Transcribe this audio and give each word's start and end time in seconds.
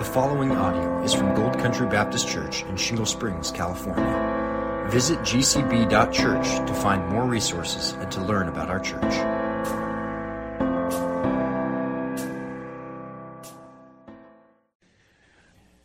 The 0.00 0.06
following 0.06 0.50
audio 0.52 1.02
is 1.02 1.12
from 1.12 1.34
Gold 1.34 1.58
Country 1.58 1.86
Baptist 1.86 2.26
Church 2.26 2.62
in 2.62 2.74
Shingle 2.78 3.04
Springs, 3.04 3.50
California. 3.50 4.86
Visit 4.88 5.18
gcb.church 5.18 6.66
to 6.66 6.72
find 6.72 7.06
more 7.10 7.26
resources 7.26 7.92
and 7.92 8.10
to 8.10 8.22
learn 8.22 8.48
about 8.48 8.70
our 8.70 8.80
church. 8.80 9.12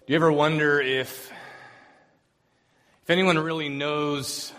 Do 0.07 0.13
you 0.13 0.15
ever 0.15 0.31
wonder 0.31 0.79
if 0.79 1.29
if 3.03 3.09
anyone 3.09 3.37
really 3.37 3.67
knows 3.67 4.53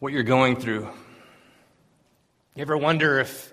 what 0.00 0.12
you're 0.12 0.24
going 0.24 0.56
through? 0.56 0.88
You 2.56 2.62
ever 2.62 2.76
wonder 2.76 3.20
if 3.20 3.52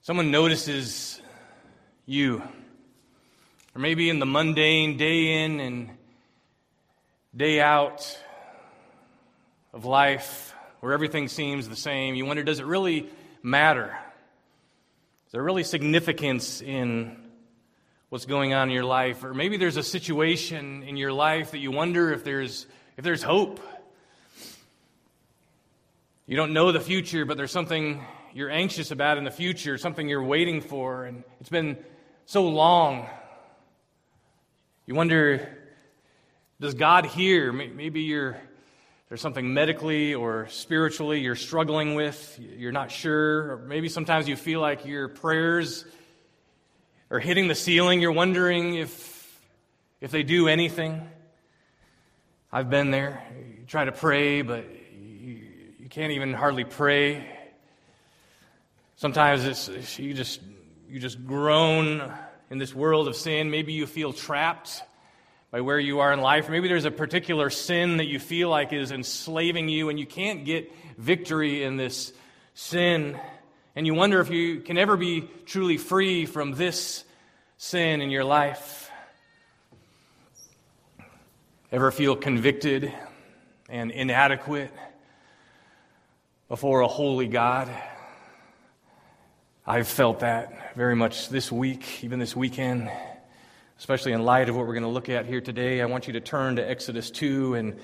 someone 0.00 0.30
notices 0.30 1.20
you? 2.06 2.42
Or 3.78 3.80
maybe 3.80 4.10
in 4.10 4.18
the 4.18 4.26
mundane 4.26 4.96
day 4.96 5.44
in 5.44 5.60
and 5.60 5.90
day 7.36 7.60
out 7.60 8.18
of 9.72 9.84
life 9.84 10.52
where 10.80 10.92
everything 10.92 11.28
seems 11.28 11.68
the 11.68 11.76
same, 11.76 12.16
you 12.16 12.26
wonder 12.26 12.42
does 12.42 12.58
it 12.58 12.66
really 12.66 13.08
matter? 13.40 13.96
Is 15.26 15.32
there 15.32 15.44
really 15.44 15.62
significance 15.62 16.60
in 16.60 17.18
what's 18.08 18.26
going 18.26 18.52
on 18.52 18.68
in 18.68 18.74
your 18.74 18.84
life? 18.84 19.22
Or 19.22 19.32
maybe 19.32 19.56
there's 19.58 19.76
a 19.76 19.84
situation 19.84 20.82
in 20.82 20.96
your 20.96 21.12
life 21.12 21.52
that 21.52 21.58
you 21.58 21.70
wonder 21.70 22.12
if 22.12 22.24
there's, 22.24 22.66
if 22.96 23.04
there's 23.04 23.22
hope. 23.22 23.60
You 26.26 26.36
don't 26.36 26.52
know 26.52 26.72
the 26.72 26.80
future, 26.80 27.24
but 27.24 27.36
there's 27.36 27.52
something 27.52 28.04
you're 28.34 28.50
anxious 28.50 28.90
about 28.90 29.18
in 29.18 29.22
the 29.22 29.30
future, 29.30 29.78
something 29.78 30.08
you're 30.08 30.20
waiting 30.20 30.62
for, 30.62 31.04
and 31.04 31.22
it's 31.38 31.48
been 31.48 31.76
so 32.26 32.48
long 32.48 33.06
you 34.88 34.94
wonder, 34.94 35.46
does 36.62 36.72
God 36.72 37.04
hear? 37.04 37.52
Maybe 37.52 38.00
you're, 38.00 38.40
there's 39.10 39.20
something 39.20 39.52
medically 39.52 40.14
or 40.14 40.48
spiritually 40.48 41.20
you're 41.20 41.36
struggling 41.36 41.94
with, 41.94 42.40
you're 42.56 42.72
not 42.72 42.90
sure, 42.90 43.50
or 43.52 43.58
maybe 43.66 43.90
sometimes 43.90 44.26
you 44.26 44.34
feel 44.34 44.62
like 44.62 44.86
your 44.86 45.08
prayers 45.08 45.84
are 47.10 47.18
hitting 47.18 47.48
the 47.48 47.54
ceiling. 47.54 48.00
You're 48.00 48.12
wondering 48.12 48.76
if, 48.76 49.42
if 50.00 50.10
they 50.10 50.22
do 50.22 50.48
anything. 50.48 51.06
I've 52.50 52.70
been 52.70 52.90
there. 52.90 53.22
You 53.58 53.66
try 53.66 53.84
to 53.84 53.92
pray, 53.92 54.40
but 54.40 54.64
you, 54.98 55.38
you 55.80 55.88
can't 55.90 56.12
even 56.12 56.32
hardly 56.32 56.64
pray. 56.64 57.28
Sometimes 58.96 59.44
it's, 59.44 59.98
you 59.98 60.14
just 60.14 60.40
you 60.88 60.98
just 60.98 61.22
groan 61.26 62.10
in 62.50 62.58
this 62.58 62.74
world 62.74 63.08
of 63.08 63.16
sin. 63.16 63.50
Maybe 63.50 63.72
you 63.72 63.86
feel 63.86 64.12
trapped 64.12 64.82
by 65.50 65.60
where 65.60 65.78
you 65.78 66.00
are 66.00 66.12
in 66.12 66.20
life. 66.20 66.48
Maybe 66.48 66.68
there's 66.68 66.84
a 66.84 66.90
particular 66.90 67.50
sin 67.50 67.98
that 67.98 68.06
you 68.06 68.18
feel 68.18 68.48
like 68.48 68.72
is 68.72 68.90
enslaving 68.90 69.68
you 69.68 69.88
and 69.88 69.98
you 69.98 70.06
can't 70.06 70.44
get 70.44 70.72
victory 70.98 71.64
in 71.64 71.76
this 71.76 72.12
sin. 72.54 73.18
And 73.74 73.86
you 73.86 73.94
wonder 73.94 74.20
if 74.20 74.30
you 74.30 74.60
can 74.60 74.76
ever 74.76 74.96
be 74.96 75.28
truly 75.46 75.76
free 75.76 76.26
from 76.26 76.52
this 76.52 77.04
sin 77.56 78.00
in 78.00 78.10
your 78.10 78.24
life. 78.24 78.90
Ever 81.70 81.90
feel 81.90 82.16
convicted 82.16 82.92
and 83.68 83.90
inadequate 83.90 84.72
before 86.48 86.80
a 86.80 86.88
holy 86.88 87.28
God? 87.28 87.68
I've 89.70 89.86
felt 89.86 90.20
that 90.20 90.74
very 90.76 90.96
much 90.96 91.28
this 91.28 91.52
week, 91.52 92.02
even 92.02 92.18
this 92.18 92.34
weekend, 92.34 92.90
especially 93.78 94.12
in 94.12 94.24
light 94.24 94.48
of 94.48 94.56
what 94.56 94.66
we're 94.66 94.72
going 94.72 94.84
to 94.84 94.88
look 94.88 95.10
at 95.10 95.26
here 95.26 95.42
today. 95.42 95.82
I 95.82 95.84
want 95.84 96.06
you 96.06 96.14
to 96.14 96.22
turn 96.22 96.56
to 96.56 96.66
Exodus 96.66 97.10
2. 97.10 97.52
And 97.52 97.78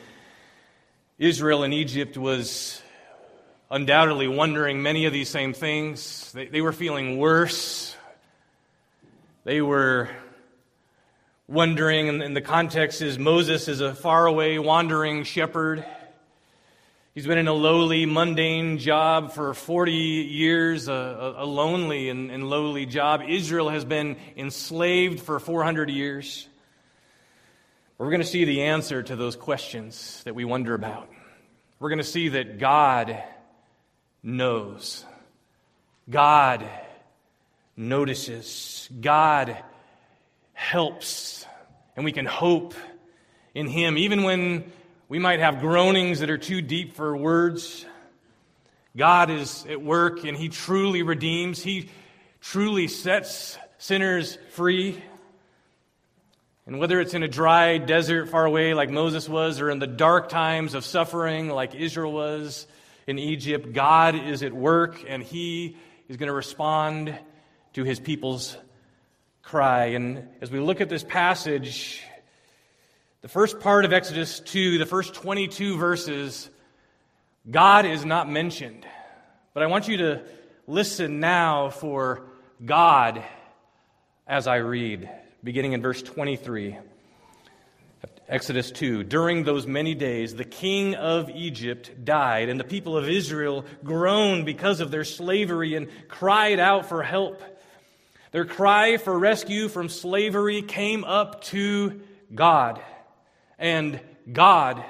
Israel 1.18 1.62
and 1.62 1.74
Egypt 1.74 2.16
was 2.16 2.80
undoubtedly 3.70 4.28
wondering 4.28 4.82
many 4.82 5.04
of 5.04 5.12
these 5.12 5.28
same 5.28 5.52
things. 5.52 6.32
They, 6.32 6.46
they 6.46 6.62
were 6.62 6.72
feeling 6.72 7.18
worse. 7.18 7.94
They 9.44 9.60
were 9.60 10.08
wondering, 11.48 12.22
and 12.22 12.34
the 12.34 12.40
context 12.40 13.02
is 13.02 13.18
Moses 13.18 13.68
is 13.68 13.82
a 13.82 13.94
faraway, 13.94 14.56
wandering 14.56 15.24
shepherd. 15.24 15.84
He's 17.14 17.28
been 17.28 17.38
in 17.38 17.46
a 17.46 17.52
lowly, 17.52 18.06
mundane 18.06 18.78
job 18.78 19.30
for 19.30 19.54
40 19.54 19.92
years, 19.92 20.88
a, 20.88 21.34
a 21.36 21.46
lonely 21.46 22.08
and, 22.08 22.28
and 22.32 22.50
lowly 22.50 22.86
job. 22.86 23.22
Israel 23.28 23.68
has 23.68 23.84
been 23.84 24.16
enslaved 24.36 25.20
for 25.20 25.38
400 25.38 25.90
years. 25.90 26.48
We're 27.98 28.10
going 28.10 28.20
to 28.20 28.26
see 28.26 28.44
the 28.44 28.62
answer 28.62 29.00
to 29.00 29.14
those 29.14 29.36
questions 29.36 30.22
that 30.24 30.34
we 30.34 30.44
wonder 30.44 30.74
about. 30.74 31.08
We're 31.78 31.90
going 31.90 32.00
to 32.00 32.04
see 32.04 32.30
that 32.30 32.58
God 32.58 33.22
knows. 34.20 35.04
God 36.10 36.68
notices. 37.76 38.88
God 39.00 39.56
helps. 40.52 41.46
And 41.94 42.04
we 42.04 42.10
can 42.10 42.26
hope 42.26 42.74
in 43.54 43.68
Him, 43.68 43.98
even 43.98 44.24
when 44.24 44.72
we 45.08 45.18
might 45.18 45.40
have 45.40 45.60
groanings 45.60 46.20
that 46.20 46.30
are 46.30 46.38
too 46.38 46.62
deep 46.62 46.94
for 46.94 47.14
words. 47.14 47.84
God 48.96 49.30
is 49.30 49.66
at 49.68 49.82
work 49.82 50.24
and 50.24 50.36
He 50.36 50.48
truly 50.48 51.02
redeems. 51.02 51.62
He 51.62 51.90
truly 52.40 52.88
sets 52.88 53.58
sinners 53.76 54.38
free. 54.52 55.02
And 56.66 56.78
whether 56.78 57.00
it's 57.00 57.12
in 57.12 57.22
a 57.22 57.28
dry 57.28 57.76
desert 57.76 58.30
far 58.30 58.46
away 58.46 58.72
like 58.72 58.88
Moses 58.88 59.28
was, 59.28 59.60
or 59.60 59.68
in 59.68 59.78
the 59.78 59.86
dark 59.86 60.30
times 60.30 60.72
of 60.72 60.86
suffering 60.86 61.50
like 61.50 61.74
Israel 61.74 62.12
was 62.12 62.66
in 63.06 63.18
Egypt, 63.18 63.74
God 63.74 64.14
is 64.14 64.42
at 64.42 64.54
work 64.54 65.04
and 65.06 65.22
He 65.22 65.76
is 66.08 66.16
going 66.16 66.28
to 66.28 66.34
respond 66.34 67.18
to 67.74 67.84
His 67.84 68.00
people's 68.00 68.56
cry. 69.42 69.86
And 69.88 70.26
as 70.40 70.50
we 70.50 70.60
look 70.60 70.80
at 70.80 70.88
this 70.88 71.04
passage, 71.04 72.02
the 73.24 73.28
first 73.28 73.58
part 73.58 73.86
of 73.86 73.92
Exodus 73.94 74.38
2, 74.40 74.76
the 74.76 74.84
first 74.84 75.14
22 75.14 75.78
verses, 75.78 76.50
God 77.50 77.86
is 77.86 78.04
not 78.04 78.28
mentioned. 78.28 78.86
But 79.54 79.62
I 79.62 79.66
want 79.66 79.88
you 79.88 79.96
to 79.96 80.20
listen 80.66 81.20
now 81.20 81.70
for 81.70 82.26
God 82.62 83.24
as 84.26 84.46
I 84.46 84.56
read, 84.56 85.08
beginning 85.42 85.72
in 85.72 85.80
verse 85.80 86.02
23. 86.02 86.76
Exodus 88.28 88.70
2. 88.70 89.04
During 89.04 89.44
those 89.44 89.66
many 89.66 89.94
days, 89.94 90.34
the 90.34 90.44
king 90.44 90.94
of 90.94 91.30
Egypt 91.30 92.04
died, 92.04 92.50
and 92.50 92.60
the 92.60 92.64
people 92.64 92.94
of 92.94 93.08
Israel 93.08 93.64
groaned 93.82 94.44
because 94.44 94.80
of 94.80 94.90
their 94.90 95.04
slavery 95.04 95.76
and 95.76 95.88
cried 96.08 96.60
out 96.60 96.90
for 96.90 97.02
help. 97.02 97.42
Their 98.32 98.44
cry 98.44 98.98
for 98.98 99.18
rescue 99.18 99.70
from 99.70 99.88
slavery 99.88 100.60
came 100.60 101.04
up 101.04 101.42
to 101.44 102.02
God. 102.34 102.82
And 103.58 104.00
God 104.30 104.84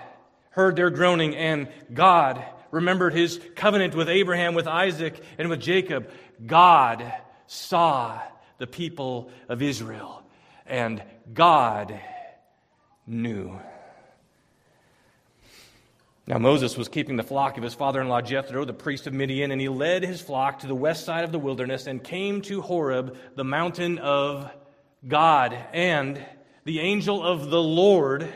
heard 0.50 0.76
their 0.76 0.90
groaning, 0.90 1.34
and 1.34 1.68
God 1.92 2.44
remembered 2.70 3.12
his 3.12 3.40
covenant 3.56 3.94
with 3.94 4.08
Abraham, 4.08 4.54
with 4.54 4.66
Isaac, 4.66 5.20
and 5.38 5.48
with 5.48 5.60
Jacob. 5.60 6.10
God 6.44 7.12
saw 7.46 8.20
the 8.58 8.66
people 8.66 9.30
of 9.48 9.62
Israel, 9.62 10.22
and 10.66 11.02
God 11.32 11.98
knew. 13.06 13.58
Now, 16.26 16.38
Moses 16.38 16.76
was 16.78 16.88
keeping 16.88 17.16
the 17.16 17.22
flock 17.22 17.58
of 17.58 17.62
his 17.62 17.74
father 17.74 18.00
in 18.00 18.08
law 18.08 18.22
Jethro, 18.22 18.64
the 18.64 18.72
priest 18.72 19.06
of 19.06 19.12
Midian, 19.12 19.50
and 19.50 19.60
he 19.60 19.68
led 19.68 20.02
his 20.02 20.22
flock 20.22 20.60
to 20.60 20.66
the 20.66 20.74
west 20.74 21.04
side 21.04 21.24
of 21.24 21.32
the 21.32 21.38
wilderness 21.38 21.86
and 21.86 22.02
came 22.02 22.40
to 22.42 22.62
Horeb, 22.62 23.16
the 23.36 23.44
mountain 23.44 23.98
of 23.98 24.50
God. 25.06 25.54
And 25.74 26.24
the 26.64 26.80
angel 26.80 27.22
of 27.22 27.50
the 27.50 27.60
Lord 27.60 28.32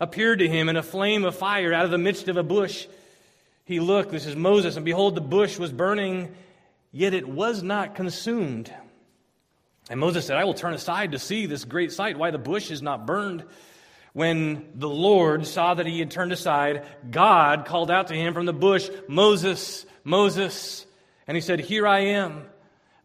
appeared 0.00 0.38
to 0.38 0.48
him 0.48 0.68
in 0.68 0.76
a 0.76 0.82
flame 0.82 1.24
of 1.24 1.36
fire 1.36 1.72
out 1.72 1.84
of 1.84 1.90
the 1.90 1.98
midst 1.98 2.28
of 2.28 2.36
a 2.36 2.42
bush. 2.42 2.86
He 3.64 3.78
looked, 3.78 4.10
this 4.10 4.26
is 4.26 4.34
Moses, 4.34 4.76
and 4.76 4.84
behold, 4.84 5.14
the 5.14 5.20
bush 5.20 5.58
was 5.58 5.70
burning, 5.70 6.34
yet 6.90 7.14
it 7.14 7.28
was 7.28 7.62
not 7.62 7.94
consumed. 7.94 8.72
And 9.90 10.00
Moses 10.00 10.26
said, 10.26 10.36
I 10.36 10.44
will 10.44 10.54
turn 10.54 10.74
aside 10.74 11.12
to 11.12 11.18
see 11.18 11.46
this 11.46 11.64
great 11.64 11.92
sight, 11.92 12.16
why 12.16 12.30
the 12.30 12.38
bush 12.38 12.70
is 12.70 12.80
not 12.80 13.06
burned. 13.06 13.44
When 14.12 14.70
the 14.74 14.88
Lord 14.88 15.46
saw 15.46 15.74
that 15.74 15.86
he 15.86 16.00
had 16.00 16.10
turned 16.10 16.32
aside, 16.32 16.84
God 17.10 17.64
called 17.66 17.90
out 17.90 18.08
to 18.08 18.14
him 18.14 18.34
from 18.34 18.46
the 18.46 18.52
bush, 18.52 18.88
Moses, 19.08 19.86
Moses. 20.02 20.84
And 21.28 21.36
he 21.36 21.40
said, 21.40 21.60
Here 21.60 21.86
I 21.86 22.00
am. 22.00 22.44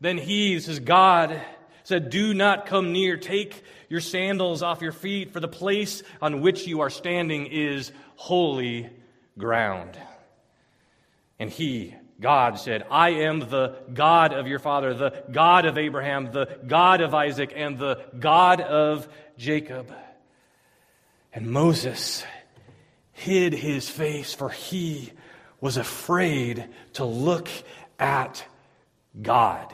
Then 0.02 0.18
he, 0.18 0.56
this 0.56 0.68
is 0.68 0.80
God, 0.80 1.40
said, 1.86 2.10
Do 2.10 2.34
not 2.34 2.66
come 2.66 2.92
near. 2.92 3.16
Take 3.16 3.64
your 3.90 4.02
sandals 4.02 4.62
off 4.62 4.82
your 4.82 4.92
feet, 4.92 5.32
for 5.32 5.40
the 5.40 5.48
place 5.48 6.04
on 6.22 6.42
which 6.42 6.68
you 6.68 6.82
are 6.82 6.90
standing 6.90 7.48
is 7.48 7.92
holy 8.16 8.90
ground. 9.38 9.98
And 11.40 11.50
he 11.50 11.96
God 12.20 12.60
said, 12.60 12.86
I 12.90 13.10
am 13.10 13.40
the 13.40 13.76
God 13.94 14.34
of 14.34 14.48
your 14.48 14.60
father, 14.60 14.94
the 14.94 15.24
God 15.32 15.66
of 15.66 15.78
Abraham, 15.78 16.32
the 16.32 16.60
God 16.66 17.02
of 17.02 17.14
Isaac, 17.14 17.52
and 17.56 17.78
the 17.78 18.06
God 18.18 18.62
of 18.62 19.08
Jacob. 19.38 19.94
And 21.34 21.48
Moses 21.52 22.24
hid 23.12 23.54
his 23.54 23.90
face, 23.90 24.34
for 24.34 24.50
he 24.50 25.12
was 25.60 25.76
afraid 25.76 26.68
to 26.94 27.04
look 27.04 27.50
at 28.00 28.46
God. 29.22 29.74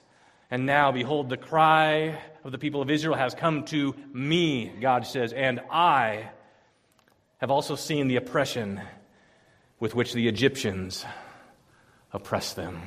And 0.53 0.65
now, 0.65 0.91
behold, 0.91 1.29
the 1.29 1.37
cry 1.37 2.19
of 2.43 2.51
the 2.51 2.57
people 2.57 2.81
of 2.81 2.89
Israel 2.89 3.15
has 3.15 3.33
come 3.33 3.63
to 3.67 3.95
me, 4.11 4.69
God 4.81 5.07
says, 5.07 5.31
and 5.31 5.61
I 5.71 6.29
have 7.37 7.49
also 7.49 7.77
seen 7.77 8.09
the 8.09 8.17
oppression 8.17 8.81
with 9.79 9.95
which 9.95 10.11
the 10.11 10.27
Egyptians 10.27 11.05
oppress 12.11 12.53
them. 12.53 12.81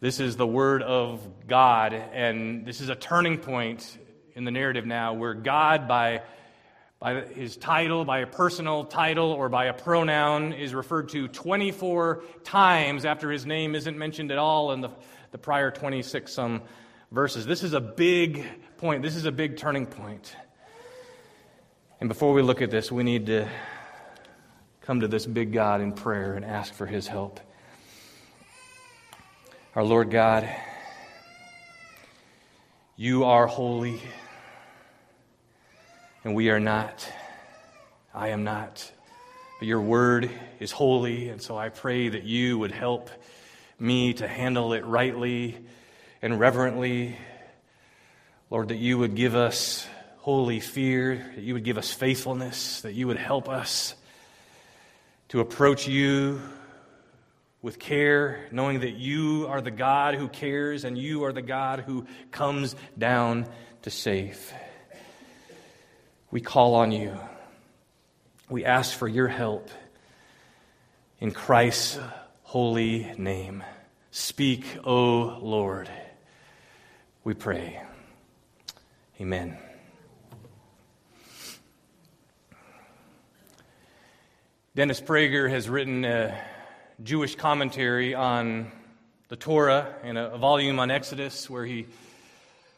This 0.00 0.20
is 0.20 0.36
the 0.36 0.46
word 0.46 0.82
of 0.82 1.26
God, 1.48 1.94
and 1.94 2.66
this 2.66 2.82
is 2.82 2.90
a 2.90 2.94
turning 2.94 3.38
point 3.38 3.96
in 4.34 4.44
the 4.44 4.50
narrative 4.50 4.84
now 4.84 5.14
where 5.14 5.32
God, 5.32 5.88
by, 5.88 6.20
by 6.98 7.22
his 7.22 7.56
title, 7.56 8.04
by 8.04 8.18
a 8.18 8.26
personal 8.26 8.84
title, 8.84 9.32
or 9.32 9.48
by 9.48 9.64
a 9.64 9.72
pronoun, 9.72 10.52
is 10.52 10.74
referred 10.74 11.08
to 11.08 11.28
24 11.28 12.22
times 12.44 13.06
after 13.06 13.30
his 13.30 13.46
name 13.46 13.74
isn't 13.74 13.96
mentioned 13.96 14.30
at 14.30 14.36
all 14.36 14.72
in 14.72 14.82
the, 14.82 14.90
the 15.36 15.42
prior 15.42 15.70
26 15.70 16.32
some 16.32 16.62
verses. 17.12 17.44
This 17.44 17.62
is 17.62 17.74
a 17.74 17.80
big 17.80 18.42
point. 18.78 19.02
This 19.02 19.16
is 19.16 19.26
a 19.26 19.30
big 19.30 19.58
turning 19.58 19.84
point. 19.84 20.34
And 22.00 22.08
before 22.08 22.32
we 22.32 22.40
look 22.40 22.62
at 22.62 22.70
this, 22.70 22.90
we 22.90 23.02
need 23.02 23.26
to 23.26 23.46
come 24.80 25.00
to 25.00 25.08
this 25.08 25.26
big 25.26 25.52
God 25.52 25.82
in 25.82 25.92
prayer 25.92 26.32
and 26.32 26.42
ask 26.42 26.72
for 26.72 26.86
his 26.86 27.06
help. 27.06 27.38
Our 29.74 29.84
Lord 29.84 30.10
God, 30.10 30.48
you 32.96 33.24
are 33.24 33.46
holy, 33.46 34.00
and 36.24 36.34
we 36.34 36.48
are 36.48 36.60
not. 36.60 37.06
I 38.14 38.28
am 38.28 38.42
not. 38.42 38.90
But 39.58 39.68
your 39.68 39.82
word 39.82 40.30
is 40.60 40.72
holy, 40.72 41.28
and 41.28 41.42
so 41.42 41.58
I 41.58 41.68
pray 41.68 42.08
that 42.08 42.24
you 42.24 42.58
would 42.58 42.72
help 42.72 43.10
me 43.78 44.14
to 44.14 44.26
handle 44.26 44.72
it 44.72 44.84
rightly 44.84 45.56
and 46.22 46.38
reverently. 46.40 47.16
Lord, 48.50 48.68
that 48.68 48.76
you 48.76 48.98
would 48.98 49.14
give 49.14 49.34
us 49.34 49.86
holy 50.18 50.60
fear, 50.60 51.32
that 51.34 51.42
you 51.42 51.54
would 51.54 51.64
give 51.64 51.78
us 51.78 51.92
faithfulness, 51.92 52.80
that 52.82 52.94
you 52.94 53.06
would 53.06 53.16
help 53.16 53.48
us 53.48 53.94
to 55.28 55.40
approach 55.40 55.88
you 55.88 56.40
with 57.62 57.78
care, 57.78 58.46
knowing 58.52 58.80
that 58.80 58.94
you 58.94 59.46
are 59.48 59.60
the 59.60 59.70
God 59.70 60.14
who 60.14 60.28
cares 60.28 60.84
and 60.84 60.96
you 60.96 61.24
are 61.24 61.32
the 61.32 61.42
God 61.42 61.80
who 61.80 62.06
comes 62.30 62.76
down 62.96 63.46
to 63.82 63.90
save. 63.90 64.52
We 66.30 66.40
call 66.40 66.74
on 66.74 66.92
you. 66.92 67.16
We 68.48 68.64
ask 68.64 68.96
for 68.96 69.08
your 69.08 69.28
help 69.28 69.68
in 71.18 71.32
Christ's 71.32 71.98
holy 72.46 73.12
name. 73.18 73.64
Speak, 74.12 74.78
O 74.84 75.36
Lord. 75.42 75.90
We 77.24 77.34
pray. 77.34 77.82
Amen. 79.20 79.58
Dennis 84.76 85.00
Prager 85.00 85.50
has 85.50 85.68
written 85.68 86.04
a 86.04 86.38
Jewish 87.02 87.34
commentary 87.34 88.14
on 88.14 88.70
the 89.26 89.36
Torah 89.36 89.96
and 90.04 90.16
a, 90.16 90.38
volume 90.38 90.78
on 90.78 90.92
Exodus 90.92 91.50
where 91.50 91.66
he 91.66 91.88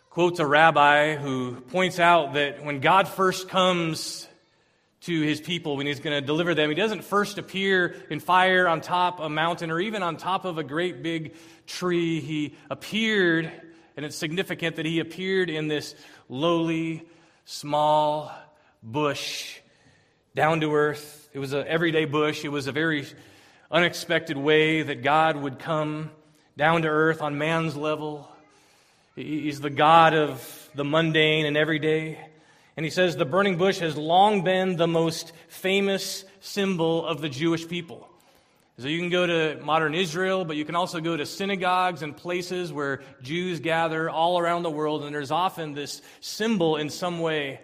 quotes 0.08 0.40
a 0.40 0.46
rabbi 0.46 1.14
who 1.16 1.60
points 1.60 2.00
out 2.00 2.32
that 2.32 2.64
when 2.64 2.80
God 2.80 3.06
first 3.06 3.50
comes 3.50 4.27
to 5.08 5.20
his 5.22 5.40
people, 5.40 5.76
when 5.76 5.86
he's 5.86 6.00
going 6.00 6.14
to 6.18 6.24
deliver 6.24 6.54
them, 6.54 6.70
he 6.70 6.74
doesn't 6.74 7.04
first 7.04 7.36
appear 7.36 7.96
in 8.08 8.20
fire 8.20 8.68
on 8.68 8.80
top 8.80 9.18
of 9.18 9.26
a 9.26 9.30
mountain 9.30 9.70
or 9.70 9.80
even 9.80 10.02
on 10.02 10.16
top 10.16 10.44
of 10.44 10.58
a 10.58 10.64
great 10.64 11.02
big 11.02 11.34
tree. 11.66 12.20
He 12.20 12.54
appeared, 12.70 13.50
and 13.96 14.06
it's 14.06 14.16
significant 14.16 14.76
that 14.76 14.86
he 14.86 15.00
appeared 15.00 15.50
in 15.50 15.68
this 15.68 15.94
lowly, 16.28 17.06
small 17.44 18.32
bush, 18.82 19.58
down 20.34 20.60
to 20.60 20.74
earth 20.74 21.18
it 21.38 21.40
was 21.40 21.52
an 21.52 21.66
everyday 21.68 22.06
bush. 22.06 22.44
It 22.44 22.48
was 22.48 22.66
a 22.66 22.72
very 22.72 23.06
unexpected 23.70 24.36
way 24.36 24.82
that 24.82 25.02
God 25.02 25.36
would 25.36 25.58
come 25.58 26.10
down 26.56 26.82
to 26.82 26.88
earth 26.88 27.20
on 27.20 27.36
man's 27.36 27.76
level. 27.76 28.28
He's 29.14 29.60
the 29.60 29.70
God 29.70 30.14
of 30.14 30.70
the 30.74 30.84
mundane 30.84 31.44
and 31.44 31.56
everyday. 31.56 32.18
And 32.78 32.84
he 32.84 32.92
says 32.92 33.16
the 33.16 33.24
burning 33.24 33.56
bush 33.56 33.80
has 33.80 33.96
long 33.96 34.44
been 34.44 34.76
the 34.76 34.86
most 34.86 35.32
famous 35.48 36.24
symbol 36.38 37.04
of 37.04 37.20
the 37.20 37.28
Jewish 37.28 37.66
people. 37.66 38.08
So 38.78 38.86
you 38.86 39.00
can 39.00 39.10
go 39.10 39.26
to 39.26 39.60
modern 39.64 39.96
Israel, 39.96 40.44
but 40.44 40.56
you 40.56 40.64
can 40.64 40.76
also 40.76 41.00
go 41.00 41.16
to 41.16 41.26
synagogues 41.26 42.02
and 42.02 42.16
places 42.16 42.72
where 42.72 43.00
Jews 43.20 43.58
gather 43.58 44.08
all 44.08 44.38
around 44.38 44.62
the 44.62 44.70
world, 44.70 45.02
and 45.02 45.12
there's 45.12 45.32
often 45.32 45.74
this 45.74 46.02
symbol 46.20 46.76
in 46.76 46.88
some 46.88 47.18
way 47.18 47.58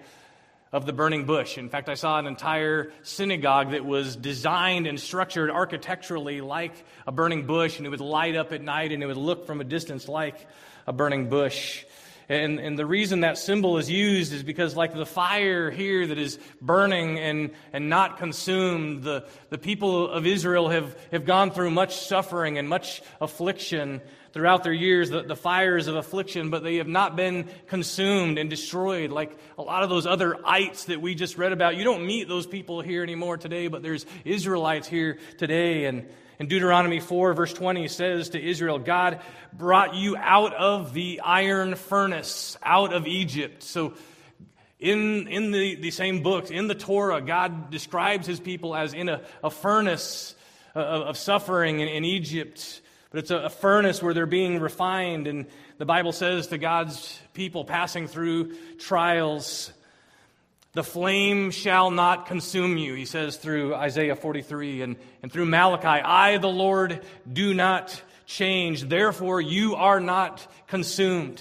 of 0.72 0.84
the 0.84 0.92
burning 0.92 1.26
bush. 1.26 1.58
In 1.58 1.68
fact, 1.68 1.88
I 1.88 1.94
saw 1.94 2.18
an 2.18 2.26
entire 2.26 2.90
synagogue 3.04 3.70
that 3.70 3.84
was 3.84 4.16
designed 4.16 4.88
and 4.88 4.98
structured 4.98 5.48
architecturally 5.48 6.40
like 6.40 6.74
a 7.06 7.12
burning 7.12 7.46
bush, 7.46 7.78
and 7.78 7.86
it 7.86 7.90
would 7.90 8.00
light 8.00 8.34
up 8.34 8.52
at 8.52 8.62
night 8.62 8.90
and 8.90 9.00
it 9.00 9.06
would 9.06 9.16
look 9.16 9.46
from 9.46 9.60
a 9.60 9.64
distance 9.64 10.08
like 10.08 10.44
a 10.88 10.92
burning 10.92 11.28
bush. 11.28 11.84
And, 12.28 12.58
and 12.58 12.78
the 12.78 12.86
reason 12.86 13.20
that 13.20 13.36
symbol 13.36 13.76
is 13.78 13.90
used 13.90 14.32
is 14.32 14.42
because, 14.42 14.76
like 14.76 14.94
the 14.94 15.06
fire 15.06 15.70
here 15.70 16.06
that 16.06 16.18
is 16.18 16.38
burning 16.60 17.18
and, 17.18 17.50
and 17.72 17.88
not 17.88 18.18
consumed, 18.18 19.02
the, 19.02 19.26
the 19.50 19.58
people 19.58 20.08
of 20.08 20.26
Israel 20.26 20.68
have, 20.70 20.96
have 21.12 21.26
gone 21.26 21.50
through 21.50 21.70
much 21.70 21.96
suffering 21.96 22.56
and 22.56 22.68
much 22.68 23.02
affliction 23.20 24.00
throughout 24.34 24.64
their 24.64 24.72
years 24.72 25.10
the, 25.10 25.22
the 25.22 25.36
fires 25.36 25.86
of 25.86 25.94
affliction, 25.94 26.50
but 26.50 26.64
they 26.64 26.76
have 26.76 26.88
not 26.88 27.14
been 27.14 27.48
consumed 27.68 28.36
and 28.36 28.50
destroyed 28.50 29.12
like 29.12 29.38
a 29.56 29.62
lot 29.62 29.84
of 29.84 29.88
those 29.88 30.06
other 30.06 30.36
ites 30.44 30.86
that 30.86 31.00
we 31.00 31.14
just 31.14 31.38
read 31.38 31.52
about. 31.52 31.76
You 31.76 31.84
don't 31.84 32.04
meet 32.04 32.26
those 32.26 32.44
people 32.44 32.80
here 32.80 33.04
anymore 33.04 33.36
today, 33.36 33.68
but 33.68 33.84
there's 33.84 34.04
Israelites 34.24 34.88
here 34.88 35.18
today. 35.38 35.84
And 35.84 36.08
in 36.40 36.48
Deuteronomy 36.48 36.98
4, 36.98 37.32
verse 37.32 37.52
20 37.52 37.86
says 37.86 38.30
to 38.30 38.44
Israel, 38.44 38.80
God 38.80 39.20
brought 39.52 39.94
you 39.94 40.16
out 40.16 40.52
of 40.52 40.92
the 40.92 41.20
iron 41.20 41.76
furnace, 41.76 42.58
out 42.60 42.92
of 42.92 43.06
Egypt. 43.06 43.62
So 43.62 43.94
in, 44.80 45.28
in 45.28 45.52
the, 45.52 45.76
the 45.76 45.92
same 45.92 46.24
books, 46.24 46.50
in 46.50 46.66
the 46.66 46.74
Torah, 46.74 47.20
God 47.20 47.70
describes 47.70 48.26
his 48.26 48.40
people 48.40 48.74
as 48.74 48.94
in 48.94 49.08
a, 49.08 49.22
a 49.44 49.50
furnace 49.50 50.34
uh, 50.74 50.80
of, 50.80 51.02
of 51.02 51.16
suffering 51.16 51.78
in, 51.78 51.86
in 51.86 52.04
Egypt. 52.04 52.80
But 53.14 53.20
it's 53.20 53.30
a, 53.30 53.42
a 53.42 53.48
furnace 53.48 54.02
where 54.02 54.12
they're 54.12 54.26
being 54.26 54.58
refined. 54.58 55.28
And 55.28 55.46
the 55.78 55.84
Bible 55.84 56.10
says 56.10 56.48
to 56.48 56.58
God's 56.58 57.16
people 57.32 57.64
passing 57.64 58.08
through 58.08 58.56
trials, 58.78 59.72
the 60.72 60.82
flame 60.82 61.52
shall 61.52 61.92
not 61.92 62.26
consume 62.26 62.76
you, 62.76 62.94
he 62.94 63.04
says 63.04 63.36
through 63.36 63.72
Isaiah 63.72 64.16
43 64.16 64.82
and, 64.82 64.96
and 65.22 65.30
through 65.30 65.46
Malachi. 65.46 65.86
I, 65.86 66.38
the 66.38 66.48
Lord, 66.48 67.04
do 67.32 67.54
not 67.54 68.02
change. 68.26 68.82
Therefore, 68.82 69.40
you 69.40 69.76
are 69.76 70.00
not 70.00 70.44
consumed. 70.66 71.40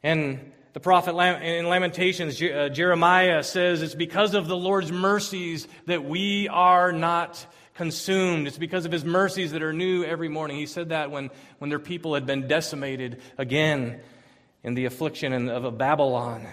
And 0.00 0.52
the 0.74 0.80
prophet 0.80 1.16
in 1.42 1.66
Lamentations, 1.66 2.40
uh, 2.40 2.68
Jeremiah 2.68 3.42
says, 3.42 3.82
It's 3.82 3.96
because 3.96 4.34
of 4.34 4.46
the 4.46 4.56
Lord's 4.56 4.92
mercies 4.92 5.66
that 5.86 6.04
we 6.04 6.46
are 6.46 6.92
not 6.92 7.44
consumed. 7.74 8.46
It's 8.46 8.58
because 8.58 8.84
of 8.84 8.92
his 8.92 9.04
mercies 9.04 9.52
that 9.52 9.62
are 9.62 9.72
new 9.72 10.04
every 10.04 10.28
morning. 10.28 10.56
He 10.56 10.66
said 10.66 10.90
that 10.90 11.10
when, 11.10 11.30
when 11.58 11.70
their 11.70 11.78
people 11.78 12.14
had 12.14 12.26
been 12.26 12.46
decimated 12.46 13.20
again 13.38 14.00
in 14.62 14.74
the 14.74 14.84
affliction 14.84 15.48
of 15.48 15.64
a 15.64 15.70
Babylon. 15.70 16.46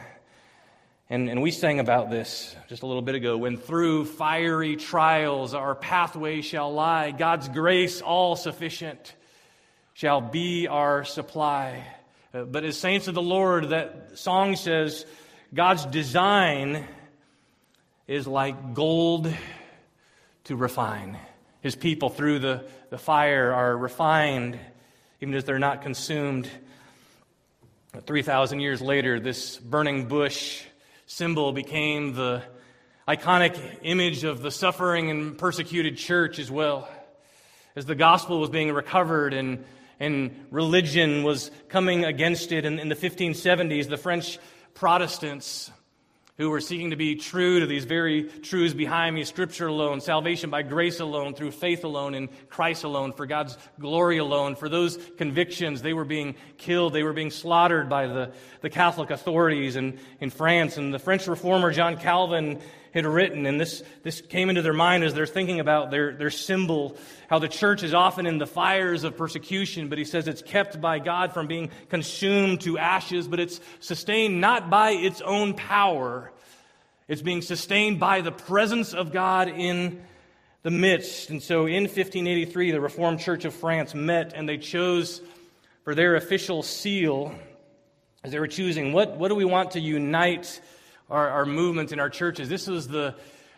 And, 1.10 1.30
and 1.30 1.42
we 1.42 1.52
sang 1.52 1.80
about 1.80 2.10
this 2.10 2.56
just 2.68 2.84
a 2.84 2.86
little 2.86 3.02
bit 3.02 3.16
ago. 3.16 3.38
When 3.38 3.58
through 3.58 4.06
fiery 4.06 4.76
trials 4.76 5.54
our 5.54 5.76
pathway 5.76 6.42
shall 6.42 6.72
lie, 6.74 7.12
God's 7.12 7.50
grace 7.50 8.02
all 8.02 8.36
sufficient 8.36 9.16
shall 9.94 10.22
be 10.22 10.68
our 10.68 11.04
supply. 11.04 11.84
Uh, 12.34 12.44
but 12.44 12.64
as 12.64 12.78
saints 12.78 13.08
of 13.08 13.16
the 13.16 13.22
Lord, 13.22 13.70
that 13.70 14.12
song 14.20 14.56
says 14.56 15.06
God's 15.54 15.86
design 15.86 16.86
is 18.08 18.28
like 18.28 18.74
gold 18.74 19.34
to 20.50 20.56
refine. 20.56 21.15
His 21.62 21.75
people, 21.75 22.10
through 22.10 22.39
the, 22.39 22.65
the 22.89 22.98
fire, 22.98 23.53
are 23.53 23.77
refined, 23.77 24.58
even 25.22 25.36
as 25.36 25.44
they're 25.44 25.60
not 25.60 25.84
consumed. 25.84 26.50
3,000 28.08 28.60
years 28.60 28.82
later, 28.82 29.20
this 29.20 29.58
burning 29.58 30.08
bush 30.08 30.63
symbol 31.06 31.53
became 31.53 32.15
the 32.15 32.41
iconic 33.08 33.60
image 33.84 34.24
of 34.24 34.41
the 34.41 34.50
suffering 34.50 35.12
and 35.12 35.38
persecuted 35.38 35.98
church 35.98 36.39
as 36.39 36.50
well. 36.50 36.89
As 37.75 37.86
the 37.86 37.94
gospel 37.94 38.39
was 38.39 38.50
being 38.50 38.72
recovered 38.72 39.36
and, 39.36 39.63
and 40.00 40.48
religion 40.50 41.22
was 41.22 41.51
coming 41.68 42.06
against 42.06 42.51
it 42.51 42.65
in, 42.65 42.79
in 42.79 42.89
the 42.89 42.96
1570s, 42.96 43.88
the 43.88 43.98
French 43.98 44.39
Protestants 44.74 45.70
who 46.39 46.50
were 46.50 46.62
seeking 46.62 46.91
to 46.91 46.96
be 46.96 47.15
true 47.15 47.60
to 47.60 47.67
these 47.67 47.84
very 47.84 48.24
truths 48.24 48.74
behind 48.74 49.13
me 49.13 49.25
Scripture 49.25 49.67
alone, 49.67 50.00
salvation 50.00 50.50
by 50.50 50.62
grace 50.62 51.01
alone, 51.01 51.36
through 51.36 51.51
faith 51.51 51.84
alone, 51.84 52.15
in 52.15 52.29
Christ 52.50 52.86
alone, 52.86 53.12
for 53.12 53.25
God's 53.25 53.58
glory 53.77 54.19
alone. 54.19 54.55
For 54.55 54.69
those 54.69 54.98
convictions, 55.17 55.81
they 55.81 55.91
were 55.91 56.05
being 56.05 56.36
killed, 56.58 56.93
they 56.93 57.03
were 57.03 57.12
being 57.12 57.29
slaughtered 57.29 57.89
by 57.89 58.08
the, 58.08 58.31
the 58.62 58.69
Catholic 58.69 59.12
authorities 59.12 59.75
in, 59.75 60.00
in 60.22 60.29
France. 60.29 60.77
And 60.77 60.93
the 60.93 61.00
French 61.00 61.27
reformer 61.27 61.74
John 61.74 61.98
Calvin 61.98 62.62
had 62.93 63.05
written, 63.05 63.46
and 63.46 63.60
this, 63.60 63.84
this 64.03 64.22
came 64.22 64.50
into 64.50 64.62
their 64.62 64.74
mind 64.74 65.03
as 65.03 65.13
they're 65.13 65.25
thinking 65.25 65.60
about 65.60 65.91
their, 65.91 66.13
their 66.13 66.29
symbol, 66.29 66.98
how 67.29 67.39
the 67.39 67.48
church 67.48 67.84
is 67.84 67.93
often 67.93 68.25
in 68.25 68.38
the 68.38 68.48
fires 68.48 69.03
of 69.03 69.17
persecution, 69.17 69.89
but 69.89 69.98
he 69.98 70.05
says 70.05 70.27
it's 70.27 70.41
kept 70.41 70.81
by 70.81 71.00
God 71.00 71.34
from 71.34 71.48
being 71.48 71.69
consumed 71.89 72.62
to 72.62 72.77
ashes, 72.77 73.27
but 73.27 73.39
it's 73.39 73.60
sustained 73.79 74.41
not 74.41 74.69
by 74.69 74.91
its 74.91 75.22
own 75.22 75.53
power. 75.53 76.31
It's 77.08 77.22
being 77.22 77.41
sustained 77.41 78.00
by 78.00 78.22
the 78.22 78.31
presence 78.31 78.93
of 78.93 79.12
God 79.12 79.48
in 79.48 80.03
the 80.62 80.72
midst. 80.72 81.29
And 81.29 81.41
so 81.41 81.65
in 81.65 81.84
1583, 81.84 82.72
the 82.72 82.81
Reformed 82.81 83.19
Church 83.19 83.46
of 83.46 83.53
France 83.53 83.96
met 83.96 84.34
and 84.36 84.48
they 84.48 84.58
chose 84.58 85.22
for 85.84 85.96
their 85.96 86.15
official 86.15 86.62
seal, 86.62 87.34
as 88.24 88.31
they 88.31 88.39
were 88.39 88.48
choosing, 88.48 88.93
what, 88.93 89.17
what 89.17 89.29
do 89.29 89.36
we 89.36 89.46
want 89.46 89.72
to 89.72 89.79
unite 89.79 90.60
our, 91.10 91.30
our 91.30 91.46
movement 91.46 91.92
in 91.92 92.00
our 92.00 92.10
churches. 92.10 92.50
This 92.50 92.68
is 92.68 92.88
the, 92.88 93.16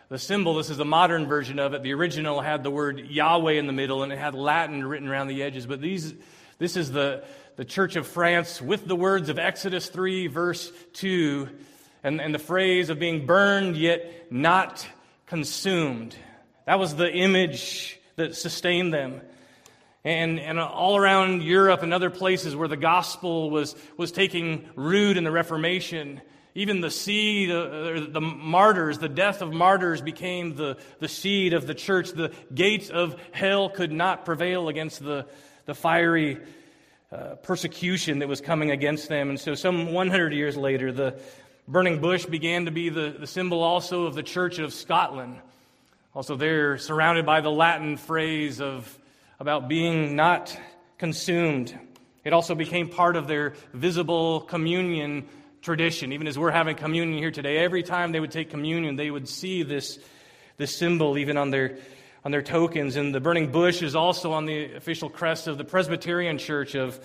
the 0.08 0.18
symbol, 0.18 0.54
this 0.54 0.70
is 0.70 0.76
the 0.76 0.84
modern 0.84 1.26
version 1.26 1.58
of 1.58 1.74
it. 1.74 1.82
The 1.82 1.92
original 1.92 2.40
had 2.40 2.62
the 2.62 2.70
word 2.70 2.98
Yahweh 2.98 3.52
in 3.52 3.66
the 3.66 3.72
middle 3.72 4.02
and 4.02 4.12
it 4.12 4.18
had 4.18 4.34
Latin 4.34 4.84
written 4.84 5.08
around 5.08 5.28
the 5.28 5.42
edges. 5.42 5.66
But 5.66 5.80
these, 5.80 6.14
this 6.58 6.76
is 6.76 6.90
the, 6.90 7.24
the 7.56 7.64
Church 7.64 7.96
of 7.96 8.06
France 8.06 8.60
with 8.62 8.86
the 8.86 8.96
words 8.96 9.28
of 9.28 9.38
Exodus 9.38 9.88
3, 9.88 10.28
verse 10.28 10.72
2, 10.94 11.48
and, 12.02 12.20
and 12.20 12.34
the 12.34 12.38
phrase 12.38 12.88
of 12.88 12.98
being 12.98 13.26
burned 13.26 13.76
yet 13.76 14.32
not 14.32 14.86
consumed. 15.26 16.16
That 16.66 16.78
was 16.78 16.94
the 16.94 17.12
image 17.12 17.98
that 18.16 18.36
sustained 18.36 18.94
them. 18.94 19.20
And, 20.04 20.40
and 20.40 20.58
all 20.58 20.96
around 20.96 21.42
Europe 21.42 21.82
and 21.82 21.94
other 21.94 22.10
places 22.10 22.56
where 22.56 22.66
the 22.66 22.76
gospel 22.76 23.50
was, 23.50 23.76
was 23.96 24.10
taking 24.10 24.68
root 24.74 25.16
in 25.16 25.22
the 25.22 25.30
Reformation, 25.30 26.20
even 26.54 26.80
the 26.80 26.90
seed, 26.90 27.50
uh, 27.50 28.06
the 28.08 28.20
martyrs, 28.20 28.98
the 28.98 29.08
death 29.08 29.40
of 29.40 29.52
martyrs 29.52 30.02
became 30.02 30.54
the, 30.54 30.76
the 30.98 31.08
seed 31.08 31.54
of 31.54 31.66
the 31.66 31.74
church. 31.74 32.10
The 32.10 32.32
gates 32.54 32.90
of 32.90 33.16
hell 33.32 33.70
could 33.70 33.90
not 33.90 34.24
prevail 34.24 34.68
against 34.68 35.02
the, 35.02 35.26
the 35.64 35.74
fiery 35.74 36.40
uh, 37.10 37.36
persecution 37.36 38.18
that 38.18 38.28
was 38.28 38.40
coming 38.40 38.70
against 38.70 39.08
them. 39.08 39.30
And 39.30 39.40
so, 39.40 39.54
some 39.54 39.92
100 39.92 40.34
years 40.34 40.56
later, 40.56 40.92
the 40.92 41.18
burning 41.66 42.00
bush 42.00 42.26
began 42.26 42.66
to 42.66 42.70
be 42.70 42.90
the, 42.90 43.16
the 43.18 43.26
symbol 43.26 43.62
also 43.62 44.04
of 44.04 44.14
the 44.14 44.22
Church 44.22 44.58
of 44.58 44.74
Scotland. 44.74 45.38
Also, 46.14 46.36
they're 46.36 46.76
surrounded 46.76 47.24
by 47.24 47.40
the 47.40 47.50
Latin 47.50 47.96
phrase 47.96 48.60
of 48.60 48.98
about 49.40 49.68
being 49.68 50.14
not 50.14 50.56
consumed. 50.98 51.76
It 52.24 52.32
also 52.32 52.54
became 52.54 52.88
part 52.88 53.16
of 53.16 53.26
their 53.26 53.54
visible 53.72 54.42
communion 54.42 55.26
tradition. 55.62 56.12
Even 56.12 56.26
as 56.26 56.38
we're 56.38 56.50
having 56.50 56.76
communion 56.76 57.18
here 57.18 57.30
today, 57.30 57.58
every 57.58 57.82
time 57.82 58.12
they 58.12 58.20
would 58.20 58.32
take 58.32 58.50
communion, 58.50 58.96
they 58.96 59.10
would 59.10 59.28
see 59.28 59.62
this, 59.62 59.98
this 60.56 60.76
symbol 60.76 61.16
even 61.16 61.36
on 61.36 61.50
their, 61.50 61.78
on 62.24 62.32
their 62.32 62.42
tokens. 62.42 62.96
And 62.96 63.14
the 63.14 63.20
burning 63.20 63.50
bush 63.50 63.80
is 63.80 63.94
also 63.94 64.32
on 64.32 64.44
the 64.44 64.74
official 64.74 65.08
crest 65.08 65.46
of 65.46 65.58
the 65.58 65.64
Presbyterian 65.64 66.36
Church 66.36 66.74
of, 66.74 66.98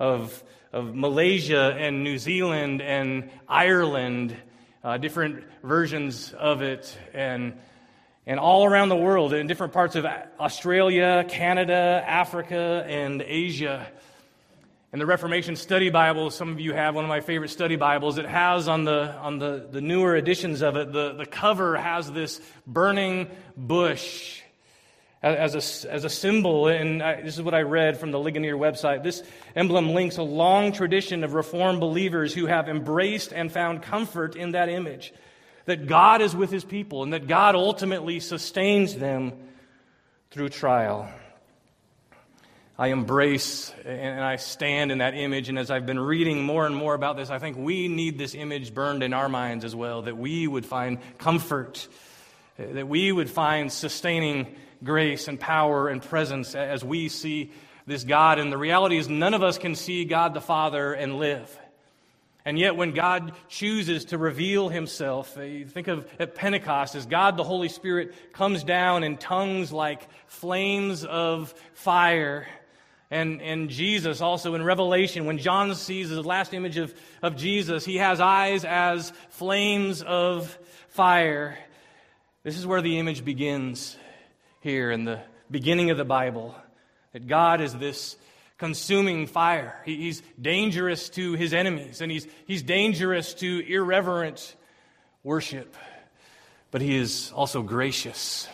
of, 0.00 0.42
of 0.72 0.94
Malaysia 0.94 1.76
and 1.78 2.02
New 2.02 2.18
Zealand 2.18 2.80
and 2.80 3.30
Ireland, 3.46 4.34
uh, 4.82 4.96
different 4.96 5.44
versions 5.62 6.32
of 6.32 6.62
it. 6.62 6.96
And 7.12 7.54
and 8.26 8.38
all 8.38 8.66
around 8.66 8.90
the 8.90 8.96
world, 8.96 9.32
in 9.32 9.46
different 9.46 9.72
parts 9.72 9.96
of 9.96 10.04
Australia, 10.38 11.24
Canada, 11.26 12.04
Africa, 12.06 12.84
and 12.86 13.22
Asia. 13.22 13.90
In 14.90 14.98
the 14.98 15.04
Reformation 15.04 15.54
Study 15.54 15.90
Bible, 15.90 16.30
some 16.30 16.50
of 16.50 16.60
you 16.60 16.72
have 16.72 16.94
one 16.94 17.04
of 17.04 17.10
my 17.10 17.20
favorite 17.20 17.50
study 17.50 17.76
Bibles. 17.76 18.16
It 18.16 18.24
has 18.24 18.68
on 18.68 18.84
the, 18.84 19.12
on 19.16 19.38
the, 19.38 19.68
the 19.70 19.82
newer 19.82 20.16
editions 20.16 20.62
of 20.62 20.76
it, 20.76 20.94
the, 20.94 21.12
the 21.12 21.26
cover 21.26 21.76
has 21.76 22.10
this 22.10 22.40
burning 22.66 23.28
bush 23.54 24.40
as 25.22 25.54
a, 25.54 25.92
as 25.92 26.04
a 26.04 26.08
symbol. 26.08 26.68
And 26.68 27.02
I, 27.02 27.20
this 27.20 27.36
is 27.36 27.42
what 27.42 27.52
I 27.52 27.60
read 27.60 28.00
from 28.00 28.12
the 28.12 28.18
Ligonier 28.18 28.56
website. 28.56 29.02
This 29.02 29.22
emblem 29.54 29.90
links 29.90 30.16
a 30.16 30.22
long 30.22 30.72
tradition 30.72 31.22
of 31.22 31.34
Reformed 31.34 31.80
believers 31.80 32.32
who 32.32 32.46
have 32.46 32.70
embraced 32.70 33.34
and 33.34 33.52
found 33.52 33.82
comfort 33.82 34.36
in 34.36 34.52
that 34.52 34.70
image 34.70 35.12
that 35.66 35.86
God 35.86 36.22
is 36.22 36.34
with 36.34 36.50
his 36.50 36.64
people 36.64 37.02
and 37.02 37.12
that 37.12 37.26
God 37.26 37.54
ultimately 37.56 38.20
sustains 38.20 38.94
them 38.94 39.34
through 40.30 40.48
trial. 40.48 41.12
I 42.80 42.88
embrace 42.88 43.74
and 43.84 44.22
I 44.22 44.36
stand 44.36 44.92
in 44.92 44.98
that 44.98 45.14
image. 45.14 45.48
And 45.48 45.58
as 45.58 45.68
I've 45.68 45.84
been 45.84 45.98
reading 45.98 46.44
more 46.44 46.64
and 46.64 46.76
more 46.76 46.94
about 46.94 47.16
this, 47.16 47.28
I 47.28 47.40
think 47.40 47.56
we 47.56 47.88
need 47.88 48.18
this 48.18 48.36
image 48.36 48.72
burned 48.72 49.02
in 49.02 49.12
our 49.12 49.28
minds 49.28 49.64
as 49.64 49.74
well, 49.74 50.02
that 50.02 50.16
we 50.16 50.46
would 50.46 50.64
find 50.64 50.98
comfort, 51.18 51.88
that 52.56 52.86
we 52.86 53.10
would 53.10 53.28
find 53.28 53.72
sustaining 53.72 54.54
grace 54.84 55.26
and 55.26 55.40
power 55.40 55.88
and 55.88 56.00
presence 56.00 56.54
as 56.54 56.84
we 56.84 57.08
see 57.08 57.50
this 57.88 58.04
God. 58.04 58.38
And 58.38 58.52
the 58.52 58.58
reality 58.58 58.96
is, 58.96 59.08
none 59.08 59.34
of 59.34 59.42
us 59.42 59.58
can 59.58 59.74
see 59.74 60.04
God 60.04 60.32
the 60.32 60.40
Father 60.40 60.92
and 60.92 61.18
live. 61.18 61.58
And 62.44 62.56
yet, 62.56 62.76
when 62.76 62.92
God 62.92 63.32
chooses 63.48 64.04
to 64.06 64.18
reveal 64.18 64.68
himself, 64.68 65.36
uh, 65.36 65.66
think 65.66 65.88
of 65.88 66.08
at 66.20 66.36
Pentecost 66.36 66.94
as 66.94 67.06
God 67.06 67.36
the 67.36 67.44
Holy 67.44 67.68
Spirit 67.68 68.32
comes 68.32 68.62
down 68.62 69.02
in 69.02 69.16
tongues 69.16 69.72
like 69.72 70.06
flames 70.28 71.04
of 71.04 71.52
fire 71.74 72.46
and, 73.10 73.40
and 73.40 73.70
Jesus 73.70 74.20
also 74.20 74.54
in 74.54 74.62
Revelation, 74.62 75.24
when 75.24 75.38
John 75.38 75.74
sees 75.74 76.10
the 76.10 76.22
last 76.22 76.52
image 76.52 76.76
of, 76.76 76.94
of 77.22 77.36
Jesus, 77.36 77.84
he 77.84 77.96
has 77.96 78.20
eyes 78.20 78.64
as 78.64 79.12
flames 79.30 80.02
of 80.02 80.58
fire. 80.88 81.58
This 82.42 82.58
is 82.58 82.66
where 82.66 82.82
the 82.82 82.98
image 82.98 83.24
begins 83.24 83.96
here 84.60 84.90
in 84.90 85.04
the 85.04 85.20
beginning 85.50 85.90
of 85.90 85.96
the 85.96 86.04
Bible. 86.04 86.54
That 87.12 87.26
God 87.26 87.62
is 87.62 87.74
this 87.74 88.16
consuming 88.58 89.26
fire. 89.26 89.80
He, 89.86 89.96
he's 89.96 90.22
dangerous 90.40 91.08
to 91.10 91.32
his 91.32 91.54
enemies, 91.54 92.02
and 92.02 92.12
he's, 92.12 92.26
he's 92.46 92.62
dangerous 92.62 93.32
to 93.34 93.60
irreverent 93.66 94.54
worship. 95.22 95.74
But 96.70 96.82
he 96.82 96.96
is 96.96 97.32
also 97.34 97.62
gracious 97.62 98.46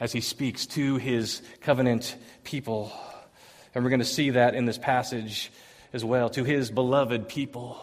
as 0.00 0.10
he 0.10 0.20
speaks 0.20 0.66
to 0.66 0.96
his 0.96 1.40
covenant 1.60 2.16
people. 2.42 2.92
And 3.76 3.84
we're 3.84 3.90
going 3.90 4.00
to 4.00 4.06
see 4.06 4.30
that 4.30 4.54
in 4.54 4.64
this 4.64 4.78
passage 4.78 5.52
as 5.92 6.02
well. 6.02 6.30
To 6.30 6.44
his 6.44 6.70
beloved 6.70 7.28
people. 7.28 7.78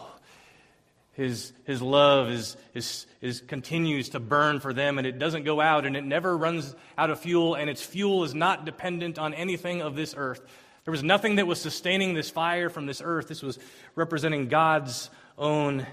His, 1.12 1.52
his 1.66 1.80
love 1.80 2.30
is, 2.30 2.56
is, 2.74 3.06
is, 3.20 3.40
continues 3.42 4.08
to 4.08 4.18
burn 4.18 4.58
for 4.58 4.72
them, 4.72 4.98
and 4.98 5.06
it 5.06 5.20
doesn't 5.20 5.44
go 5.44 5.60
out, 5.60 5.86
and 5.86 5.96
it 5.96 6.02
never 6.02 6.36
runs 6.36 6.74
out 6.98 7.10
of 7.10 7.20
fuel, 7.20 7.54
and 7.54 7.70
its 7.70 7.80
fuel 7.80 8.24
is 8.24 8.34
not 8.34 8.64
dependent 8.64 9.20
on 9.20 9.34
anything 9.34 9.82
of 9.82 9.94
this 9.94 10.16
earth. 10.18 10.40
There 10.84 10.90
was 10.90 11.04
nothing 11.04 11.36
that 11.36 11.46
was 11.46 11.60
sustaining 11.60 12.14
this 12.14 12.28
fire 12.28 12.70
from 12.70 12.86
this 12.86 13.00
earth. 13.00 13.28
This 13.28 13.44
was 13.44 13.60
representing 13.94 14.48
God's 14.48 15.10
own 15.38 15.86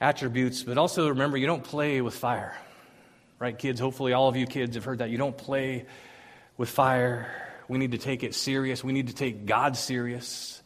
attributes. 0.00 0.64
But 0.64 0.76
also 0.76 1.10
remember, 1.10 1.36
you 1.36 1.46
don't 1.46 1.62
play 1.62 2.00
with 2.00 2.16
fire. 2.16 2.56
Right, 3.38 3.56
kids? 3.56 3.78
Hopefully, 3.78 4.12
all 4.12 4.26
of 4.26 4.34
you 4.34 4.48
kids 4.48 4.74
have 4.74 4.84
heard 4.84 4.98
that. 4.98 5.10
You 5.10 5.18
don't 5.18 5.38
play 5.38 5.86
with 6.56 6.68
fire. 6.68 7.43
We 7.68 7.78
need 7.78 7.92
to 7.92 7.98
take 7.98 8.22
it 8.22 8.34
serious. 8.34 8.84
We 8.84 8.92
need 8.92 9.08
to 9.08 9.14
take 9.14 9.46
God 9.46 9.76
serious 9.76 10.62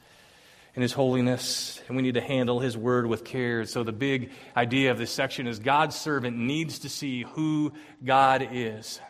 in 0.75 0.83
His 0.83 0.93
holiness, 0.93 1.81
and 1.88 1.97
we 1.97 2.02
need 2.02 2.14
to 2.14 2.21
handle 2.21 2.61
His 2.61 2.76
word 2.76 3.07
with 3.07 3.25
care. 3.25 3.64
So, 3.64 3.83
the 3.85 3.93
big 3.93 4.31
idea 4.57 4.90
of 4.90 4.99
this 4.99 5.11
section 5.11 5.47
is 5.47 5.59
God's 5.59 5.97
servant 5.97 6.37
needs 6.37 6.81
to 6.81 6.88
see 6.88 7.23
who 7.23 7.73
God 8.05 8.49
is 8.52 9.00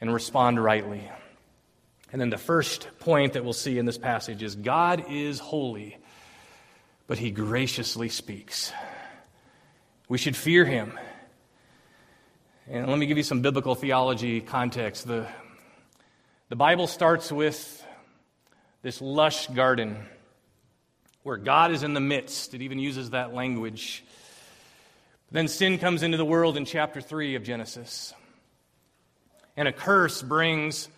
and 0.00 0.12
respond 0.12 0.62
rightly. 0.62 1.10
And 2.12 2.20
then 2.20 2.30
the 2.30 2.38
first 2.38 2.88
point 3.00 3.32
that 3.32 3.42
we'll 3.42 3.52
see 3.52 3.76
in 3.76 3.86
this 3.86 3.98
passage 3.98 4.42
is 4.42 4.54
God 4.54 5.06
is 5.10 5.40
holy. 5.40 5.98
but 7.06 7.18
he 7.18 7.30
graciously 7.30 8.08
speaks. 8.08 8.72
We 10.08 10.18
should 10.18 10.36
fear 10.36 10.64
him. 10.64 10.98
And 12.66 12.88
let 12.88 12.98
me 12.98 13.06
give 13.06 13.18
you 13.18 13.22
some 13.22 13.42
biblical 13.42 13.74
theology 13.74 14.40
context. 14.40 15.06
The, 15.06 15.26
the 16.50 16.56
Bible 16.56 16.86
starts 16.86 17.32
with 17.32 17.86
this 18.82 19.00
lush 19.00 19.46
garden 19.46 19.96
where 21.22 21.38
God 21.38 21.72
is 21.72 21.82
in 21.82 21.94
the 21.94 22.00
midst. 22.00 22.52
It 22.52 22.60
even 22.60 22.78
uses 22.78 23.10
that 23.10 23.32
language. 23.32 24.04
Then 25.30 25.48
sin 25.48 25.78
comes 25.78 26.02
into 26.02 26.18
the 26.18 26.24
world 26.24 26.58
in 26.58 26.66
chapter 26.66 27.00
3 27.00 27.36
of 27.36 27.44
Genesis. 27.44 28.12
And 29.56 29.66
a 29.66 29.72
curse 29.72 30.20
brings 30.20 30.88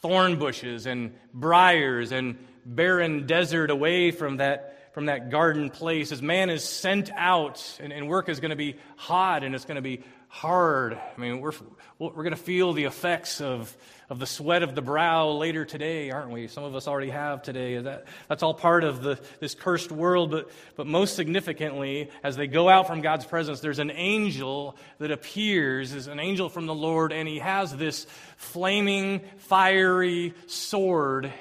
thorn 0.00 0.40
bushes 0.40 0.86
and 0.86 1.14
briars 1.32 2.10
and 2.10 2.36
barren 2.66 3.26
desert 3.26 3.70
away 3.70 4.10
from 4.10 4.38
that, 4.38 4.92
from 4.92 5.06
that 5.06 5.30
garden 5.30 5.70
place. 5.70 6.10
As 6.10 6.20
man 6.20 6.50
is 6.50 6.64
sent 6.64 7.10
out, 7.14 7.78
and, 7.80 7.92
and 7.92 8.08
work 8.08 8.28
is 8.28 8.40
going 8.40 8.50
to 8.50 8.56
be 8.56 8.74
hot 8.96 9.44
and 9.44 9.54
it's 9.54 9.66
going 9.66 9.76
to 9.76 9.82
be 9.82 10.02
hard. 10.34 10.94
I 10.94 11.20
mean, 11.20 11.40
we're, 11.40 11.52
we're 12.00 12.10
going 12.10 12.30
to 12.30 12.36
feel 12.36 12.72
the 12.72 12.84
effects 12.84 13.40
of, 13.40 13.74
of 14.10 14.18
the 14.18 14.26
sweat 14.26 14.64
of 14.64 14.74
the 14.74 14.82
brow 14.82 15.30
later 15.30 15.64
today, 15.64 16.10
aren't 16.10 16.30
we? 16.30 16.48
Some 16.48 16.64
of 16.64 16.74
us 16.74 16.88
already 16.88 17.10
have 17.10 17.42
today. 17.42 17.78
That, 17.78 18.06
that's 18.28 18.42
all 18.42 18.52
part 18.52 18.82
of 18.82 19.00
the, 19.00 19.20
this 19.38 19.54
cursed 19.54 19.92
world. 19.92 20.32
But, 20.32 20.50
but 20.74 20.88
most 20.88 21.14
significantly, 21.14 22.10
as 22.24 22.34
they 22.36 22.48
go 22.48 22.68
out 22.68 22.88
from 22.88 23.00
God's 23.00 23.24
presence, 23.24 23.60
there's 23.60 23.78
an 23.78 23.92
angel 23.92 24.76
that 24.98 25.12
appears, 25.12 25.94
is 25.94 26.08
an 26.08 26.18
angel 26.18 26.48
from 26.48 26.66
the 26.66 26.74
Lord, 26.74 27.12
and 27.12 27.28
he 27.28 27.38
has 27.38 27.74
this 27.76 28.04
flaming, 28.36 29.20
fiery 29.36 30.34
sword 30.48 31.32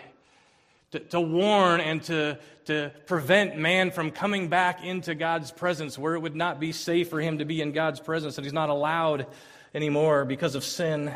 to, 0.93 1.00
to 1.00 1.19
warn 1.19 1.81
and 1.81 2.03
to, 2.03 2.38
to 2.65 2.91
prevent 3.07 3.57
man 3.57 3.89
from 3.89 4.12
coming 4.12 4.47
back 4.47 4.83
into 4.83 5.15
God's 5.15 5.51
presence 5.51 5.97
where 5.97 6.13
it 6.13 6.19
would 6.19 6.35
not 6.35 6.59
be 6.59 6.71
safe 6.71 7.09
for 7.09 7.19
him 7.19 7.39
to 7.39 7.45
be 7.45 7.62
in 7.62 7.71
God's 7.71 8.00
presence, 8.00 8.38
and 8.38 8.45
he's 8.45 8.53
not 8.53 8.69
allowed 8.69 9.25
anymore 9.73 10.23
because 10.23 10.53
of 10.53 10.63
sin. 10.63 11.12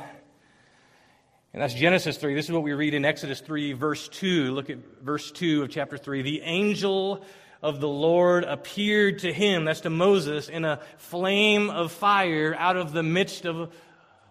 And 1.54 1.62
that's 1.62 1.76
Genesis 1.76 2.18
3. 2.18 2.34
This 2.34 2.46
is 2.46 2.52
what 2.52 2.64
we 2.64 2.74
read 2.74 2.96
in 2.96 3.06
Exodus 3.06 3.40
3, 3.40 3.74
verse 3.74 4.08
2. 4.10 4.52
Look 4.52 4.72
at 4.72 4.80
verse 5.04 5.30
2 5.30 5.62
of 5.62 5.70
chapter 5.70 5.96
3. 5.96 6.24
The 6.24 6.42
angel 6.42 7.24
of 7.62 7.80
the 7.80 7.88
Lord 7.88 8.46
appeared 8.46 9.20
to 9.20 9.32
him, 9.32 9.64
that's 9.64 9.82
to 9.82 9.92
Moses, 9.92 10.50
in 10.50 10.66
a 10.66 10.80
flame 10.98 11.70
of 11.70 11.92
fire 11.92 12.56
out 12.58 12.78
of 12.78 12.94
the 12.94 13.04
midst 13.04 13.46
of, 13.46 13.72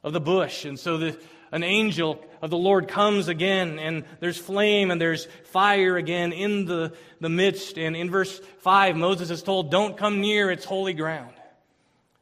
of 0.02 0.12
the 0.12 0.20
bush. 0.20 0.64
And 0.64 0.76
so 0.76 0.96
the, 0.96 1.16
an 1.52 1.62
angel 1.62 2.24
of 2.42 2.50
the 2.50 2.56
Lord 2.56 2.88
comes 2.88 3.28
again, 3.28 3.78
and 3.78 4.04
there's 4.20 4.38
flame 4.38 4.90
and 4.90 5.00
there's 5.00 5.26
fire 5.44 5.96
again 5.96 6.32
in 6.32 6.64
the, 6.64 6.92
the 7.20 7.28
midst. 7.28 7.78
And 7.78 7.96
in 7.96 8.10
verse 8.10 8.40
5, 8.60 8.96
Moses 8.96 9.30
is 9.30 9.42
told, 9.42 9.70
Don't 9.70 9.96
come 9.96 10.20
near, 10.20 10.50
it's 10.50 10.64
holy 10.64 10.92
ground. 10.92 11.32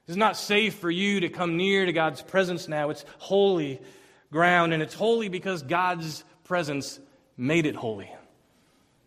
It's 0.07 0.17
not 0.17 0.37
safe 0.37 0.75
for 0.75 0.91
you 0.91 1.21
to 1.21 1.29
come 1.29 1.57
near 1.57 1.87
to 1.87 1.93
God's 1.93 2.21
presence 2.21 2.69
now. 2.69 2.91
It's 2.91 3.05
holy 3.19 3.81
ground, 4.31 4.75
and 4.75 4.83
it's 4.83 4.95
holy 4.95 5.29
because 5.29 5.63
God's 5.63 6.25
presence 6.45 7.01
made 7.37 7.67
it 7.67 7.75
holy. 7.75 8.11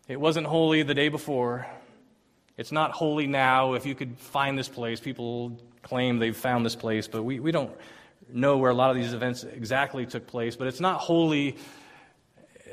It 0.07 0.19
wasn't 0.19 0.47
holy 0.47 0.83
the 0.83 0.93
day 0.93 1.09
before. 1.09 1.67
It's 2.57 2.71
not 2.71 2.91
holy 2.91 3.27
now. 3.27 3.73
If 3.73 3.85
you 3.85 3.93
could 3.93 4.17
find 4.17 4.57
this 4.57 4.69
place, 4.69 4.99
people 4.99 5.59
claim 5.83 6.17
they've 6.17 6.35
found 6.35 6.65
this 6.65 6.75
place, 6.75 7.07
but 7.07 7.23
we, 7.23 7.39
we 7.39 7.51
don't 7.51 7.71
know 8.31 8.57
where 8.57 8.71
a 8.71 8.73
lot 8.73 8.89
of 8.89 8.95
these 8.95 9.13
events 9.13 9.43
exactly 9.43 10.05
took 10.05 10.27
place, 10.27 10.55
but 10.55 10.67
it's 10.67 10.79
not 10.79 10.99
holy 10.99 11.57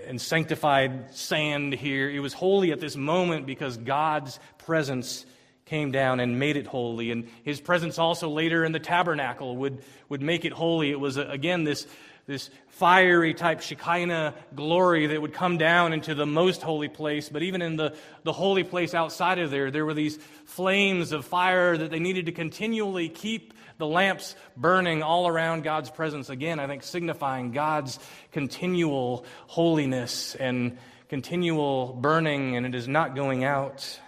and 0.06 0.20
sanctified 0.20 1.14
sand 1.14 1.72
here. 1.72 2.10
It 2.10 2.20
was 2.20 2.32
holy 2.32 2.72
at 2.72 2.80
this 2.80 2.96
moment 2.96 3.46
because 3.46 3.76
God's 3.76 4.38
presence 4.58 5.24
came 5.64 5.92
down 5.92 6.20
and 6.20 6.38
made 6.38 6.56
it 6.56 6.66
holy. 6.66 7.10
And 7.10 7.28
his 7.42 7.60
presence 7.60 7.98
also 7.98 8.28
later 8.28 8.64
in 8.64 8.72
the 8.72 8.78
tabernacle 8.80 9.56
would, 9.58 9.82
would 10.08 10.22
make 10.22 10.44
it 10.44 10.52
holy. 10.52 10.90
It 10.90 11.00
was, 11.00 11.16
uh, 11.16 11.26
again, 11.28 11.64
this, 11.64 11.86
this 12.26 12.50
fiery 12.68 13.32
type 13.32 13.62
Shekinah 13.62 14.34
glory 14.54 15.06
that 15.06 15.22
would 15.22 15.32
come 15.32 15.56
down 15.56 15.92
into 15.92 16.14
the 16.14 16.26
most 16.26 16.60
holy 16.60 16.88
place. 16.88 17.30
But 17.30 17.42
even 17.42 17.62
in 17.62 17.76
the, 17.76 17.96
the 18.24 18.32
holy 18.32 18.64
place 18.64 18.94
outside 18.94 19.38
of 19.38 19.50
there, 19.50 19.70
there 19.70 19.86
were 19.86 19.94
these 19.94 20.18
flames 20.44 21.12
of 21.12 21.24
fire 21.24 21.76
that 21.76 21.90
they 21.90 22.00
needed 22.00 22.26
to 22.26 22.32
continually 22.32 23.08
keep 23.08 23.54
the 23.78 23.86
lamps 23.86 24.36
burning 24.56 25.02
all 25.02 25.26
around 25.26 25.64
God's 25.64 25.90
presence. 25.90 26.30
Again, 26.30 26.60
I 26.60 26.66
think 26.66 26.82
signifying 26.82 27.52
God's 27.52 27.98
continual 28.32 29.24
holiness 29.46 30.34
and 30.34 30.78
continual 31.08 31.92
burning, 31.94 32.56
and 32.56 32.66
it 32.66 32.74
is 32.74 32.88
not 32.88 33.14
going 33.14 33.44
out. 33.44 34.00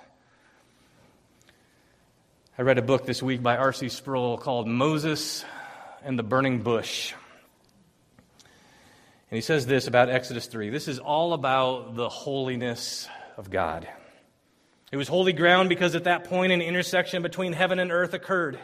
I 2.58 2.62
read 2.62 2.78
a 2.78 2.82
book 2.82 3.04
this 3.04 3.22
week 3.22 3.42
by 3.42 3.56
R.C. 3.56 3.88
Sproul 3.90 4.38
called 4.38 4.66
Moses 4.66 5.44
and 6.02 6.18
the 6.18 6.22
Burning 6.22 6.62
Bush. 6.62 7.12
And 9.30 9.36
he 9.36 9.40
says 9.40 9.66
this 9.66 9.88
about 9.88 10.08
Exodus 10.08 10.46
3 10.46 10.70
this 10.70 10.88
is 10.88 10.98
all 10.98 11.32
about 11.32 11.96
the 11.96 12.08
holiness 12.08 13.08
of 13.36 13.50
God. 13.50 13.88
It 14.92 14.96
was 14.96 15.08
holy 15.08 15.32
ground 15.32 15.68
because 15.68 15.96
at 15.96 16.04
that 16.04 16.24
point 16.24 16.52
an 16.52 16.62
intersection 16.62 17.22
between 17.22 17.52
heaven 17.52 17.80
and 17.80 17.90
earth 17.90 18.14
occurred 18.14 18.58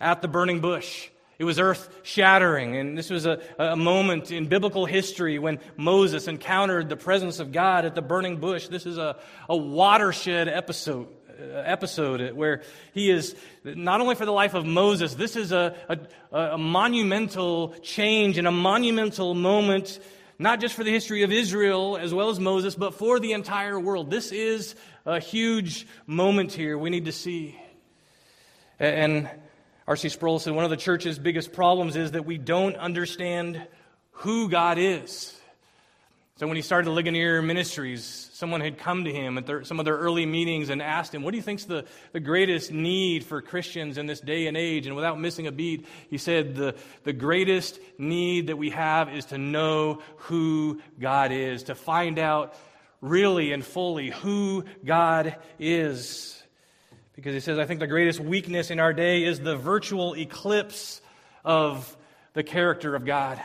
at 0.00 0.22
the 0.22 0.28
burning 0.28 0.60
bush. 0.60 1.08
It 1.38 1.44
was 1.44 1.60
earth 1.60 1.88
shattering. 2.02 2.76
And 2.76 2.98
this 2.98 3.10
was 3.10 3.24
a, 3.24 3.40
a 3.58 3.76
moment 3.76 4.32
in 4.32 4.46
biblical 4.48 4.86
history 4.86 5.38
when 5.38 5.60
Moses 5.76 6.26
encountered 6.26 6.88
the 6.88 6.96
presence 6.96 7.38
of 7.38 7.52
God 7.52 7.84
at 7.84 7.94
the 7.94 8.02
burning 8.02 8.38
bush. 8.38 8.66
This 8.66 8.86
is 8.86 8.98
a, 8.98 9.16
a 9.48 9.56
watershed 9.56 10.48
episode 10.48 11.08
uh, 11.40 11.62
episode 11.64 12.32
where 12.32 12.62
he 12.94 13.12
is 13.12 13.36
not 13.62 14.00
only 14.00 14.16
for 14.16 14.24
the 14.24 14.32
life 14.32 14.54
of 14.54 14.66
Moses, 14.66 15.14
this 15.14 15.36
is 15.36 15.52
a, 15.52 15.76
a, 15.88 16.36
a, 16.36 16.58
monumental 16.58 17.74
change 17.80 18.38
and 18.38 18.48
a 18.48 18.50
monumental 18.50 19.34
moment, 19.34 20.00
not 20.40 20.60
just 20.60 20.74
for 20.74 20.82
the 20.82 20.90
history 20.90 21.22
of 21.22 21.30
Israel 21.30 21.96
as 21.96 22.12
well 22.12 22.30
as 22.30 22.40
Moses, 22.40 22.74
but 22.74 22.94
for 22.94 23.20
the 23.20 23.34
entire 23.34 23.78
world. 23.78 24.10
This 24.10 24.32
is 24.32 24.74
a 25.06 25.20
huge 25.20 25.86
moment 26.08 26.52
here 26.52 26.76
we 26.76 26.90
need 26.90 27.04
to 27.04 27.12
see. 27.12 27.56
And 28.80 29.30
R.C. 29.88 30.10
Sproul 30.10 30.38
said 30.38 30.52
one 30.52 30.64
of 30.64 30.70
the 30.70 30.76
church's 30.76 31.18
biggest 31.18 31.54
problems 31.54 31.96
is 31.96 32.10
that 32.10 32.26
we 32.26 32.36
don't 32.36 32.76
understand 32.76 33.66
who 34.10 34.50
God 34.50 34.76
is. 34.76 35.34
So 36.36 36.46
when 36.46 36.56
he 36.56 36.62
started 36.62 36.88
the 36.88 36.92
Ligonier 36.92 37.40
Ministries, 37.40 38.28
someone 38.34 38.60
had 38.60 38.76
come 38.76 39.04
to 39.04 39.12
him 39.12 39.38
at 39.38 39.46
their, 39.46 39.64
some 39.64 39.78
of 39.78 39.86
their 39.86 39.96
early 39.96 40.26
meetings 40.26 40.68
and 40.68 40.82
asked 40.82 41.14
him, 41.14 41.22
What 41.22 41.30
do 41.30 41.38
you 41.38 41.42
think's 41.42 41.64
the, 41.64 41.86
the 42.12 42.20
greatest 42.20 42.70
need 42.70 43.24
for 43.24 43.40
Christians 43.40 43.96
in 43.96 44.06
this 44.06 44.20
day 44.20 44.46
and 44.46 44.58
age? 44.58 44.86
And 44.86 44.94
without 44.94 45.18
missing 45.18 45.46
a 45.46 45.52
beat, 45.52 45.86
he 46.10 46.18
said, 46.18 46.54
the, 46.54 46.74
the 47.04 47.14
greatest 47.14 47.80
need 47.96 48.48
that 48.48 48.58
we 48.58 48.68
have 48.68 49.08
is 49.08 49.24
to 49.26 49.38
know 49.38 50.02
who 50.16 50.82
God 51.00 51.32
is, 51.32 51.62
to 51.64 51.74
find 51.74 52.18
out 52.18 52.54
really 53.00 53.52
and 53.52 53.64
fully 53.64 54.10
who 54.10 54.66
God 54.84 55.34
is. 55.58 56.37
Because 57.18 57.34
he 57.34 57.40
says, 57.40 57.58
I 57.58 57.64
think 57.64 57.80
the 57.80 57.88
greatest 57.88 58.20
weakness 58.20 58.70
in 58.70 58.78
our 58.78 58.92
day 58.92 59.24
is 59.24 59.40
the 59.40 59.56
virtual 59.56 60.14
eclipse 60.14 61.00
of 61.44 61.96
the 62.32 62.44
character 62.44 62.94
of 62.94 63.04
God. 63.04 63.42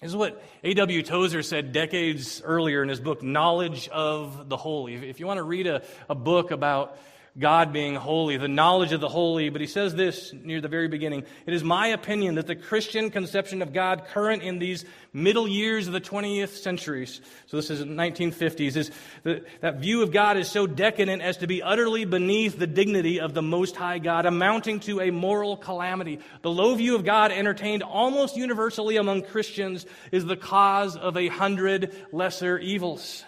This 0.00 0.10
is 0.10 0.16
what 0.16 0.42
A.W. 0.64 1.04
Tozer 1.04 1.44
said 1.44 1.70
decades 1.70 2.42
earlier 2.44 2.82
in 2.82 2.88
his 2.88 2.98
book, 2.98 3.22
Knowledge 3.22 3.88
of 3.90 4.48
the 4.48 4.56
Holy. 4.56 4.96
If 4.96 5.20
you 5.20 5.26
want 5.28 5.38
to 5.38 5.44
read 5.44 5.68
a, 5.68 5.84
a 6.10 6.16
book 6.16 6.50
about 6.50 6.98
God 7.36 7.72
being 7.72 7.96
holy, 7.96 8.36
the 8.36 8.46
knowledge 8.46 8.92
of 8.92 9.00
the 9.00 9.08
holy. 9.08 9.48
But 9.48 9.60
he 9.60 9.66
says 9.66 9.94
this 9.94 10.32
near 10.32 10.60
the 10.60 10.68
very 10.68 10.86
beginning 10.86 11.24
It 11.46 11.54
is 11.54 11.64
my 11.64 11.88
opinion 11.88 12.36
that 12.36 12.46
the 12.46 12.54
Christian 12.54 13.10
conception 13.10 13.60
of 13.60 13.72
God 13.72 14.04
current 14.06 14.42
in 14.42 14.60
these 14.60 14.84
middle 15.12 15.48
years 15.48 15.88
of 15.88 15.92
the 15.92 16.00
20th 16.00 16.50
centuries, 16.50 17.20
so 17.46 17.56
this 17.56 17.70
is 17.70 17.82
1950s, 17.82 18.76
is 18.76 18.90
that, 19.24 19.44
that 19.60 19.76
view 19.76 20.02
of 20.02 20.12
God 20.12 20.36
is 20.36 20.48
so 20.48 20.66
decadent 20.66 21.22
as 21.22 21.38
to 21.38 21.48
be 21.48 21.62
utterly 21.62 22.04
beneath 22.04 22.56
the 22.56 22.66
dignity 22.68 23.20
of 23.20 23.34
the 23.34 23.42
Most 23.42 23.74
High 23.74 23.98
God, 23.98 24.26
amounting 24.26 24.78
to 24.80 25.00
a 25.00 25.10
moral 25.10 25.56
calamity. 25.56 26.20
The 26.42 26.50
low 26.50 26.74
view 26.76 26.94
of 26.94 27.04
God 27.04 27.32
entertained 27.32 27.82
almost 27.82 28.36
universally 28.36 28.96
among 28.96 29.22
Christians 29.22 29.86
is 30.12 30.24
the 30.24 30.36
cause 30.36 30.96
of 30.96 31.16
a 31.16 31.28
hundred 31.28 31.94
lesser 32.12 32.58
evils. 32.58 33.24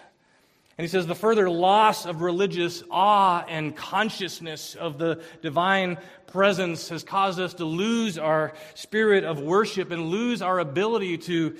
And 0.77 0.85
he 0.85 0.89
says 0.89 1.07
the 1.07 1.15
further 1.15 1.49
loss 1.49 2.05
of 2.05 2.21
religious 2.21 2.83
awe 2.91 3.43
and 3.47 3.75
consciousness 3.75 4.75
of 4.75 4.99
the 4.99 5.23
divine 5.41 5.97
presence 6.27 6.89
has 6.89 7.03
caused 7.03 7.39
us 7.39 7.55
to 7.55 7.65
lose 7.65 8.19
our 8.19 8.53
spirit 8.75 9.23
of 9.23 9.41
worship 9.41 9.89
and 9.89 10.07
lose 10.07 10.43
our 10.43 10.59
ability 10.59 11.17
to, 11.17 11.55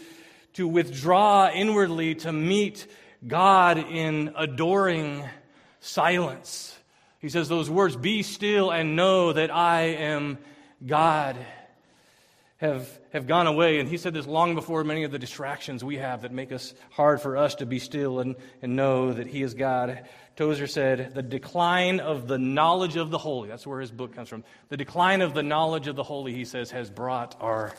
to 0.53 0.67
withdraw 0.67 1.49
inwardly 1.49 2.13
to 2.15 2.32
meet 2.32 2.86
God 3.25 3.80
in 3.80 4.34
adoring 4.38 5.23
silence. 5.80 6.77
He 7.19 7.30
says 7.30 7.49
those 7.49 7.71
words, 7.71 7.95
be 7.95 8.21
still 8.21 8.69
and 8.69 8.95
know 8.95 9.34
that 9.34 9.49
I 9.49 9.82
am 9.82 10.38
God. 10.86 11.36
Have, 12.58 12.89
have 13.13 13.28
gone 13.28 13.48
away. 13.48 13.80
And 13.80 13.88
he 13.88 13.98
said 13.98 14.13
this 14.13 14.28
long 14.28 14.56
before 14.56 14.84
many 14.84 15.04
of 15.04 15.12
the 15.12 15.20
distractions 15.20 15.84
we 15.84 15.98
have 15.98 16.24
that 16.24 16.32
make 16.32 16.52
us 16.52 16.74
hard 16.89 17.22
for 17.22 17.38
us 17.38 17.56
to 17.56 17.65
be 17.65 17.80
still 17.80 18.20
and, 18.20 18.36
and 18.62 18.76
know 18.76 19.13
that 19.13 19.28
he 19.28 19.43
is 19.43 19.54
God. 19.54 20.04
Tozer 20.36 20.67
said, 20.67 21.13
The 21.13 21.22
decline 21.22 22.00
of 22.00 22.28
the 22.28 22.38
knowledge 22.38 22.96
of 22.96 23.12
the 23.12 23.17
holy, 23.17 23.50
that's 23.50 23.67
where 23.67 23.80
his 23.80 23.91
book 23.91 24.15
comes 24.15 24.30
from. 24.30 24.43
The 24.70 24.78
decline 24.78 25.22
of 25.22 25.34
the 25.34 25.43
knowledge 25.43 25.88
of 25.88 25.96
the 25.96 26.04
holy, 26.04 26.34
he 26.34 26.46
says, 26.46 26.72
has 26.72 26.89
brought 26.89 27.36
our 27.39 27.74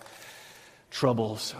troubles. 0.90 1.54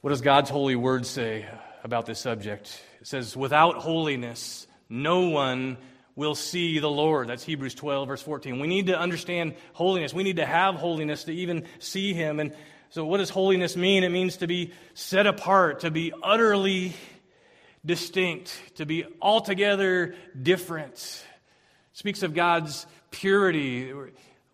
What 0.00 0.10
does 0.10 0.20
God's 0.20 0.50
holy 0.50 0.76
word 0.76 1.06
say 1.06 1.46
about 1.84 2.06
this 2.06 2.18
subject? 2.18 2.80
It 3.00 3.06
says, 3.06 3.36
Without 3.36 3.76
holiness, 3.76 4.66
no 4.88 5.28
one 5.28 5.76
will 6.18 6.34
see 6.34 6.80
the 6.80 6.90
Lord. 6.90 7.28
That's 7.28 7.44
Hebrews 7.44 7.76
12, 7.76 8.08
verse 8.08 8.22
14. 8.22 8.58
We 8.58 8.66
need 8.66 8.88
to 8.88 8.98
understand 8.98 9.54
holiness. 9.72 10.12
We 10.12 10.24
need 10.24 10.36
to 10.36 10.44
have 10.44 10.74
holiness 10.74 11.22
to 11.24 11.32
even 11.32 11.64
see 11.78 12.12
Him. 12.12 12.40
And 12.40 12.52
so, 12.90 13.04
what 13.06 13.18
does 13.18 13.30
holiness 13.30 13.76
mean? 13.76 14.02
It 14.02 14.08
means 14.08 14.38
to 14.38 14.48
be 14.48 14.72
set 14.94 15.28
apart, 15.28 15.80
to 15.80 15.92
be 15.92 16.12
utterly 16.20 16.94
distinct, 17.86 18.60
to 18.74 18.84
be 18.84 19.04
altogether 19.22 20.16
different. 20.40 20.94
It 20.94 21.24
speaks 21.92 22.24
of 22.24 22.34
God's 22.34 22.84
purity. 23.12 23.92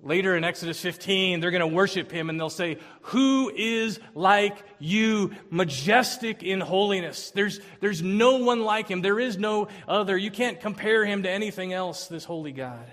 Later 0.04 0.36
in 0.36 0.44
Exodus 0.44 0.78
15, 0.82 1.40
they're 1.40 1.50
going 1.50 1.60
to 1.60 1.66
worship 1.66 2.12
him 2.12 2.28
and 2.28 2.38
they'll 2.38 2.50
say, 2.50 2.76
Who 3.04 3.50
is 3.50 3.98
like 4.14 4.62
you, 4.78 5.32
majestic 5.50 6.42
in 6.42 6.60
holiness? 6.60 7.30
There's, 7.30 7.58
there's 7.80 8.02
no 8.02 8.36
one 8.36 8.64
like 8.64 8.86
him. 8.86 9.00
There 9.00 9.18
is 9.18 9.38
no 9.38 9.68
other. 9.88 10.14
You 10.18 10.30
can't 10.30 10.60
compare 10.60 11.06
him 11.06 11.22
to 11.22 11.30
anything 11.30 11.72
else, 11.72 12.06
this 12.08 12.24
holy 12.24 12.52
God. 12.52 12.84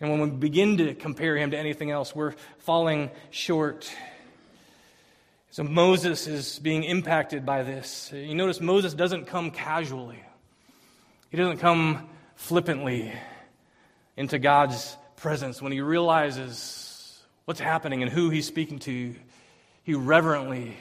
And 0.00 0.10
when 0.10 0.20
we 0.20 0.30
begin 0.30 0.78
to 0.78 0.94
compare 0.94 1.36
him 1.36 1.52
to 1.52 1.56
anything 1.56 1.92
else, 1.92 2.16
we're 2.16 2.34
falling 2.58 3.10
short. 3.30 3.88
So 5.52 5.62
Moses 5.62 6.26
is 6.26 6.58
being 6.58 6.82
impacted 6.82 7.46
by 7.46 7.62
this. 7.62 8.10
You 8.12 8.34
notice 8.34 8.60
Moses 8.60 8.92
doesn't 8.92 9.26
come 9.26 9.52
casually, 9.52 10.22
he 11.30 11.36
doesn't 11.36 11.58
come 11.58 12.08
flippantly 12.34 13.12
into 14.16 14.40
God's 14.40 14.96
presence, 15.20 15.60
when 15.60 15.72
he 15.72 15.80
realizes 15.80 17.22
what's 17.44 17.60
happening 17.60 18.02
and 18.02 18.10
who 18.10 18.30
he's 18.30 18.46
speaking 18.46 18.78
to, 18.80 19.14
he 19.82 19.94
reverently 19.94 20.76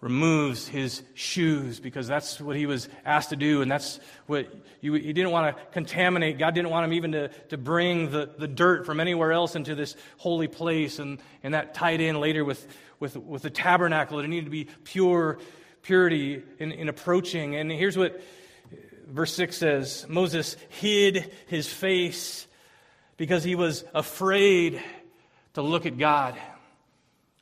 removes 0.00 0.68
his 0.68 1.02
shoes 1.14 1.80
because 1.80 2.06
that's 2.06 2.40
what 2.40 2.54
he 2.54 2.66
was 2.66 2.88
asked 3.04 3.30
to 3.30 3.36
do, 3.36 3.62
and 3.62 3.70
that's 3.70 3.98
what 4.26 4.46
you, 4.80 4.92
he 4.92 5.12
didn't 5.12 5.30
want 5.30 5.56
to 5.56 5.62
contaminate. 5.72 6.38
God 6.38 6.54
didn't 6.54 6.70
want 6.70 6.84
him 6.84 6.92
even 6.92 7.12
to, 7.12 7.28
to 7.48 7.56
bring 7.56 8.10
the, 8.10 8.30
the 8.38 8.46
dirt 8.46 8.84
from 8.84 9.00
anywhere 9.00 9.32
else 9.32 9.56
into 9.56 9.74
this 9.74 9.96
holy 10.18 10.48
place, 10.48 10.98
and, 10.98 11.18
and 11.42 11.54
that 11.54 11.74
tied 11.74 12.00
in 12.00 12.20
later 12.20 12.44
with, 12.44 12.66
with, 13.00 13.16
with 13.16 13.42
the 13.42 13.50
tabernacle. 13.50 14.18
There 14.18 14.28
needed 14.28 14.44
to 14.44 14.50
be 14.50 14.68
pure 14.84 15.38
purity 15.86 16.42
in, 16.58 16.72
in 16.72 16.88
approaching. 16.88 17.54
And 17.54 17.70
here's 17.70 17.96
what 17.96 18.20
verse 19.06 19.32
6 19.34 19.56
says 19.56 20.06
Moses 20.08 20.56
hid 20.68 21.32
his 21.46 21.72
face 21.72 22.45
because 23.16 23.44
he 23.44 23.54
was 23.54 23.84
afraid 23.94 24.82
to 25.54 25.62
look 25.62 25.86
at 25.86 25.98
God. 25.98 26.36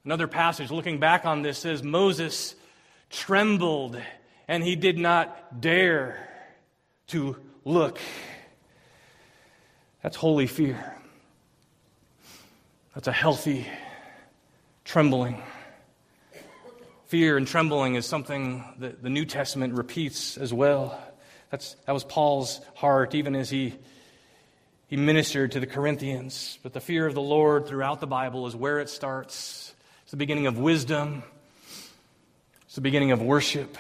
Another 0.05 0.29
passage 0.29 0.71
looking 0.71 1.01
back 1.01 1.25
on 1.25 1.43
this 1.43 1.59
says 1.59 1.83
Moses 1.83 2.55
trembled 3.11 4.01
and 4.47 4.63
he 4.63 4.77
did 4.77 4.99
not 4.99 5.61
dare 5.61 6.29
to 7.09 7.37
look. 7.65 7.99
That's 10.03 10.17
holy 10.17 10.47
fear. 10.47 10.95
That's 12.95 13.09
a 13.09 13.13
healthy 13.13 13.67
trembling. 14.85 15.43
Fear 17.07 17.37
and 17.39 17.47
trembling 17.47 17.95
is 17.95 18.07
something 18.07 18.65
that 18.79 19.03
the 19.03 19.11
New 19.11 19.25
Testament 19.25 19.75
repeats 19.75 20.37
as 20.37 20.53
well. 20.53 21.01
That's, 21.51 21.75
that 21.87 21.93
was 21.93 22.05
Paul's 22.05 22.61
heart, 22.75 23.15
even 23.15 23.35
as 23.35 23.49
he 23.51 23.75
he 24.89 24.97
ministered 24.97 25.53
to 25.53 25.61
the 25.61 25.67
Corinthians. 25.67 26.59
But 26.63 26.73
the 26.73 26.81
fear 26.81 27.07
of 27.07 27.15
the 27.15 27.23
Lord 27.23 27.67
throughout 27.67 28.01
the 28.01 28.07
Bible 28.07 28.47
is 28.47 28.55
where 28.55 28.81
it 28.81 28.89
starts. 28.89 29.75
It's 30.03 30.11
the 30.11 30.17
beginning 30.17 30.47
of 30.47 30.59
wisdom, 30.59 31.23
it's 32.67 32.75
the 32.75 32.81
beginning 32.81 33.13
of 33.13 33.23
worship. 33.23 33.77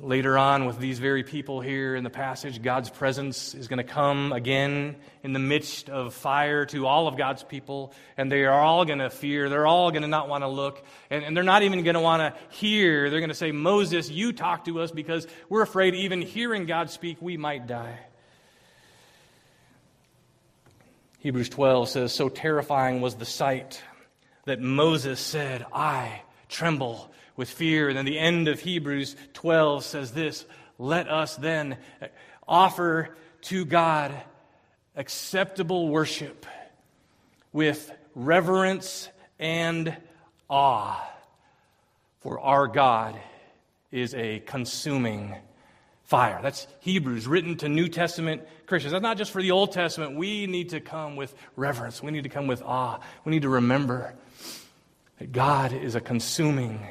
Later 0.00 0.36
on, 0.36 0.66
with 0.66 0.80
these 0.80 0.98
very 0.98 1.22
people 1.22 1.60
here 1.60 1.94
in 1.94 2.02
the 2.02 2.10
passage, 2.10 2.60
God's 2.60 2.90
presence 2.90 3.54
is 3.54 3.68
going 3.68 3.78
to 3.78 3.84
come 3.84 4.32
again 4.32 4.96
in 5.22 5.32
the 5.32 5.38
midst 5.38 5.88
of 5.88 6.14
fire 6.14 6.66
to 6.66 6.88
all 6.88 7.06
of 7.06 7.16
God's 7.16 7.44
people, 7.44 7.92
and 8.16 8.30
they 8.30 8.42
are 8.42 8.60
all 8.60 8.84
going 8.84 8.98
to 8.98 9.08
fear. 9.08 9.48
They're 9.48 9.68
all 9.68 9.92
going 9.92 10.02
to 10.02 10.08
not 10.08 10.28
want 10.28 10.42
to 10.42 10.48
look, 10.48 10.84
and, 11.10 11.22
and 11.22 11.36
they're 11.36 11.44
not 11.44 11.62
even 11.62 11.84
going 11.84 11.94
to 11.94 12.00
want 12.00 12.22
to 12.22 12.56
hear. 12.56 13.08
They're 13.08 13.20
going 13.20 13.28
to 13.28 13.36
say, 13.36 13.52
Moses, 13.52 14.10
you 14.10 14.32
talk 14.32 14.64
to 14.64 14.80
us 14.80 14.90
because 14.90 15.28
we're 15.48 15.62
afraid 15.62 15.94
even 15.94 16.22
hearing 16.22 16.66
God 16.66 16.90
speak, 16.90 17.18
we 17.20 17.36
might 17.36 17.68
die. 17.68 18.00
Hebrews 21.24 21.48
12 21.48 21.88
says, 21.88 22.12
So 22.12 22.28
terrifying 22.28 23.00
was 23.00 23.14
the 23.14 23.24
sight 23.24 23.82
that 24.44 24.60
Moses 24.60 25.18
said, 25.18 25.64
I 25.72 26.20
tremble 26.50 27.10
with 27.34 27.48
fear. 27.48 27.88
And 27.88 27.96
then 27.96 28.04
the 28.04 28.18
end 28.18 28.46
of 28.46 28.60
Hebrews 28.60 29.16
12 29.32 29.86
says 29.86 30.12
this 30.12 30.44
Let 30.78 31.08
us 31.08 31.36
then 31.36 31.78
offer 32.46 33.16
to 33.44 33.64
God 33.64 34.12
acceptable 34.96 35.88
worship 35.88 36.44
with 37.54 37.90
reverence 38.14 39.08
and 39.38 39.96
awe, 40.50 41.02
for 42.20 42.38
our 42.38 42.68
God 42.68 43.18
is 43.90 44.14
a 44.14 44.40
consuming 44.40 45.34
fire. 46.02 46.40
That's 46.42 46.66
Hebrews, 46.80 47.26
written 47.26 47.56
to 47.56 47.68
New 47.70 47.88
Testament 47.88 48.42
Christians. 48.66 48.92
That's 48.92 49.02
not 49.02 49.18
just 49.18 49.30
for 49.30 49.42
the 49.42 49.50
Old 49.50 49.72
Testament. 49.72 50.16
We 50.16 50.46
need 50.46 50.70
to 50.70 50.80
come 50.80 51.16
with 51.16 51.34
reverence. 51.56 52.02
We 52.02 52.10
need 52.10 52.24
to 52.24 52.28
come 52.28 52.46
with 52.46 52.62
awe. 52.62 53.00
We 53.24 53.30
need 53.30 53.42
to 53.42 53.48
remember 53.48 54.14
that 55.18 55.32
God 55.32 55.72
is 55.72 55.94
a 55.94 56.00
consuming 56.00 56.86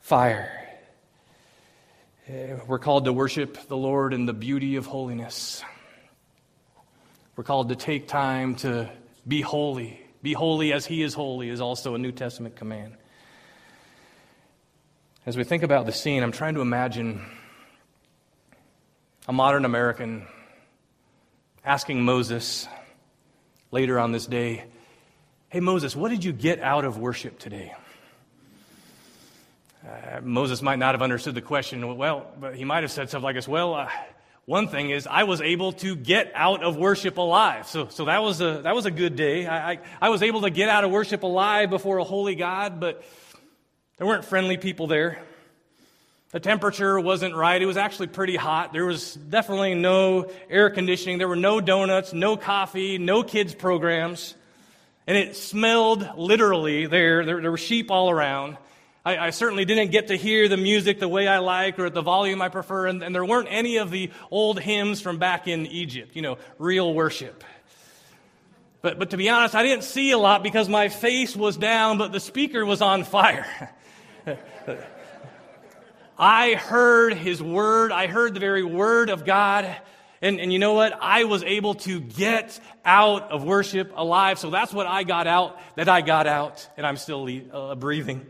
fire. 0.00 0.50
Eh, 2.28 2.56
we're 2.66 2.78
called 2.78 3.04
to 3.04 3.12
worship 3.12 3.68
the 3.68 3.76
Lord 3.76 4.14
in 4.14 4.26
the 4.26 4.32
beauty 4.32 4.76
of 4.76 4.86
holiness. 4.86 5.62
We're 7.36 7.44
called 7.44 7.68
to 7.70 7.76
take 7.76 8.08
time 8.08 8.54
to 8.56 8.88
be 9.26 9.40
holy. 9.40 10.00
Be 10.22 10.32
holy 10.32 10.72
as 10.72 10.86
He 10.86 11.02
is 11.02 11.14
holy 11.14 11.48
is 11.48 11.60
also 11.60 11.94
a 11.94 11.98
New 11.98 12.12
Testament 12.12 12.56
command. 12.56 12.96
As 15.26 15.36
we 15.36 15.44
think 15.44 15.62
about 15.62 15.86
the 15.86 15.92
scene, 15.92 16.22
I'm 16.22 16.32
trying 16.32 16.54
to 16.54 16.60
imagine 16.60 17.24
a 19.26 19.32
modern 19.32 19.64
American 19.64 20.26
asking 21.64 22.02
Moses 22.02 22.68
later 23.70 23.98
on 23.98 24.12
this 24.12 24.26
day, 24.26 24.64
Hey, 25.48 25.60
Moses, 25.60 25.94
what 25.94 26.10
did 26.10 26.24
you 26.24 26.32
get 26.32 26.60
out 26.60 26.84
of 26.84 26.98
worship 26.98 27.38
today? 27.38 27.74
Uh, 29.86 30.20
Moses 30.20 30.62
might 30.62 30.80
not 30.80 30.94
have 30.94 31.02
understood 31.02 31.34
the 31.34 31.42
question 31.42 31.96
well, 31.96 32.26
but 32.40 32.56
he 32.56 32.64
might 32.64 32.82
have 32.82 32.90
said 32.90 33.08
something 33.08 33.24
like 33.24 33.36
this 33.36 33.46
Well, 33.46 33.74
uh, 33.74 33.88
one 34.46 34.68
thing 34.68 34.90
is, 34.90 35.06
I 35.06 35.24
was 35.24 35.40
able 35.40 35.72
to 35.74 35.96
get 35.96 36.32
out 36.34 36.62
of 36.62 36.76
worship 36.76 37.16
alive. 37.16 37.66
So, 37.66 37.88
so 37.88 38.06
that, 38.06 38.22
was 38.22 38.40
a, 38.40 38.60
that 38.64 38.74
was 38.74 38.84
a 38.84 38.90
good 38.90 39.16
day. 39.16 39.46
I, 39.46 39.72
I, 39.72 39.78
I 40.02 40.08
was 40.10 40.22
able 40.22 40.42
to 40.42 40.50
get 40.50 40.68
out 40.68 40.84
of 40.84 40.90
worship 40.90 41.22
alive 41.22 41.70
before 41.70 41.98
a 41.98 42.04
holy 42.04 42.34
God, 42.34 42.78
but 42.78 43.02
there 43.96 44.06
weren't 44.06 44.24
friendly 44.24 44.58
people 44.58 44.86
there. 44.86 45.22
The 46.34 46.40
temperature 46.40 46.98
wasn't 46.98 47.36
right. 47.36 47.62
It 47.62 47.66
was 47.66 47.76
actually 47.76 48.08
pretty 48.08 48.34
hot. 48.34 48.72
There 48.72 48.84
was 48.84 49.14
definitely 49.14 49.74
no 49.74 50.28
air 50.50 50.68
conditioning. 50.68 51.18
There 51.18 51.28
were 51.28 51.36
no 51.36 51.60
donuts, 51.60 52.12
no 52.12 52.36
coffee, 52.36 52.98
no 52.98 53.22
kids' 53.22 53.54
programs. 53.54 54.34
And 55.06 55.16
it 55.16 55.36
smelled 55.36 56.04
literally 56.16 56.86
there. 56.86 57.24
There, 57.24 57.40
there 57.40 57.52
were 57.52 57.56
sheep 57.56 57.88
all 57.88 58.10
around. 58.10 58.58
I, 59.04 59.16
I, 59.16 59.30
certainly 59.30 59.64
didn't 59.64 59.92
get 59.92 60.08
to 60.08 60.16
hear 60.16 60.48
the 60.48 60.56
music 60.56 60.98
the 60.98 61.06
way 61.06 61.28
I 61.28 61.38
like 61.38 61.78
or 61.78 61.86
at 61.86 61.94
the 61.94 62.02
volume 62.02 62.42
I 62.42 62.48
prefer. 62.48 62.88
And, 62.88 63.04
and 63.04 63.14
there 63.14 63.24
weren't 63.24 63.48
any 63.48 63.76
of 63.76 63.92
the 63.92 64.10
old 64.28 64.58
hymns 64.58 65.00
from 65.00 65.18
back 65.18 65.46
in 65.46 65.66
Egypt, 65.66 66.16
you 66.16 66.22
know, 66.22 66.38
real 66.58 66.92
worship. 66.92 67.44
But, 68.82 68.98
but 68.98 69.10
to 69.10 69.16
be 69.16 69.28
honest, 69.28 69.54
I 69.54 69.62
didn't 69.62 69.84
see 69.84 70.10
a 70.10 70.18
lot 70.18 70.42
because 70.42 70.68
my 70.68 70.88
face 70.88 71.36
was 71.36 71.56
down, 71.56 71.96
but 71.96 72.10
the 72.10 72.18
speaker 72.18 72.66
was 72.66 72.82
on 72.82 73.04
fire. 73.04 73.46
I 76.18 76.54
heard 76.54 77.14
his 77.14 77.42
word. 77.42 77.92
I 77.92 78.06
heard 78.06 78.34
the 78.34 78.40
very 78.40 78.62
word 78.62 79.10
of 79.10 79.24
God. 79.24 79.76
And, 80.22 80.40
and 80.40 80.52
you 80.52 80.58
know 80.58 80.72
what? 80.72 80.96
I 81.00 81.24
was 81.24 81.42
able 81.42 81.74
to 81.74 82.00
get 82.00 82.58
out 82.84 83.30
of 83.30 83.44
worship 83.44 83.92
alive. 83.94 84.38
So 84.38 84.50
that's 84.50 84.72
what 84.72 84.86
I 84.86 85.02
got 85.02 85.26
out, 85.26 85.58
that 85.76 85.88
I 85.88 86.00
got 86.00 86.26
out, 86.26 86.68
and 86.76 86.86
I'm 86.86 86.96
still 86.96 87.28
uh, 87.52 87.74
breathing. 87.74 88.24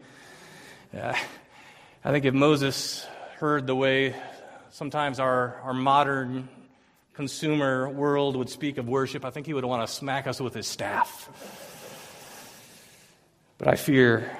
I 0.92 2.11
think 2.11 2.25
if 2.25 2.35
Moses 2.35 3.07
heard 3.38 3.66
the 3.66 3.75
way 3.75 4.14
sometimes 4.70 5.20
our, 5.20 5.61
our 5.62 5.75
modern 5.75 6.49
consumer 7.14 7.88
world 7.88 8.37
would 8.37 8.49
speak 8.49 8.79
of 8.79 8.88
worship, 8.88 9.25
I 9.25 9.31
think 9.31 9.47
he 9.47 9.55
would 9.55 9.64
want 9.64 9.87
to 9.87 9.92
smack 9.92 10.27
us 10.27 10.40
with 10.40 10.55
his 10.55 10.66
staff. 10.66 11.29
But 13.59 13.68
I 13.68 13.77
fear 13.77 14.37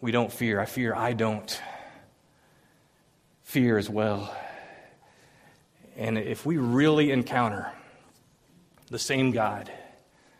we 0.00 0.10
don't 0.10 0.32
fear. 0.32 0.60
I 0.60 0.64
fear 0.64 0.94
I 0.94 1.12
don't 1.12 1.60
fear 3.50 3.76
as 3.76 3.90
well. 3.90 4.32
And 5.96 6.16
if 6.16 6.46
we 6.46 6.56
really 6.56 7.10
encounter 7.10 7.72
the 8.90 8.98
same 8.98 9.32
God, 9.32 9.70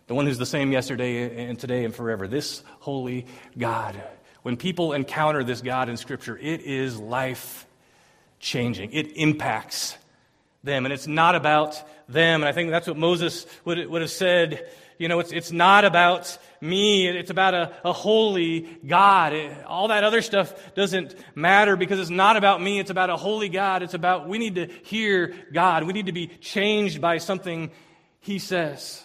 the 0.07 0.15
one 0.15 0.27
who's 0.27 0.39
the 0.39 0.47
same 0.47 0.71
yesterday 0.71 1.49
and 1.49 1.59
today 1.59 1.85
and 1.85 1.93
forever, 1.93 2.29
this 2.29 2.63
holy 2.79 3.27
God, 3.59 4.01
when 4.43 4.57
people 4.57 4.93
encounter 4.93 5.43
this 5.43 5.61
God 5.61 5.89
in 5.89 5.97
Scripture, 5.97 6.39
it 6.39 6.61
is 6.61 7.01
life 7.01 7.67
changing. 8.39 8.93
It 8.93 9.17
impacts 9.17 9.99
them. 10.63 10.87
And 10.87 10.93
it's 10.95 11.09
not 11.09 11.35
about 11.35 11.83
them. 12.09 12.43
And 12.43 12.49
I 12.49 12.53
think 12.53 12.71
that's 12.71 12.87
what 12.87 12.97
Moses 12.97 13.45
would, 13.65 13.85
would 13.89 14.03
have 14.03 14.11
said. 14.11 14.71
You 15.01 15.09
know, 15.09 15.19
it's, 15.21 15.33
it's 15.33 15.51
not 15.51 15.87
about 15.87 16.37
me. 16.61 17.09
It's 17.09 17.31
about 17.31 17.55
a, 17.55 17.73
a 17.87 17.93
holy 17.93 18.61
God. 18.87 19.33
It, 19.33 19.65
all 19.65 19.89
that 19.89 20.05
other 20.05 20.21
stuff 20.21 20.53
doesn't 20.75 21.15
matter 21.35 21.75
because 21.75 21.99
it's 21.99 22.11
not 22.11 22.37
about 22.37 22.61
me. 22.61 22.79
It's 22.79 22.91
about 22.91 23.09
a 23.09 23.17
holy 23.17 23.49
God. 23.49 23.83
It's 23.83 23.95
about 23.95 24.29
we 24.29 24.37
need 24.37 24.57
to 24.57 24.67
hear 24.67 25.35
God. 25.55 25.85
We 25.85 25.95
need 25.95 26.05
to 26.05 26.13
be 26.13 26.27
changed 26.27 27.01
by 27.01 27.17
something 27.17 27.71
He 28.21 28.39
says. 28.39 29.03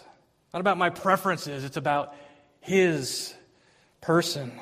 Not 0.52 0.60
about 0.60 0.76
my 0.76 0.90
preferences. 0.90 1.64
It's 1.64 1.78
about 1.78 2.14
His 2.60 3.34
person. 4.02 4.52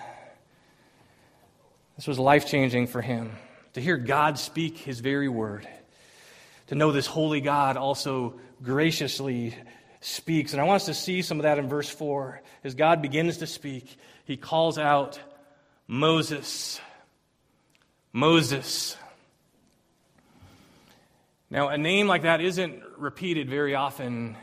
This 1.97 2.07
was 2.07 2.17
life 2.17 2.47
changing 2.47 2.87
for 2.87 3.03
him 3.03 3.33
to 3.73 3.81
hear 3.81 3.97
God 3.97 4.39
speak 4.39 4.79
His 4.79 5.01
very 5.01 5.29
word 5.29 5.67
to 6.69 6.77
know 6.77 6.93
this 6.93 7.09
holy 7.09 7.41
God 7.41 7.77
also 7.77 8.35
graciously 8.63 9.53
speaks. 10.05 10.53
And 10.53 10.61
I 10.61 10.65
want 10.65 10.77
us 10.77 10.87
to 10.87 10.95
see 10.95 11.23
some 11.23 11.39
of 11.39 11.45
that 11.45 11.59
in 11.59 11.69
verse 11.69 11.89
4. 11.89 12.41
As 12.63 12.75
God 12.75 13.01
begins 13.01 13.39
to 13.39 13.47
speak, 13.47 13.97
he 14.25 14.37
calls 14.37 14.79
out 14.79 15.19
Moses. 15.87 16.81
Moses. 18.13 18.97
Now, 21.51 21.69
a 21.69 21.79
name 21.79 22.07
like 22.07 22.23
that 22.23 22.41
isn't 22.41 22.83
repeated 22.99 23.49
very 23.49 23.75
often 23.75 24.37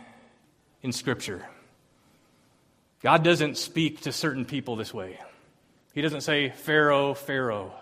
in 0.81 0.91
Scripture. 0.91 1.47
God 3.01 3.23
doesn't 3.23 3.57
speak 3.57 4.01
to 4.01 4.11
certain 4.11 4.45
people 4.45 4.75
this 4.75 4.93
way. 4.93 5.19
He 5.93 6.01
doesn't 6.01 6.21
say, 6.21 6.49
Pharaoh, 6.49 7.13
Pharaoh. 7.13 7.73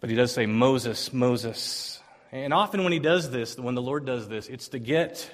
But 0.00 0.10
he 0.10 0.16
does 0.16 0.32
say, 0.32 0.46
Moses, 0.46 1.12
Moses. 1.12 1.97
And 2.30 2.52
often 2.52 2.84
when 2.84 2.92
he 2.92 2.98
does 2.98 3.30
this, 3.30 3.58
when 3.58 3.74
the 3.74 3.82
Lord 3.82 4.04
does 4.04 4.28
this, 4.28 4.48
it's 4.48 4.68
to 4.68 4.78
get 4.78 5.30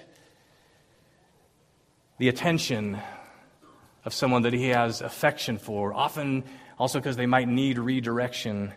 the 2.18 2.28
attention 2.28 2.98
of 4.04 4.14
someone 4.14 4.42
that 4.42 4.52
he 4.52 4.68
has 4.68 5.00
affection 5.00 5.58
for, 5.58 5.92
often 5.92 6.44
also 6.78 7.00
because 7.00 7.16
they 7.16 7.26
might 7.26 7.48
need 7.48 7.78
redirection. 7.78 8.72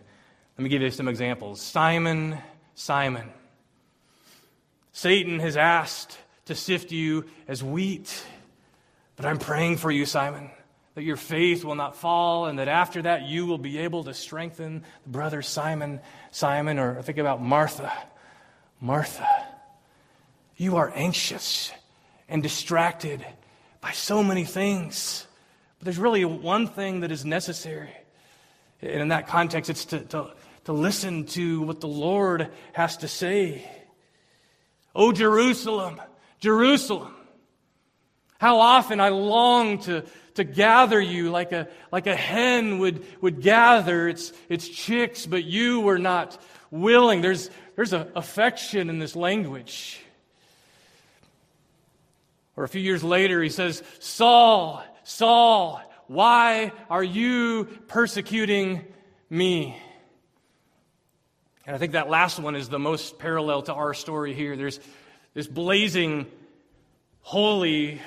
Let 0.56 0.62
me 0.62 0.68
give 0.68 0.82
you 0.82 0.90
some 0.90 1.06
examples. 1.06 1.60
Simon, 1.60 2.38
Simon. 2.74 3.30
Satan 4.92 5.38
has 5.38 5.56
asked 5.56 6.18
to 6.46 6.56
sift 6.56 6.90
you 6.90 7.26
as 7.46 7.62
wheat, 7.62 8.24
but 9.14 9.26
I'm 9.26 9.38
praying 9.38 9.76
for 9.76 9.92
you, 9.92 10.06
Simon 10.06 10.50
that 10.98 11.04
your 11.04 11.16
faith 11.16 11.64
will 11.64 11.76
not 11.76 11.94
fall, 11.94 12.46
and 12.46 12.58
that 12.58 12.66
after 12.66 13.02
that 13.02 13.22
you 13.22 13.46
will 13.46 13.56
be 13.56 13.78
able 13.78 14.02
to 14.02 14.12
strengthen 14.12 14.82
the 15.04 15.08
brother 15.10 15.42
Simon, 15.42 16.00
Simon, 16.32 16.76
or 16.80 17.00
think 17.02 17.18
about 17.18 17.40
Martha. 17.40 17.92
Martha, 18.80 19.28
you 20.56 20.74
are 20.74 20.90
anxious 20.92 21.70
and 22.28 22.42
distracted 22.42 23.24
by 23.80 23.92
so 23.92 24.24
many 24.24 24.44
things. 24.44 25.24
But 25.78 25.84
there's 25.84 25.98
really 25.98 26.24
one 26.24 26.66
thing 26.66 27.02
that 27.02 27.12
is 27.12 27.24
necessary. 27.24 27.94
And 28.82 29.00
in 29.00 29.08
that 29.08 29.28
context, 29.28 29.70
it's 29.70 29.84
to, 29.84 30.00
to, 30.00 30.32
to 30.64 30.72
listen 30.72 31.26
to 31.26 31.62
what 31.62 31.80
the 31.80 31.86
Lord 31.86 32.50
has 32.72 32.96
to 32.96 33.06
say. 33.06 33.70
Oh, 34.96 35.12
Jerusalem, 35.12 36.00
Jerusalem, 36.40 37.14
how 38.38 38.58
often 38.58 39.00
I 39.00 39.10
long 39.10 39.78
to, 39.82 40.04
to 40.38 40.44
gather 40.44 41.00
you 41.00 41.30
like 41.30 41.52
a, 41.52 41.68
like 41.92 42.06
a 42.06 42.16
hen 42.16 42.78
would, 42.78 43.04
would 43.20 43.42
gather 43.42 44.08
its, 44.08 44.32
its 44.48 44.68
chicks, 44.68 45.26
but 45.26 45.44
you 45.44 45.80
were 45.80 45.98
not 45.98 46.40
willing. 46.70 47.20
There's, 47.20 47.50
there's 47.76 47.92
a 47.92 48.08
affection 48.16 48.88
in 48.88 48.98
this 48.98 49.14
language. 49.14 50.00
Or 52.56 52.64
a 52.64 52.68
few 52.68 52.80
years 52.80 53.04
later, 53.04 53.42
he 53.42 53.50
says, 53.50 53.82
Saul, 54.00 54.82
Saul, 55.04 55.80
why 56.06 56.72
are 56.88 57.04
you 57.04 57.64
persecuting 57.86 58.84
me? 59.30 59.76
And 61.66 61.76
I 61.76 61.78
think 61.78 61.92
that 61.92 62.08
last 62.08 62.38
one 62.38 62.56
is 62.56 62.68
the 62.68 62.78
most 62.78 63.18
parallel 63.18 63.62
to 63.62 63.74
our 63.74 63.92
story 63.92 64.34
here. 64.34 64.56
There's 64.56 64.80
this 65.34 65.46
blazing, 65.46 66.26
holy, 67.22 68.00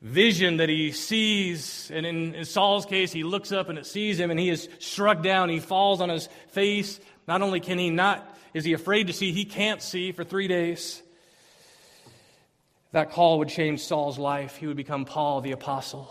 vision 0.00 0.58
that 0.58 0.68
he 0.68 0.92
sees. 0.92 1.90
And 1.92 2.06
in, 2.06 2.34
in, 2.34 2.44
Saul's 2.44 2.86
case, 2.86 3.12
he 3.12 3.24
looks 3.24 3.52
up 3.52 3.68
and 3.68 3.78
it 3.78 3.86
sees 3.86 4.18
him 4.18 4.30
and 4.30 4.38
he 4.38 4.48
is 4.48 4.68
struck 4.78 5.22
down. 5.22 5.48
He 5.48 5.60
falls 5.60 6.00
on 6.00 6.08
his 6.08 6.28
face. 6.48 7.00
Not 7.26 7.42
only 7.42 7.60
can 7.60 7.78
he 7.78 7.90
not, 7.90 8.36
is 8.54 8.64
he 8.64 8.72
afraid 8.72 9.08
to 9.08 9.12
see, 9.12 9.32
he 9.32 9.44
can't 9.44 9.82
see 9.82 10.12
for 10.12 10.24
three 10.24 10.48
days. 10.48 11.02
That 12.92 13.10
call 13.10 13.38
would 13.40 13.48
change 13.48 13.80
Saul's 13.80 14.18
life. 14.18 14.56
He 14.56 14.66
would 14.66 14.76
become 14.76 15.04
Paul 15.04 15.42
the 15.42 15.52
apostle. 15.52 16.10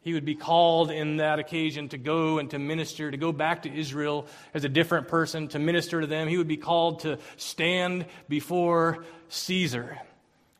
He 0.00 0.14
would 0.14 0.24
be 0.24 0.34
called 0.34 0.90
in 0.90 1.16
that 1.16 1.38
occasion 1.38 1.88
to 1.90 1.98
go 1.98 2.38
and 2.38 2.48
to 2.50 2.58
minister, 2.58 3.10
to 3.10 3.16
go 3.16 3.32
back 3.32 3.62
to 3.62 3.72
Israel 3.72 4.26
as 4.54 4.64
a 4.64 4.68
different 4.68 5.08
person, 5.08 5.48
to 5.48 5.58
minister 5.58 6.00
to 6.00 6.06
them. 6.06 6.28
He 6.28 6.38
would 6.38 6.48
be 6.48 6.56
called 6.56 7.00
to 7.00 7.18
stand 7.36 8.06
before 8.28 9.04
Caesar 9.28 9.98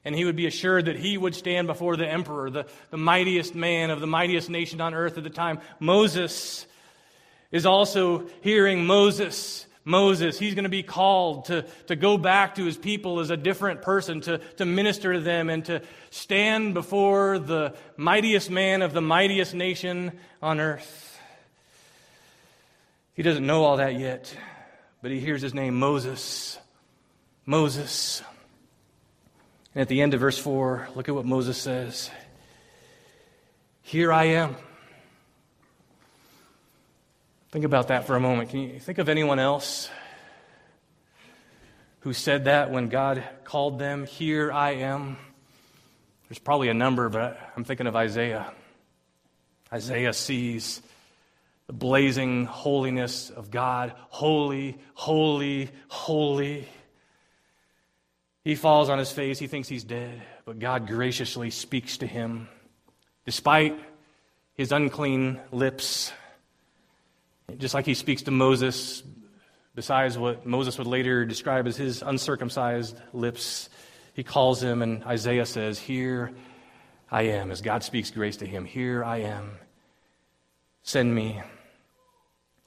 and 0.07 0.15
he 0.15 0.25
would 0.25 0.37
be 0.37 0.47
assured 0.47 0.85
that 0.85 0.97
he 0.97 1.19
would 1.19 1.35
stand 1.35 1.67
before 1.67 1.97
the 1.97 2.07
emperor, 2.07 2.49
the, 2.49 2.67
the 2.91 2.97
mightiest 2.97 3.57
man 3.57 3.91
of 3.91 3.99
the 3.99 4.07
mightiest 4.07 4.49
nation 4.49 4.81
on 4.81 4.95
earth 4.95 5.19
at 5.19 5.25
the 5.25 5.31
time. 5.31 5.59
Moses 5.81 6.65
is 7.51 7.67
also 7.67 8.29
hearing 8.41 8.87
Moses. 8.87 9.67
Moses, 9.85 10.39
he's 10.39 10.55
going 10.55 10.63
to 10.63 10.69
be 10.69 10.85
called 10.85 11.47
to, 11.47 11.63
to 11.89 11.97
go 11.97 12.17
back 12.19 12.55
to 12.55 12.65
his 12.65 12.77
people 12.77 13.19
as 13.19 13.31
a 13.31 13.37
different 13.37 13.83
person, 13.83 14.21
to, 14.21 14.39
to 14.59 14.65
minister 14.65 15.15
to 15.15 15.21
them, 15.21 15.51
and 15.51 15.65
to 15.65 15.83
stand 16.11 16.73
before 16.73 17.41
the 17.41 17.75
mightiest 17.97 18.49
man 18.49 18.83
of 18.83 18.93
the 18.93 19.03
mightiest 19.03 19.55
nation 19.55 20.13
on 20.41 20.61
earth. 20.61 21.19
He 23.15 23.25
doesn't 23.25 23.45
know 23.45 23.65
all 23.65 23.79
that 23.79 23.99
yet, 23.99 24.33
but 25.03 25.11
he 25.11 25.19
hears 25.19 25.43
his 25.43 25.53
name 25.53 25.75
Moses. 25.75 26.61
Moses. 27.45 28.23
And 29.77 29.83
at 29.83 29.89
the 29.89 30.01
end 30.01 30.15
of 30.15 30.21
verse 30.21 30.39
4, 30.39 30.89
look 30.95 31.11
at 31.11 31.15
what 31.15 31.27
Moses 31.27 31.59
says 31.59 32.11
Here 33.83 34.11
I 34.11 34.25
am. 34.25 34.57
Think 37.51 37.67
about 37.67 37.89
that 37.89 38.07
for 38.07 38.17
a 38.17 38.21
moment. 38.21 38.49
Can 38.49 38.61
you 38.61 38.81
think 38.81 38.97
of 38.97 39.11
anyone 39.11 39.39
else 39.39 39.91
who 42.01 42.15
said 42.15 42.47
that 42.47 42.71
when 42.71 42.89
God 42.89 43.23
called 43.45 43.79
them, 43.79 44.07
Here 44.07 44.51
I 44.51 44.77
am? 44.77 45.19
There's 46.31 46.39
probably 46.39 46.71
a 46.71 46.75
number, 46.75 47.11
but 47.11 47.39
I'm 47.55 47.65
thinking 47.65 47.87
of 47.87 47.95
Isaiah. 47.95 48.51
Isaiah 49.71 50.15
sees 50.15 50.81
the 51.67 51.75
blazing 51.75 52.47
holiness 52.47 53.29
of 53.29 53.51
God. 53.51 53.93
Holy, 54.09 54.79
holy, 54.95 55.69
holy. 55.89 56.67
He 58.47 58.55
falls 58.55 58.89
on 58.91 59.01
his 59.01 59.11
face. 59.11 59.41
He 59.41 59.49
thinks 59.49 59.67
he's 59.67 59.83
dead. 59.83 60.23
But 60.45 60.61
God 60.61 60.87
graciously 60.87 61.51
speaks 61.51 61.99
to 61.99 62.07
him. 62.07 62.47
Despite 63.25 63.77
his 64.55 64.71
unclean 64.71 65.41
lips, 65.51 66.13
just 67.59 67.75
like 67.75 67.87
he 67.87 67.95
speaks 67.95 68.23
to 68.23 68.31
Moses, 68.31 69.03
besides 69.75 70.17
what 70.17 70.47
Moses 70.47 70.79
would 70.79 70.87
later 70.87 71.25
describe 71.25 71.67
as 71.67 71.77
his 71.77 72.03
uncircumcised 72.03 72.97
lips, 73.13 73.69
he 74.15 74.23
calls 74.23 74.63
him, 74.63 74.81
and 74.81 75.03
Isaiah 75.03 75.45
says, 75.45 75.81
Here 75.81 76.31
I 77.11 77.23
am. 77.23 77.51
As 77.51 77.63
God 77.63 77.83
speaks 77.83 78.13
grace 78.13 78.37
to 78.37 78.47
him, 78.47 78.65
Here 78.65 79.03
I 79.03 79.23
am. 79.23 79.57
Send 80.85 81.13
me. 81.13 81.43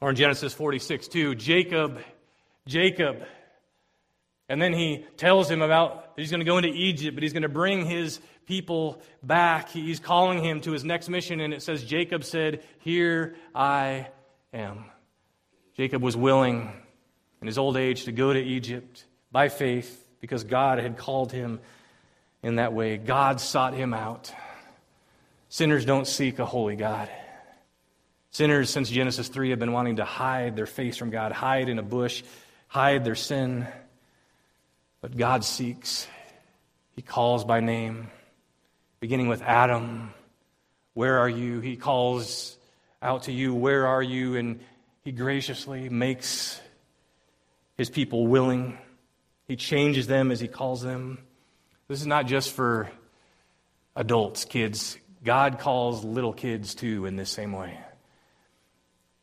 Or 0.01 0.09
in 0.09 0.17
Genesis 0.17 0.53
46, 0.53 1.07
2, 1.07 1.35
Jacob, 1.35 2.01
Jacob 2.67 3.23
and 4.49 4.61
then 4.61 4.73
he 4.73 5.05
tells 5.15 5.49
him 5.49 5.61
about 5.61 6.13
he's 6.17 6.31
going 6.31 6.39
to 6.39 6.45
go 6.45 6.57
into 6.57 6.69
Egypt, 6.69 7.15
but 7.15 7.23
he's 7.23 7.33
going 7.33 7.43
to 7.43 7.49
bring 7.49 7.85
his 7.85 8.19
people 8.47 9.01
back. 9.23 9.69
He's 9.69 9.99
calling 9.99 10.43
him 10.43 10.59
to 10.61 10.71
his 10.71 10.83
next 10.83 11.07
mission, 11.07 11.39
and 11.39 11.53
it 11.53 11.61
says, 11.61 11.83
Jacob 11.83 12.23
said, 12.23 12.63
Here 12.79 13.35
I 13.53 14.07
am. 14.51 14.85
Jacob 15.77 16.01
was 16.01 16.17
willing 16.17 16.71
in 17.39 17.47
his 17.47 17.57
old 17.57 17.77
age 17.77 18.05
to 18.05 18.11
go 18.11 18.33
to 18.33 18.39
Egypt, 18.39 19.05
by 19.31 19.49
faith 19.49 20.05
because 20.19 20.43
God 20.43 20.79
had 20.79 20.97
called 20.97 21.31
him 21.31 21.59
in 22.43 22.55
that 22.55 22.73
way. 22.73 22.97
God 22.97 23.39
sought 23.39 23.73
him 23.73 23.93
out. 23.93 24.33
Sinners 25.49 25.85
don't 25.85 26.05
seek 26.05 26.39
a 26.39 26.45
holy 26.45 26.75
God. 26.75 27.09
Sinners, 28.31 28.69
since 28.69 28.89
Genesis 28.89 29.27
3, 29.27 29.51
have 29.51 29.59
been 29.59 29.71
wanting 29.71 29.95
to 29.95 30.05
hide 30.05 30.55
their 30.55 30.67
face 30.67 30.97
from 30.97 31.09
God, 31.09 31.31
hide 31.31 31.67
in 31.67 31.79
a 31.79 31.83
bush, 31.83 32.23
hide 32.67 33.03
their 33.03 33.15
sin. 33.15 33.67
But 35.01 35.15
God 35.15 35.43
seeks, 35.45 36.07
He 36.95 37.01
calls 37.01 37.45
by 37.45 37.61
name, 37.61 38.09
beginning 38.99 39.27
with 39.27 39.41
Adam. 39.41 40.13
Where 40.93 41.19
are 41.19 41.29
you? 41.29 41.61
He 41.61 41.77
calls 41.77 42.57
out 43.01 43.23
to 43.23 43.31
you, 43.31 43.53
Where 43.53 43.87
are 43.87 44.03
you? 44.03 44.35
And 44.35 44.59
He 45.03 45.11
graciously 45.11 45.89
makes 45.89 46.59
His 47.77 47.89
people 47.89 48.27
willing. 48.27 48.77
He 49.47 49.55
changes 49.55 50.07
them 50.07 50.31
as 50.31 50.39
He 50.39 50.47
calls 50.47 50.81
them. 50.81 51.19
This 51.87 52.01
is 52.01 52.07
not 52.07 52.27
just 52.27 52.51
for 52.53 52.91
adults, 53.95 54.45
kids. 54.45 54.97
God 55.23 55.59
calls 55.59 56.03
little 56.03 56.33
kids 56.33 56.75
too 56.75 57.05
in 57.05 57.15
this 57.15 57.29
same 57.29 57.51
way. 57.51 57.77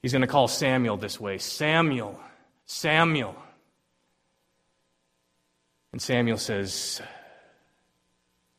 He's 0.02 0.12
going 0.12 0.22
to 0.22 0.28
call 0.28 0.48
Samuel 0.48 0.96
this 0.96 1.20
way 1.20 1.38
Samuel, 1.38 2.20
Samuel. 2.64 3.36
And 5.96 6.02
Samuel 6.02 6.36
says, 6.36 7.00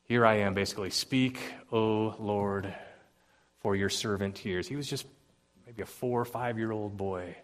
Here 0.05 0.25
I 0.25 0.37
am, 0.37 0.55
basically. 0.55 0.89
Speak, 0.89 1.39
O 1.71 2.15
Lord, 2.17 2.73
for 3.59 3.75
your 3.75 3.89
servant 3.89 4.39
hears. 4.39 4.67
He 4.67 4.75
was 4.75 4.87
just 4.87 5.05
maybe 5.63 5.83
a 5.83 5.85
four 5.85 6.19
or 6.19 6.25
five 6.25 6.57
year 6.57 6.71
old 6.71 6.97
boy. 6.97 7.35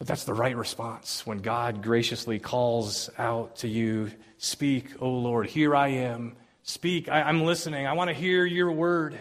But 0.00 0.08
that's 0.08 0.24
the 0.24 0.34
right 0.34 0.56
response 0.56 1.24
when 1.24 1.38
God 1.38 1.80
graciously 1.80 2.40
calls 2.40 3.08
out 3.18 3.54
to 3.58 3.68
you 3.68 4.10
Speak, 4.38 4.86
O 5.00 5.10
Lord, 5.10 5.46
here 5.46 5.76
I 5.76 5.86
am. 5.90 6.34
Speak, 6.64 7.08
I, 7.08 7.30
am 7.30 7.44
listening. 7.44 7.86
I 7.86 7.92
want 7.92 8.08
to 8.08 8.14
hear 8.14 8.44
your 8.44 8.72
word. 8.72 9.16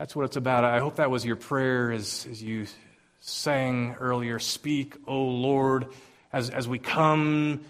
That's 0.00 0.16
what 0.16 0.24
it's 0.24 0.36
about. 0.36 0.64
I 0.64 0.80
hope 0.80 0.96
that 0.96 1.12
was 1.12 1.24
your 1.24 1.36
prayer 1.36 1.92
as, 1.92 2.26
as 2.28 2.42
you 2.42 2.66
sang 3.20 3.94
earlier. 4.00 4.40
Speak, 4.40 4.96
O 5.06 5.16
Lord, 5.16 5.86
as, 6.32 6.50
as 6.50 6.66
we 6.66 6.80
come 6.80 7.60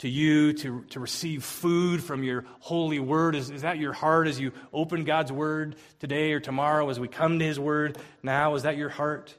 to 0.00 0.08
you 0.08 0.54
to, 0.54 0.82
to 0.90 1.00
receive 1.00 1.44
food 1.44 2.02
from 2.02 2.22
your 2.22 2.44
holy 2.60 2.98
word. 2.98 3.34
Is, 3.34 3.50
is 3.50 3.62
that 3.62 3.78
your 3.78 3.92
heart 3.92 4.28
as 4.28 4.40
you 4.40 4.52
open 4.72 5.04
God's 5.04 5.30
word 5.30 5.76
today 5.98 6.32
or 6.32 6.40
tomorrow 6.40 6.88
as 6.88 6.98
we 6.98 7.06
come 7.06 7.38
to 7.38 7.44
his 7.44 7.60
word 7.60 7.98
now? 8.22 8.54
Is 8.54 8.62
that 8.62 8.78
your 8.78 8.88
heart? 8.88 9.34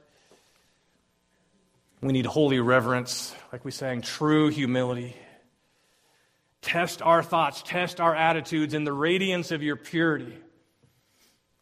We 2.00 2.12
need 2.12 2.26
holy 2.26 2.60
reverence, 2.60 3.34
like 3.52 3.64
we 3.64 3.72
sang, 3.72 4.02
true 4.02 4.48
humility. 4.50 5.16
Test 6.60 7.02
our 7.02 7.24
thoughts, 7.24 7.62
test 7.64 8.00
our 8.00 8.14
attitudes 8.14 8.72
in 8.72 8.84
the 8.84 8.92
radiance 8.92 9.50
of 9.50 9.64
your 9.64 9.76
purity. 9.76 10.36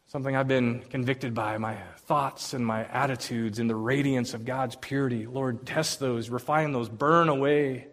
Something 0.07 0.35
I've 0.35 0.47
been 0.47 0.81
convicted 0.89 1.33
by 1.33 1.57
my 1.57 1.77
thoughts 2.05 2.53
and 2.53 2.63
my 2.63 2.85
attitudes 2.85 3.57
in 3.57 3.65
the 3.67 3.75
radiance 3.75 4.35
of 4.35 4.45
God's 4.45 4.75
purity. 4.75 5.25
Lord, 5.25 5.65
test 5.65 5.99
those, 5.99 6.29
refine 6.29 6.71
those, 6.71 6.89
burn 6.89 7.29
away 7.29 7.87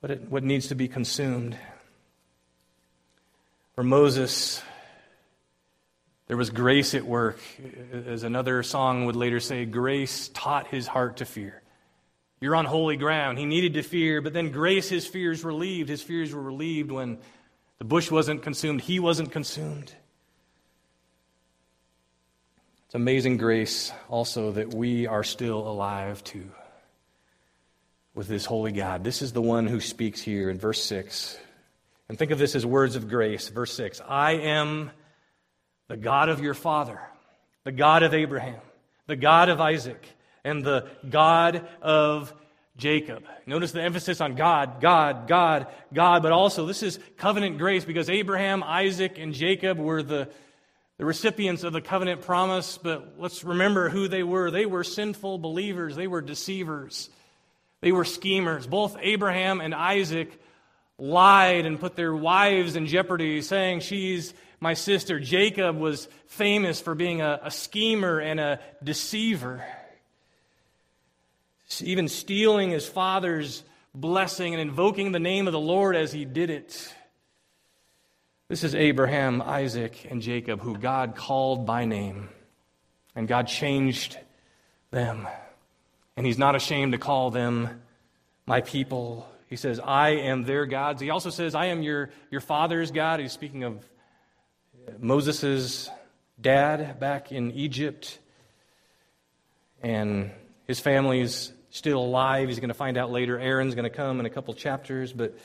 what, 0.00 0.10
it, 0.10 0.30
what 0.30 0.44
needs 0.44 0.68
to 0.68 0.74
be 0.74 0.88
consumed. 0.88 1.56
For 3.74 3.82
Moses, 3.82 4.62
there 6.26 6.36
was 6.36 6.50
grace 6.50 6.94
at 6.94 7.04
work. 7.04 7.38
As 8.06 8.22
another 8.22 8.62
song 8.62 9.06
would 9.06 9.16
later 9.16 9.40
say, 9.40 9.64
grace 9.64 10.28
taught 10.28 10.68
his 10.68 10.86
heart 10.86 11.18
to 11.18 11.24
fear. 11.24 11.62
You're 12.40 12.56
on 12.56 12.66
holy 12.66 12.96
ground. 12.96 13.38
He 13.38 13.46
needed 13.46 13.74
to 13.74 13.82
fear, 13.82 14.20
but 14.20 14.32
then 14.32 14.52
grace, 14.52 14.88
his 14.88 15.06
fears 15.06 15.44
relieved. 15.44 15.88
His 15.88 16.02
fears 16.02 16.32
were 16.32 16.42
relieved 16.42 16.90
when 16.90 17.18
the 17.78 17.84
bush 17.84 18.10
wasn't 18.10 18.42
consumed, 18.42 18.80
he 18.80 19.00
wasn't 19.00 19.32
consumed. 19.32 19.92
It's 22.86 22.94
amazing 22.94 23.36
grace 23.36 23.92
also 24.08 24.52
that 24.52 24.72
we 24.72 25.06
are 25.06 25.22
still 25.22 25.68
alive 25.68 26.24
too 26.24 26.50
with 28.18 28.26
this 28.26 28.44
holy 28.44 28.72
God. 28.72 29.04
This 29.04 29.22
is 29.22 29.32
the 29.32 29.40
one 29.40 29.68
who 29.68 29.78
speaks 29.78 30.20
here 30.20 30.50
in 30.50 30.58
verse 30.58 30.82
6. 30.82 31.38
And 32.08 32.18
think 32.18 32.32
of 32.32 32.38
this 32.40 32.56
as 32.56 32.66
words 32.66 32.96
of 32.96 33.08
grace. 33.08 33.48
Verse 33.48 33.72
6 33.74 34.00
I 34.08 34.32
am 34.32 34.90
the 35.86 35.96
God 35.96 36.28
of 36.28 36.40
your 36.40 36.54
father, 36.54 37.00
the 37.62 37.70
God 37.70 38.02
of 38.02 38.14
Abraham, 38.14 38.60
the 39.06 39.14
God 39.14 39.50
of 39.50 39.60
Isaac, 39.60 40.04
and 40.42 40.64
the 40.64 40.88
God 41.08 41.64
of 41.80 42.34
Jacob. 42.76 43.22
Notice 43.46 43.70
the 43.70 43.82
emphasis 43.82 44.20
on 44.20 44.34
God, 44.34 44.80
God, 44.80 45.28
God, 45.28 45.68
God, 45.94 46.20
but 46.20 46.32
also 46.32 46.66
this 46.66 46.82
is 46.82 46.98
covenant 47.18 47.56
grace 47.56 47.84
because 47.84 48.10
Abraham, 48.10 48.64
Isaac, 48.64 49.16
and 49.18 49.32
Jacob 49.32 49.78
were 49.78 50.02
the 50.02 50.28
the 50.96 51.04
recipients 51.04 51.62
of 51.62 51.72
the 51.72 51.80
covenant 51.80 52.22
promise, 52.22 52.76
but 52.76 53.14
let's 53.18 53.44
remember 53.44 53.88
who 53.88 54.08
they 54.08 54.24
were. 54.24 54.50
They 54.50 54.66
were 54.66 54.82
sinful 54.82 55.38
believers, 55.38 55.94
they 55.94 56.08
were 56.08 56.20
deceivers, 56.20 57.10
they 57.80 57.92
were 57.92 58.04
schemers. 58.04 58.66
Both 58.66 58.96
Abraham 59.00 59.60
and 59.60 59.74
Isaac 59.74 60.40
lied 60.98 61.64
and 61.64 61.78
put 61.78 61.96
their 61.96 62.14
wives 62.14 62.76
in 62.76 62.86
jeopardy, 62.86 63.40
saying, 63.42 63.80
She's 63.80 64.34
my 64.60 64.74
sister. 64.74 65.20
Jacob 65.20 65.76
was 65.76 66.08
famous 66.26 66.80
for 66.80 66.94
being 66.94 67.20
a, 67.20 67.40
a 67.44 67.50
schemer 67.50 68.18
and 68.18 68.40
a 68.40 68.60
deceiver, 68.82 69.64
even 71.80 72.08
stealing 72.08 72.70
his 72.70 72.86
father's 72.86 73.62
blessing 73.94 74.54
and 74.54 74.60
invoking 74.60 75.12
the 75.12 75.20
name 75.20 75.46
of 75.46 75.52
the 75.52 75.60
Lord 75.60 75.94
as 75.94 76.12
he 76.12 76.24
did 76.24 76.50
it. 76.50 76.94
This 78.48 78.64
is 78.64 78.74
Abraham, 78.74 79.42
Isaac, 79.42 80.06
and 80.10 80.22
Jacob, 80.22 80.60
who 80.60 80.78
God 80.78 81.14
called 81.14 81.66
by 81.66 81.84
name, 81.84 82.30
and 83.14 83.28
God 83.28 83.46
changed 83.46 84.18
them. 84.90 85.28
And 86.18 86.26
He's 86.26 86.36
not 86.36 86.56
ashamed 86.56 86.90
to 86.94 86.98
call 86.98 87.30
them 87.30 87.80
my 88.44 88.60
people. 88.60 89.28
He 89.46 89.54
says, 89.54 89.78
I 89.78 90.10
am 90.10 90.42
their 90.42 90.66
God. 90.66 91.00
He 91.00 91.10
also 91.10 91.30
says, 91.30 91.54
I 91.54 91.66
am 91.66 91.80
your, 91.80 92.10
your 92.28 92.40
father's 92.40 92.90
God. 92.90 93.20
He's 93.20 93.30
speaking 93.30 93.62
of 93.62 93.88
Moses' 94.98 95.88
dad 96.40 96.98
back 96.98 97.30
in 97.30 97.52
Egypt. 97.52 98.18
And 99.80 100.32
his 100.66 100.80
family's 100.80 101.52
still 101.70 102.00
alive. 102.00 102.48
He's 102.48 102.58
going 102.58 102.66
to 102.66 102.74
find 102.74 102.98
out 102.98 103.12
later. 103.12 103.38
Aaron's 103.38 103.76
going 103.76 103.88
to 103.88 103.96
come 103.96 104.18
in 104.18 104.26
a 104.26 104.30
couple 104.30 104.52
chapters. 104.54 105.12
But 105.12 105.38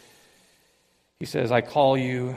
he 1.20 1.28
says, 1.28 1.52
I 1.52 1.62
call 1.62 1.96
you 1.96 2.36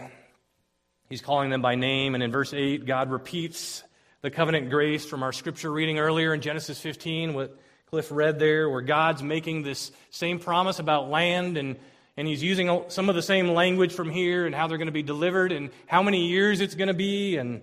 He's 1.09 1.23
calling 1.23 1.49
them 1.49 1.63
by 1.63 1.77
name. 1.77 2.15
And 2.15 2.23
in 2.23 2.31
verse 2.31 2.53
8, 2.53 2.85
God 2.85 3.11
repeats 3.11 3.83
the 4.21 4.31
covenant 4.31 4.69
grace 4.69 5.07
from 5.07 5.23
our 5.23 5.33
scripture 5.33 5.73
reading 5.73 5.99
earlier 5.99 6.35
in 6.35 6.43
Genesis 6.43 6.79
15, 6.81 7.33
what 7.33 7.57
Cliff 7.91 8.09
read 8.11 8.39
there, 8.39 8.69
where 8.69 8.83
God's 8.83 9.23
making 9.23 9.63
this 9.63 9.93
same 10.11 10.39
promise 10.39 10.79
about 10.79 11.09
land 11.09 11.57
and 11.57 11.77
and 12.17 12.27
he's 12.27 12.43
using 12.43 12.85
some 12.89 13.09
of 13.09 13.15
the 13.15 13.23
same 13.23 13.49
language 13.49 13.93
from 13.93 14.09
here 14.09 14.47
and 14.47 14.55
how 14.55 14.67
they're 14.67 14.79
going 14.79 14.87
to 14.87 14.93
be 14.93 15.03
delivered 15.03 15.53
and 15.53 15.71
how 15.87 16.03
many 16.03 16.29
years 16.29 16.61
it's 16.61 16.75
going 16.75 16.89
to 16.89 16.95
be. 16.95 17.37
And 17.37 17.61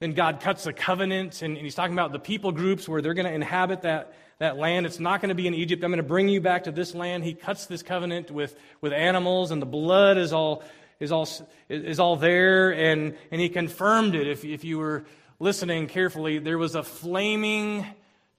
then 0.00 0.14
God 0.14 0.40
cuts 0.40 0.64
the 0.64 0.72
covenant 0.72 1.42
and, 1.42 1.56
and 1.56 1.64
he's 1.64 1.74
talking 1.74 1.92
about 1.92 2.10
the 2.10 2.18
people 2.18 2.50
groups 2.50 2.88
where 2.88 3.02
they're 3.02 3.14
going 3.14 3.26
to 3.26 3.32
inhabit 3.32 3.82
that, 3.82 4.14
that 4.38 4.56
land. 4.56 4.86
It's 4.86 5.00
not 5.00 5.20
going 5.20 5.28
to 5.28 5.34
be 5.34 5.46
in 5.46 5.52
Egypt. 5.52 5.84
I'm 5.84 5.90
going 5.90 5.98
to 5.98 6.02
bring 6.02 6.28
you 6.30 6.40
back 6.40 6.64
to 6.64 6.72
this 6.72 6.94
land. 6.94 7.24
He 7.24 7.34
cuts 7.34 7.66
this 7.66 7.82
covenant 7.82 8.30
with, 8.30 8.56
with 8.80 8.94
animals 8.94 9.50
and 9.50 9.60
the 9.60 9.66
blood 9.66 10.16
is 10.16 10.32
all 10.32 10.62
is 11.00 11.10
all, 11.10 11.28
is 11.68 11.98
all 11.98 12.14
there, 12.14 12.72
and, 12.72 13.16
and 13.32 13.40
he 13.40 13.48
confirmed 13.48 14.14
it. 14.14 14.28
If, 14.28 14.44
if 14.44 14.62
you 14.62 14.78
were 14.78 15.04
listening 15.40 15.88
carefully, 15.88 16.38
there 16.38 16.56
was 16.56 16.76
a 16.76 16.84
flaming 16.84 17.84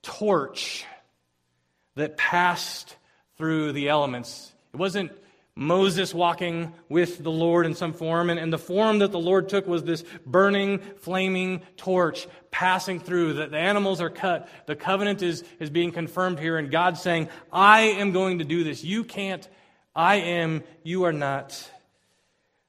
torch 0.01 0.85
that 1.95 2.17
passed 2.17 2.95
through 3.37 3.73
the 3.73 3.89
elements. 3.89 4.53
It 4.73 4.77
wasn't 4.77 5.11
Moses 5.55 6.13
walking 6.13 6.73
with 6.89 7.23
the 7.23 7.31
Lord 7.31 7.65
in 7.65 7.75
some 7.75 7.93
form, 7.93 8.29
and, 8.29 8.37
and 8.37 8.51
the 8.51 8.57
form 8.57 8.99
that 8.99 9.11
the 9.11 9.19
Lord 9.19 9.47
took 9.47 9.65
was 9.67 9.83
this 9.83 10.03
burning, 10.25 10.79
flaming 10.79 11.61
torch 11.77 12.27
passing 12.51 12.99
through. 12.99 13.35
That 13.35 13.51
the 13.51 13.57
animals 13.57 14.01
are 14.01 14.09
cut. 14.09 14.49
The 14.65 14.75
covenant 14.75 15.21
is, 15.21 15.45
is 15.59 15.69
being 15.69 15.93
confirmed 15.93 16.39
here, 16.39 16.57
and 16.57 16.69
God 16.69 16.97
saying, 16.97 17.29
I 17.53 17.81
am 17.81 18.11
going 18.11 18.39
to 18.39 18.45
do 18.45 18.65
this. 18.65 18.83
You 18.83 19.05
can't. 19.05 19.47
I 19.95 20.15
am. 20.15 20.63
You 20.83 21.05
are 21.05 21.13
not. 21.13 21.71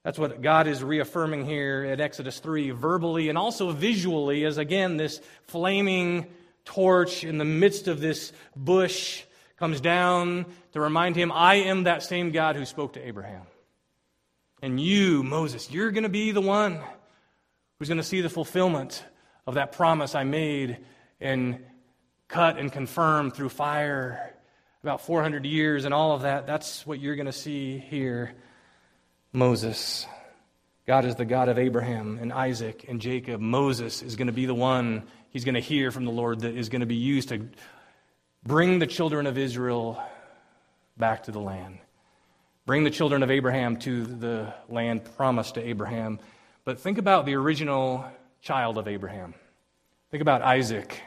That's 0.03 0.17
what 0.17 0.41
God 0.41 0.67
is 0.67 0.81
reaffirming 0.81 1.45
here 1.45 1.85
at 1.91 1.99
Exodus 1.99 2.39
3, 2.39 2.69
verbally 2.69 3.27
and 3.27 3.37
also 3.37 3.71
visually, 3.71 4.45
as 4.45 4.57
again, 4.57 4.95
this 4.95 5.19
flaming 5.47 6.27
torch 6.67 7.23
in 7.23 7.37
the 7.37 7.45
midst 7.45 7.87
of 7.87 8.01
this 8.01 8.33
bush 8.55 9.23
comes 9.55 9.79
down 9.79 10.45
to 10.73 10.81
remind 10.81 11.15
him, 11.15 11.31
I 11.31 11.55
am 11.55 11.85
that 11.85 12.03
same 12.03 12.31
God 12.31 12.57
who 12.57 12.65
spoke 12.65 12.93
to 12.93 13.07
Abraham. 13.07 13.43
And 14.61 14.79
you, 14.79 15.23
Moses, 15.23 15.71
you're 15.71 15.91
going 15.91 16.03
to 16.03 16.09
be 16.09 16.31
the 16.31 16.41
one 16.41 16.79
who's 17.79 17.87
going 17.87 17.99
to 17.99 18.03
see 18.03 18.21
the 18.21 18.29
fulfillment 18.29 19.03
of 19.47 19.53
that 19.55 19.71
promise 19.71 20.13
I 20.13 20.25
made 20.25 20.77
and 21.21 21.59
cut 22.27 22.57
and 22.57 22.71
confirm 22.71 23.31
through 23.31 23.49
fire 23.49 24.33
about 24.83 25.01
400 25.01 25.45
years 25.45 25.85
and 25.85 25.93
all 25.93 26.11
of 26.11 26.23
that. 26.23 26.45
That's 26.45 26.85
what 26.85 26.99
you're 26.99 27.15
going 27.15 27.27
to 27.27 27.31
see 27.31 27.77
here. 27.77 28.33
Moses. 29.31 30.05
God 30.85 31.05
is 31.05 31.15
the 31.15 31.25
God 31.25 31.49
of 31.49 31.57
Abraham 31.57 32.17
and 32.21 32.31
Isaac 32.31 32.85
and 32.87 33.01
Jacob. 33.01 33.41
Moses 33.41 34.01
is 34.01 34.15
going 34.15 34.27
to 34.27 34.33
be 34.33 34.45
the 34.45 34.55
one 34.55 35.03
he's 35.37 35.45
going 35.45 35.53
to 35.53 35.61
hear 35.61 35.91
from 35.91 36.03
the 36.03 36.11
Lord 36.11 36.39
that 36.39 36.57
is 36.57 36.69
going 36.69 36.79
to 36.79 36.87
be 36.87 36.95
used 36.95 37.29
to 37.29 37.47
bring 38.43 38.79
the 38.79 38.87
children 38.87 39.27
of 39.27 39.37
Israel 39.37 40.03
back 40.97 41.25
to 41.25 41.31
the 41.31 41.39
land. 41.39 41.77
Bring 42.65 42.83
the 42.83 42.89
children 42.89 43.21
of 43.21 43.29
Abraham 43.29 43.77
to 43.81 44.03
the 44.03 44.51
land 44.67 45.05
promised 45.15 45.53
to 45.53 45.61
Abraham. 45.63 46.17
But 46.65 46.79
think 46.79 46.97
about 46.97 47.27
the 47.27 47.35
original 47.35 48.03
child 48.41 48.79
of 48.79 48.87
Abraham. 48.87 49.35
Think 50.09 50.23
about 50.23 50.41
Isaac, 50.41 50.99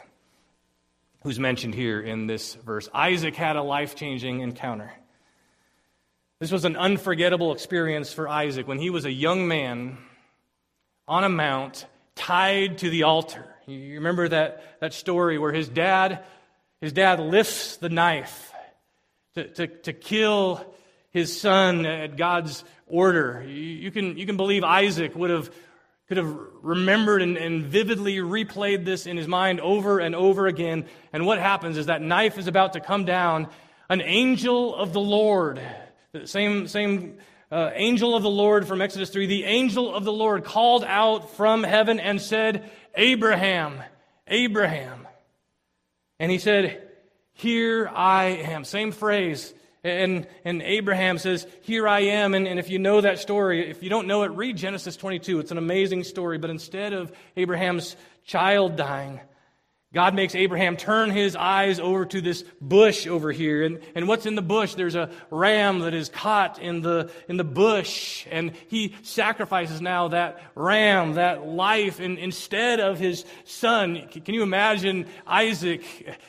who's 1.24 1.40
mentioned 1.40 1.74
here 1.74 2.00
in 2.00 2.28
this 2.28 2.54
verse. 2.54 2.88
Isaac 2.94 3.34
had 3.34 3.56
a 3.56 3.62
life 3.64 3.96
changing 3.96 4.42
encounter. 4.42 4.92
This 6.38 6.52
was 6.52 6.64
an 6.64 6.76
unforgettable 6.76 7.52
experience 7.52 8.12
for 8.12 8.28
Isaac 8.28 8.68
when 8.68 8.78
he 8.78 8.90
was 8.90 9.06
a 9.06 9.12
young 9.12 9.48
man 9.48 9.98
on 11.08 11.24
a 11.24 11.28
mount 11.28 11.84
tied 12.14 12.78
to 12.78 12.90
the 12.90 13.02
altar. 13.02 13.49
You 13.70 13.94
remember 13.94 14.28
that, 14.28 14.80
that 14.80 14.92
story 14.92 15.38
where 15.38 15.52
his 15.52 15.68
dad, 15.68 16.24
his 16.80 16.92
dad 16.92 17.20
lifts 17.20 17.76
the 17.76 17.88
knife 17.88 18.52
to, 19.34 19.46
to, 19.48 19.66
to 19.68 19.92
kill 19.92 20.64
his 21.10 21.40
son 21.40 21.86
at 21.86 22.16
God's 22.16 22.64
order. 22.88 23.44
You 23.46 23.90
can, 23.90 24.16
you 24.18 24.26
can 24.26 24.36
believe 24.36 24.64
Isaac 24.64 25.14
would 25.14 25.30
have, 25.30 25.50
could 26.08 26.16
have 26.16 26.36
remembered 26.62 27.22
and, 27.22 27.36
and 27.36 27.64
vividly 27.64 28.16
replayed 28.16 28.84
this 28.84 29.06
in 29.06 29.16
his 29.16 29.28
mind 29.28 29.60
over 29.60 30.00
and 30.00 30.14
over 30.16 30.48
again. 30.48 30.86
And 31.12 31.26
what 31.26 31.38
happens 31.38 31.78
is 31.78 31.86
that 31.86 32.02
knife 32.02 32.38
is 32.38 32.48
about 32.48 32.72
to 32.72 32.80
come 32.80 33.04
down. 33.04 33.48
An 33.88 34.00
angel 34.00 34.74
of 34.74 34.92
the 34.92 35.00
Lord, 35.00 35.60
the 36.12 36.26
same, 36.26 36.66
same 36.66 37.18
uh, 37.52 37.70
angel 37.74 38.14
of 38.14 38.22
the 38.22 38.30
Lord 38.30 38.66
from 38.66 38.80
Exodus 38.80 39.10
3, 39.10 39.26
the 39.26 39.44
angel 39.44 39.92
of 39.92 40.04
the 40.04 40.12
Lord 40.12 40.44
called 40.44 40.84
out 40.84 41.34
from 41.36 41.64
heaven 41.64 41.98
and 41.98 42.20
said, 42.20 42.70
Abraham, 42.94 43.82
Abraham. 44.26 45.06
And 46.18 46.30
he 46.30 46.38
said, 46.38 46.82
Here 47.32 47.88
I 47.88 48.24
am. 48.26 48.64
Same 48.64 48.92
phrase. 48.92 49.54
And, 49.82 50.26
and 50.44 50.60
Abraham 50.60 51.18
says, 51.18 51.46
Here 51.62 51.88
I 51.88 52.00
am. 52.00 52.34
And, 52.34 52.46
and 52.46 52.58
if 52.58 52.68
you 52.68 52.78
know 52.78 53.00
that 53.00 53.18
story, 53.18 53.70
if 53.70 53.82
you 53.82 53.90
don't 53.90 54.06
know 54.06 54.22
it, 54.22 54.32
read 54.32 54.56
Genesis 54.56 54.96
22. 54.96 55.40
It's 55.40 55.50
an 55.50 55.58
amazing 55.58 56.04
story. 56.04 56.38
But 56.38 56.50
instead 56.50 56.92
of 56.92 57.12
Abraham's 57.36 57.96
child 58.24 58.76
dying, 58.76 59.20
God 59.92 60.14
makes 60.14 60.36
Abraham 60.36 60.76
turn 60.76 61.10
his 61.10 61.34
eyes 61.34 61.80
over 61.80 62.04
to 62.06 62.20
this 62.20 62.44
bush 62.60 63.08
over 63.08 63.32
here. 63.32 63.64
And, 63.64 63.80
and 63.96 64.06
what's 64.06 64.24
in 64.24 64.36
the 64.36 64.42
bush? 64.42 64.74
There's 64.74 64.94
a 64.94 65.10
ram 65.32 65.80
that 65.80 65.94
is 65.94 66.08
caught 66.08 66.60
in 66.60 66.80
the, 66.80 67.10
in 67.28 67.36
the 67.36 67.44
bush. 67.44 68.24
And 68.30 68.52
he 68.68 68.94
sacrifices 69.02 69.80
now 69.80 70.08
that 70.08 70.40
ram, 70.54 71.14
that 71.14 71.44
life, 71.44 71.98
and 71.98 72.18
instead 72.18 72.78
of 72.78 73.00
his 73.00 73.24
son. 73.44 74.06
Can 74.06 74.32
you 74.32 74.44
imagine 74.44 75.08
Isaac 75.26 75.82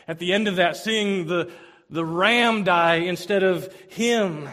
at 0.08 0.18
the 0.18 0.34
end 0.34 0.48
of 0.48 0.56
that 0.56 0.76
seeing 0.76 1.28
the, 1.28 1.52
the 1.92 2.04
ram 2.04 2.64
die 2.64 2.96
instead 2.96 3.44
of 3.44 3.72
him? 3.90 4.50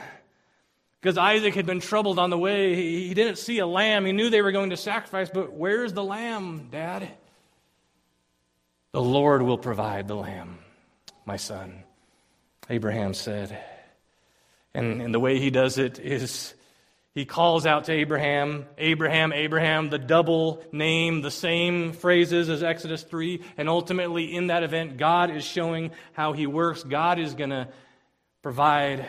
Because 1.00 1.16
Isaac 1.16 1.54
had 1.54 1.64
been 1.64 1.80
troubled 1.80 2.18
on 2.18 2.28
the 2.28 2.36
way. 2.36 2.74
He, 2.74 3.08
he 3.08 3.14
didn't 3.14 3.38
see 3.38 3.58
a 3.60 3.66
lamb. 3.66 4.04
He 4.04 4.12
knew 4.12 4.28
they 4.28 4.42
were 4.42 4.52
going 4.52 4.68
to 4.68 4.76
sacrifice, 4.76 5.30
but 5.32 5.54
where's 5.54 5.94
the 5.94 6.04
lamb, 6.04 6.68
Dad? 6.70 7.08
The 8.92 9.02
Lord 9.02 9.42
will 9.42 9.58
provide 9.58 10.08
the 10.08 10.16
lamb, 10.16 10.58
my 11.26 11.36
son, 11.36 11.82
Abraham 12.70 13.14
said. 13.14 13.58
And, 14.74 15.02
and 15.02 15.12
the 15.12 15.20
way 15.20 15.38
he 15.38 15.50
does 15.50 15.78
it 15.78 15.98
is 15.98 16.54
he 17.14 17.24
calls 17.24 17.66
out 17.66 17.84
to 17.84 17.92
Abraham, 17.92 18.64
Abraham, 18.78 19.32
Abraham, 19.32 19.90
the 19.90 19.98
double 19.98 20.62
name, 20.70 21.20
the 21.20 21.30
same 21.30 21.92
phrases 21.92 22.48
as 22.48 22.62
Exodus 22.62 23.02
3. 23.02 23.42
And 23.56 23.68
ultimately, 23.68 24.34
in 24.36 24.46
that 24.46 24.62
event, 24.62 24.98
God 24.98 25.34
is 25.34 25.44
showing 25.44 25.90
how 26.12 26.32
he 26.32 26.46
works. 26.46 26.84
God 26.84 27.18
is 27.18 27.34
going 27.34 27.50
to 27.50 27.68
provide 28.40 29.04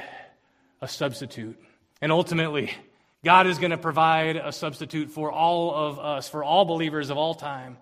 a 0.82 0.88
substitute. 0.88 1.58
And 2.02 2.12
ultimately, 2.12 2.72
God 3.24 3.48
is 3.48 3.60
going 3.60 3.72
to 3.72 3.78
provide 3.78 4.38
a 4.38 4.52
substitute 4.52 5.12
for 5.12 5.32
all 5.32 5.74
of 5.74 6.00
us, 6.00 6.28
for 6.28 6.44
all 6.44 6.66
believers 6.66 7.10
of 7.12 7.18
all 7.18 7.36
time. 7.36 7.78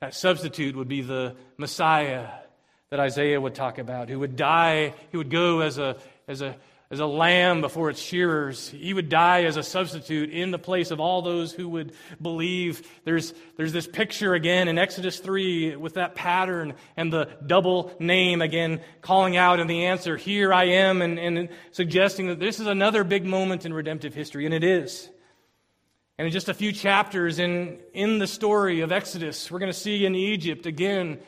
That 0.00 0.14
substitute 0.14 0.76
would 0.76 0.88
be 0.88 1.02
the 1.02 1.34
Messiah 1.56 2.28
that 2.90 3.00
Isaiah 3.00 3.40
would 3.40 3.54
talk 3.54 3.78
about, 3.78 4.08
who 4.08 4.20
would 4.20 4.36
die, 4.36 4.94
he 5.10 5.16
would 5.16 5.30
go 5.30 5.60
as 5.60 5.76
a, 5.76 5.96
as 6.26 6.40
a, 6.40 6.56
as 6.90 7.00
a 7.00 7.06
lamb 7.06 7.60
before 7.60 7.90
its 7.90 8.00
shearers. 8.00 8.70
He 8.70 8.94
would 8.94 9.10
die 9.10 9.42
as 9.42 9.56
a 9.56 9.62
substitute 9.62 10.30
in 10.30 10.52
the 10.52 10.58
place 10.58 10.90
of 10.90 11.00
all 11.00 11.20
those 11.20 11.52
who 11.52 11.68
would 11.68 11.92
believe. 12.22 12.88
There's, 13.04 13.34
there's 13.56 13.74
this 13.74 13.86
picture 13.86 14.32
again 14.34 14.68
in 14.68 14.78
Exodus 14.78 15.18
3 15.18 15.76
with 15.76 15.94
that 15.94 16.14
pattern 16.14 16.74
and 16.96 17.12
the 17.12 17.28
double 17.44 17.92
name 17.98 18.40
again 18.40 18.80
calling 19.02 19.36
out 19.36 19.60
and 19.60 19.68
the 19.68 19.86
answer, 19.86 20.16
Here 20.16 20.54
I 20.54 20.64
am, 20.64 21.02
and, 21.02 21.18
and 21.18 21.48
suggesting 21.72 22.28
that 22.28 22.40
this 22.40 22.58
is 22.60 22.68
another 22.68 23.04
big 23.04 23.26
moment 23.26 23.66
in 23.66 23.74
redemptive 23.74 24.14
history, 24.14 24.46
and 24.46 24.54
it 24.54 24.64
is. 24.64 25.10
And 26.18 26.26
in 26.26 26.32
just 26.32 26.48
a 26.48 26.54
few 26.54 26.72
chapters 26.72 27.38
in, 27.38 27.78
in 27.94 28.18
the 28.18 28.26
story 28.26 28.80
of 28.80 28.90
Exodus, 28.90 29.52
we're 29.52 29.60
going 29.60 29.70
to 29.70 29.78
see 29.78 30.04
in 30.04 30.16
Egypt 30.16 30.66
again, 30.66 31.20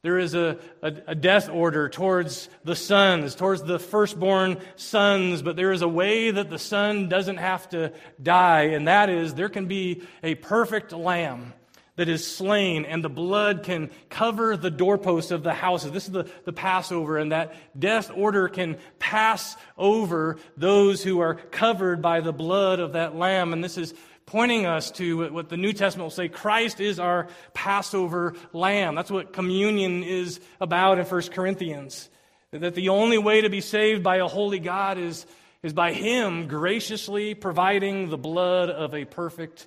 there 0.00 0.18
is 0.18 0.34
a, 0.34 0.58
a, 0.80 0.94
a, 1.08 1.14
death 1.14 1.50
order 1.50 1.90
towards 1.90 2.48
the 2.64 2.74
sons, 2.74 3.34
towards 3.34 3.62
the 3.62 3.78
firstborn 3.78 4.58
sons, 4.76 5.42
but 5.42 5.56
there 5.56 5.70
is 5.70 5.82
a 5.82 5.88
way 5.88 6.30
that 6.30 6.48
the 6.48 6.58
son 6.58 7.10
doesn't 7.10 7.36
have 7.36 7.68
to 7.70 7.92
die, 8.22 8.62
and 8.62 8.88
that 8.88 9.10
is 9.10 9.34
there 9.34 9.50
can 9.50 9.66
be 9.66 10.02
a 10.22 10.34
perfect 10.36 10.92
lamb 10.92 11.52
that 11.96 12.08
is 12.08 12.24
slain, 12.24 12.86
and 12.86 13.02
the 13.04 13.10
blood 13.10 13.64
can 13.64 13.90
cover 14.08 14.56
the 14.56 14.70
doorposts 14.70 15.32
of 15.32 15.42
the 15.42 15.52
houses. 15.52 15.90
This 15.90 16.06
is 16.06 16.12
the, 16.12 16.30
the 16.44 16.52
Passover, 16.52 17.18
and 17.18 17.32
that 17.32 17.54
death 17.78 18.12
order 18.14 18.48
can 18.48 18.78
pass 19.00 19.56
over 19.76 20.38
those 20.56 21.02
who 21.02 21.18
are 21.18 21.34
covered 21.34 22.00
by 22.00 22.20
the 22.20 22.32
blood 22.32 22.78
of 22.78 22.92
that 22.92 23.16
lamb. 23.16 23.52
And 23.52 23.64
this 23.64 23.76
is 23.76 23.94
pointing 24.28 24.66
us 24.66 24.90
to 24.90 25.30
what 25.30 25.48
the 25.48 25.56
New 25.56 25.72
Testament 25.72 26.04
will 26.04 26.10
say 26.10 26.28
Christ 26.28 26.80
is 26.80 27.00
our 27.00 27.28
Passover 27.54 28.34
lamb. 28.52 28.94
That's 28.94 29.10
what 29.10 29.32
communion 29.32 30.02
is 30.02 30.38
about 30.60 30.98
in 30.98 31.06
1 31.06 31.22
Corinthians. 31.28 32.10
That 32.50 32.74
the 32.74 32.90
only 32.90 33.16
way 33.16 33.40
to 33.40 33.48
be 33.48 33.62
saved 33.62 34.02
by 34.02 34.16
a 34.16 34.26
holy 34.26 34.58
God 34.58 34.98
is, 34.98 35.24
is 35.62 35.72
by 35.72 35.94
Him 35.94 36.46
graciously 36.46 37.32
providing 37.32 38.10
the 38.10 38.18
blood 38.18 38.68
of 38.68 38.94
a 38.94 39.06
perfect 39.06 39.66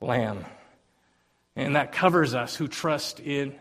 lamb. 0.00 0.46
And 1.54 1.76
that 1.76 1.92
covers 1.92 2.34
us 2.34 2.56
who 2.56 2.66
trust 2.66 3.20
in 3.20 3.54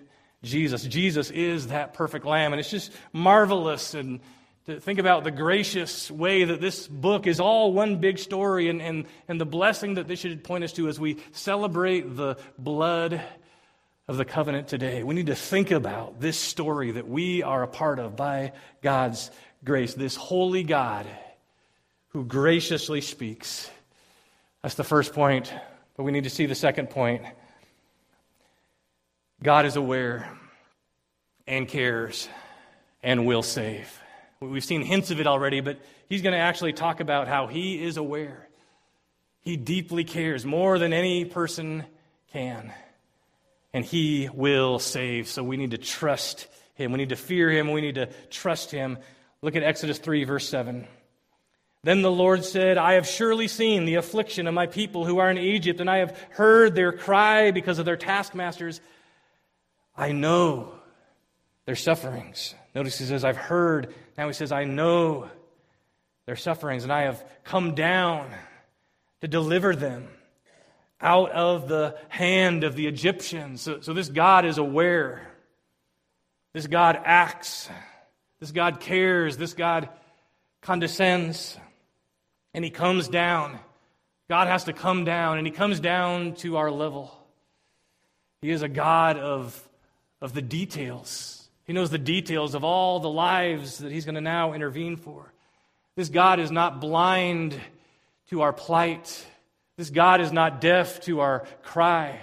Jesus. 0.43 0.83
Jesus 0.83 1.29
is 1.29 1.67
that 1.67 1.93
perfect 1.93 2.25
lamb. 2.25 2.53
And 2.53 2.59
it's 2.61 2.71
just 2.71 2.93
marvelous 3.11 3.93
and 3.93 4.21
to 4.67 4.81
think 4.81 4.99
about 4.99 5.23
the 5.23 5.31
gracious 5.31 6.11
way 6.11 6.43
that 6.43 6.59
this 6.59 6.89
book 6.89 7.25
is 7.25 7.39
all 7.39 7.71
one 7.71 8.01
big 8.01 8.19
story 8.19 8.67
and, 8.67 8.81
and, 8.81 9.05
and 9.29 9.39
the 9.39 9.45
blessing 9.45 9.93
that 9.93 10.09
this 10.09 10.19
should 10.19 10.43
point 10.43 10.61
us 10.61 10.73
to 10.73 10.89
as 10.89 10.99
we 10.99 11.15
celebrate 11.31 12.17
the 12.17 12.35
blood 12.59 13.21
of 14.09 14.17
the 14.17 14.25
covenant 14.25 14.67
today. 14.67 15.03
We 15.03 15.15
need 15.15 15.27
to 15.27 15.35
think 15.35 15.71
about 15.71 16.19
this 16.19 16.37
story 16.37 16.91
that 16.91 17.07
we 17.07 17.43
are 17.43 17.63
a 17.63 17.67
part 17.67 17.97
of 17.97 18.17
by 18.17 18.51
God's 18.81 19.31
grace, 19.63 19.93
this 19.93 20.17
holy 20.17 20.63
God 20.63 21.07
who 22.09 22.25
graciously 22.25 22.99
speaks. 22.99 23.71
That's 24.63 24.75
the 24.75 24.83
first 24.83 25.13
point, 25.13 25.53
but 25.95 26.03
we 26.03 26.11
need 26.11 26.25
to 26.25 26.29
see 26.29 26.45
the 26.45 26.55
second 26.55 26.89
point. 26.89 27.23
God 29.41 29.65
is 29.65 29.77
aware 29.77 30.29
and 31.47 31.69
cares 31.69 32.27
and 33.01 33.25
will 33.25 33.43
save. 33.43 33.96
We've 34.39 34.63
seen 34.63 34.83
hints 34.83 35.09
of 35.09 35.19
it 35.19 35.27
already, 35.27 35.61
but 35.61 35.79
he's 36.09 36.21
going 36.21 36.33
to 36.33 36.39
actually 36.39 36.73
talk 36.73 36.99
about 36.99 37.27
how 37.27 37.47
he 37.47 37.83
is 37.83 37.97
aware. 37.97 38.47
He 39.41 39.57
deeply 39.57 40.03
cares 40.03 40.45
more 40.45 40.77
than 40.77 40.93
any 40.93 41.25
person 41.25 41.85
can. 42.31 42.71
And 43.73 43.83
he 43.83 44.29
will 44.33 44.79
save. 44.79 45.27
So 45.27 45.43
we 45.43 45.57
need 45.57 45.71
to 45.71 45.77
trust 45.77 46.47
him. 46.75 46.91
We 46.91 46.97
need 46.97 47.09
to 47.09 47.15
fear 47.15 47.49
him. 47.49 47.71
We 47.71 47.81
need 47.81 47.95
to 47.95 48.07
trust 48.29 48.71
him. 48.71 48.97
Look 49.41 49.55
at 49.55 49.63
Exodus 49.63 49.97
3, 49.97 50.23
verse 50.25 50.47
7. 50.47 50.87
Then 51.83 52.01
the 52.01 52.11
Lord 52.11 52.43
said, 52.43 52.77
I 52.77 52.93
have 52.93 53.07
surely 53.07 53.47
seen 53.47 53.85
the 53.85 53.95
affliction 53.95 54.47
of 54.47 54.53
my 54.53 54.67
people 54.67 55.05
who 55.05 55.19
are 55.19 55.31
in 55.31 55.37
Egypt, 55.37 55.79
and 55.79 55.89
I 55.89 55.97
have 55.97 56.19
heard 56.31 56.75
their 56.75 56.91
cry 56.91 57.51
because 57.51 57.79
of 57.79 57.85
their 57.85 57.97
taskmasters. 57.97 58.81
I 59.95 60.11
know 60.11 60.73
their 61.65 61.75
sufferings. 61.75 62.55
Notice 62.75 62.99
he 62.99 63.05
says, 63.05 63.23
I've 63.23 63.37
heard. 63.37 63.93
Now 64.17 64.27
he 64.27 64.33
says, 64.33 64.51
I 64.51 64.63
know 64.63 65.29
their 66.25 66.35
sufferings, 66.35 66.83
and 66.83 66.91
I 66.91 67.03
have 67.03 67.23
come 67.43 67.75
down 67.75 68.29
to 69.21 69.27
deliver 69.27 69.75
them 69.75 70.07
out 70.99 71.31
of 71.31 71.67
the 71.67 71.97
hand 72.09 72.63
of 72.63 72.75
the 72.75 72.87
Egyptians. 72.87 73.61
So, 73.61 73.81
so 73.81 73.93
this 73.93 74.09
God 74.09 74.45
is 74.45 74.57
aware. 74.57 75.31
This 76.53 76.67
God 76.67 76.99
acts 77.03 77.69
This 78.39 78.51
God 78.51 78.79
cares. 78.79 79.37
This 79.37 79.53
God 79.53 79.89
condescends. 80.61 81.57
And 82.53 82.63
he 82.63 82.71
comes 82.71 83.07
down. 83.07 83.59
God 84.29 84.47
has 84.47 84.65
to 84.65 84.73
come 84.73 85.05
down, 85.05 85.37
and 85.37 85.47
he 85.47 85.51
comes 85.51 85.79
down 85.79 86.33
to 86.35 86.57
our 86.57 86.69
level. 86.69 87.17
He 88.41 88.49
is 88.49 88.61
a 88.61 88.67
God 88.67 89.17
of, 89.17 89.69
of 90.21 90.33
the 90.33 90.41
details. 90.41 91.36
He 91.67 91.73
knows 91.73 91.89
the 91.89 91.97
details 91.97 92.55
of 92.55 92.63
all 92.63 93.01
the 93.01 93.09
lives 93.09 93.79
that 93.79 93.91
he's 93.91 94.05
going 94.05 94.15
to 94.15 94.21
now 94.21 94.53
intervene 94.53 94.95
for. 94.95 95.31
This 95.97 96.07
God 96.07 96.39
is 96.39 96.49
not 96.49 96.79
blind 96.79 97.59
to 98.29 98.41
our 98.41 98.53
plight. 98.53 99.25
This 99.75 99.89
God 99.89 100.21
is 100.21 100.31
not 100.31 100.61
deaf 100.61 101.01
to 101.01 101.19
our 101.19 101.45
cry. 101.63 102.19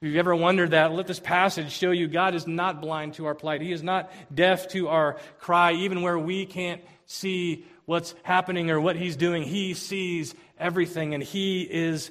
If 0.00 0.08
you've 0.08 0.16
ever 0.16 0.34
wondered 0.34 0.70
that, 0.70 0.92
let 0.92 1.06
this 1.06 1.20
passage 1.20 1.72
show 1.72 1.90
you 1.90 2.08
God 2.08 2.34
is 2.34 2.46
not 2.46 2.80
blind 2.80 3.14
to 3.14 3.26
our 3.26 3.34
plight. 3.34 3.60
He 3.60 3.70
is 3.70 3.82
not 3.82 4.10
deaf 4.34 4.68
to 4.68 4.88
our 4.88 5.18
cry, 5.40 5.72
even 5.72 6.00
where 6.00 6.18
we 6.18 6.46
can't 6.46 6.80
see 7.04 7.66
what's 7.84 8.14
happening 8.22 8.70
or 8.70 8.80
what 8.80 8.96
He's 8.96 9.16
doing. 9.16 9.42
He 9.42 9.74
sees 9.74 10.34
everything 10.58 11.12
and 11.12 11.22
He 11.22 11.62
is 11.62 12.10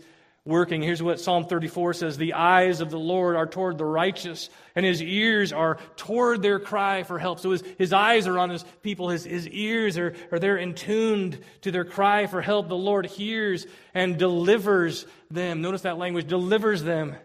working. 0.49 0.81
Here's 0.81 1.01
what 1.01 1.21
Psalm 1.21 1.45
34 1.45 1.93
says 1.93 2.17
The 2.17 2.33
eyes 2.33 2.81
of 2.81 2.89
the 2.89 2.99
Lord 2.99 3.35
are 3.35 3.47
toward 3.47 3.77
the 3.77 3.85
righteous, 3.85 4.49
and 4.75 4.85
his 4.85 5.01
ears 5.01 5.53
are 5.53 5.77
toward 5.95 6.41
their 6.41 6.59
cry 6.59 7.03
for 7.03 7.17
help. 7.17 7.39
So 7.39 7.51
his, 7.51 7.63
his 7.77 7.93
eyes 7.93 8.27
are 8.27 8.37
on 8.37 8.49
his 8.49 8.65
people, 8.81 9.09
his, 9.09 9.23
his 9.23 9.47
ears 9.47 9.97
are, 9.97 10.13
are 10.31 10.39
there 10.39 10.57
in 10.57 10.73
tuned 10.75 11.39
to 11.61 11.71
their 11.71 11.85
cry 11.85 12.27
for 12.27 12.41
help. 12.41 12.67
The 12.67 12.75
Lord 12.75 13.05
hears 13.05 13.65
and 13.93 14.17
delivers 14.17 15.05
them. 15.31 15.61
Notice 15.61 15.83
that 15.83 15.97
language 15.97 16.27
delivers 16.27 16.83
them 16.83 17.15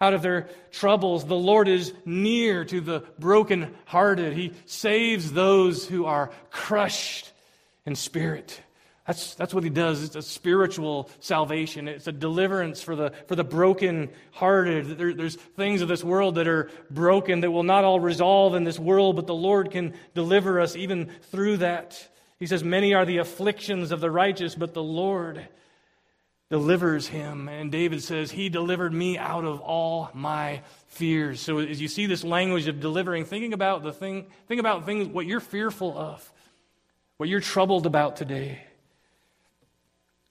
out 0.00 0.14
of 0.14 0.22
their 0.22 0.48
troubles. 0.70 1.26
The 1.26 1.34
Lord 1.34 1.68
is 1.68 1.92
near 2.04 2.64
to 2.64 2.80
the 2.80 3.00
brokenhearted. 3.18 4.32
He 4.32 4.52
saves 4.66 5.32
those 5.32 5.86
who 5.86 6.06
are 6.06 6.30
crushed 6.50 7.32
in 7.84 7.96
spirit. 7.96 8.60
That's, 9.08 9.34
that's 9.36 9.54
what 9.54 9.64
he 9.64 9.70
does. 9.70 10.04
It's 10.04 10.16
a 10.16 10.20
spiritual 10.22 11.08
salvation. 11.20 11.88
It's 11.88 12.06
a 12.06 12.12
deliverance 12.12 12.82
for 12.82 12.94
the, 12.94 13.14
for 13.26 13.36
the 13.36 13.42
broken-hearted. 13.42 14.98
There, 14.98 15.14
there's 15.14 15.36
things 15.36 15.80
of 15.80 15.88
this 15.88 16.04
world 16.04 16.34
that 16.34 16.46
are 16.46 16.70
broken 16.90 17.40
that 17.40 17.50
will 17.50 17.62
not 17.62 17.84
all 17.84 18.00
resolve 18.00 18.54
in 18.54 18.64
this 18.64 18.78
world, 18.78 19.16
but 19.16 19.26
the 19.26 19.34
Lord 19.34 19.70
can 19.70 19.94
deliver 20.14 20.60
us 20.60 20.76
even 20.76 21.06
through 21.30 21.56
that. 21.56 22.06
He 22.38 22.46
says, 22.46 22.62
Many 22.62 22.92
are 22.92 23.06
the 23.06 23.16
afflictions 23.16 23.92
of 23.92 24.00
the 24.02 24.10
righteous, 24.10 24.54
but 24.54 24.74
the 24.74 24.82
Lord 24.82 25.48
delivers 26.50 27.06
him. 27.06 27.48
And 27.48 27.72
David 27.72 28.02
says, 28.02 28.30
He 28.30 28.50
delivered 28.50 28.92
me 28.92 29.16
out 29.16 29.46
of 29.46 29.60
all 29.60 30.10
my 30.12 30.60
fears. 30.88 31.40
So 31.40 31.60
as 31.60 31.80
you 31.80 31.88
see 31.88 32.04
this 32.04 32.24
language 32.24 32.68
of 32.68 32.78
delivering, 32.78 33.24
thinking 33.24 33.54
about 33.54 33.82
the 33.82 33.92
thing, 33.94 34.26
think 34.48 34.60
about 34.60 34.84
things, 34.84 35.08
what 35.08 35.24
you're 35.24 35.40
fearful 35.40 35.96
of, 35.96 36.30
what 37.16 37.30
you're 37.30 37.40
troubled 37.40 37.86
about 37.86 38.16
today. 38.16 38.64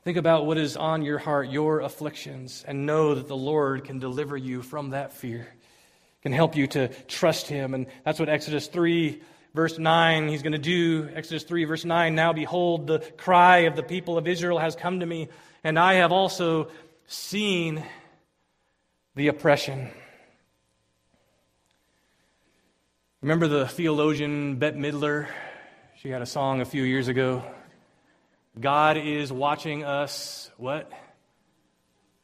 Think 0.07 0.15
about 0.15 0.45
what 0.45 0.57
is 0.57 0.77
on 0.77 1.01
your 1.01 1.17
heart, 1.17 1.49
your 1.49 1.81
afflictions, 1.81 2.63
and 2.65 2.85
know 2.85 3.13
that 3.15 3.27
the 3.27 3.35
Lord 3.35 3.83
can 3.83 3.99
deliver 3.99 4.37
you 4.37 4.61
from 4.61 4.91
that 4.91 5.11
fear, 5.11 5.53
can 6.21 6.31
help 6.31 6.55
you 6.55 6.65
to 6.67 6.87
trust 7.09 7.47
Him. 7.47 7.73
And 7.73 7.87
that's 8.05 8.17
what 8.17 8.29
Exodus 8.29 8.67
3, 8.67 9.21
verse 9.53 9.77
9, 9.77 10.29
He's 10.29 10.43
going 10.43 10.53
to 10.53 10.59
do. 10.59 11.09
Exodus 11.13 11.43
3, 11.43 11.65
verse 11.65 11.83
9 11.83 12.15
Now 12.15 12.31
behold, 12.31 12.87
the 12.87 12.99
cry 13.17 13.65
of 13.65 13.75
the 13.75 13.83
people 13.83 14.17
of 14.17 14.29
Israel 14.29 14.59
has 14.59 14.77
come 14.77 15.01
to 15.01 15.05
me, 15.05 15.27
and 15.61 15.77
I 15.77 15.95
have 15.95 16.13
also 16.13 16.69
seen 17.07 17.83
the 19.15 19.27
oppression. 19.27 19.89
Remember 23.19 23.49
the 23.49 23.67
theologian 23.67 24.55
Bette 24.55 24.77
Midler? 24.77 25.27
She 25.97 26.07
had 26.07 26.21
a 26.21 26.25
song 26.25 26.61
a 26.61 26.65
few 26.65 26.83
years 26.83 27.09
ago 27.09 27.43
God 28.59 28.97
is 28.97 29.31
watching 29.31 29.83
us, 29.83 30.49
what? 30.57 30.91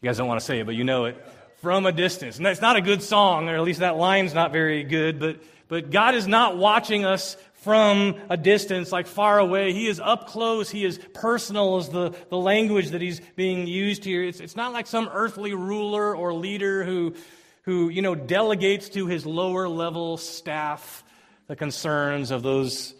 You 0.01 0.09
guys 0.09 0.17
don't 0.17 0.27
want 0.27 0.39
to 0.39 0.45
say 0.45 0.59
it, 0.59 0.65
but 0.65 0.75
you 0.75 0.83
know 0.83 1.05
it. 1.05 1.17
From 1.61 1.85
a 1.85 1.91
distance. 1.91 2.37
And 2.37 2.45
that's 2.45 2.61
not 2.61 2.75
a 2.75 2.81
good 2.81 3.01
song, 3.01 3.47
or 3.47 3.55
at 3.55 3.61
least 3.61 3.79
that 3.79 3.95
line's 3.95 4.33
not 4.33 4.51
very 4.51 4.83
good, 4.83 5.19
but, 5.19 5.41
but 5.67 5.91
God 5.91 6.15
is 6.15 6.27
not 6.27 6.57
watching 6.57 7.05
us 7.05 7.37
from 7.63 8.15
a 8.29 8.35
distance, 8.35 8.91
like 8.91 9.07
far 9.07 9.39
away. 9.39 9.71
He 9.71 9.87
is 9.87 9.99
up 9.99 10.27
close. 10.27 10.69
He 10.69 10.83
is 10.83 10.99
personal, 11.13 11.77
is 11.77 11.87
the, 11.87 12.13
the 12.29 12.37
language 12.37 12.89
that 12.89 13.01
he's 13.01 13.21
being 13.37 13.65
used 13.67 14.03
here. 14.03 14.23
It's, 14.23 14.41
it's 14.41 14.57
not 14.57 14.73
like 14.73 14.87
some 14.87 15.09
earthly 15.13 15.53
ruler 15.53 16.15
or 16.15 16.33
leader 16.33 16.83
who, 16.83 17.13
who, 17.61 17.87
you 17.87 18.01
know, 18.01 18.15
delegates 18.15 18.89
to 18.89 19.07
his 19.07 19.25
lower 19.25 19.69
level 19.69 20.17
staff 20.17 21.05
the 21.47 21.55
concerns 21.55 22.31
of 22.31 22.43
those 22.43 22.93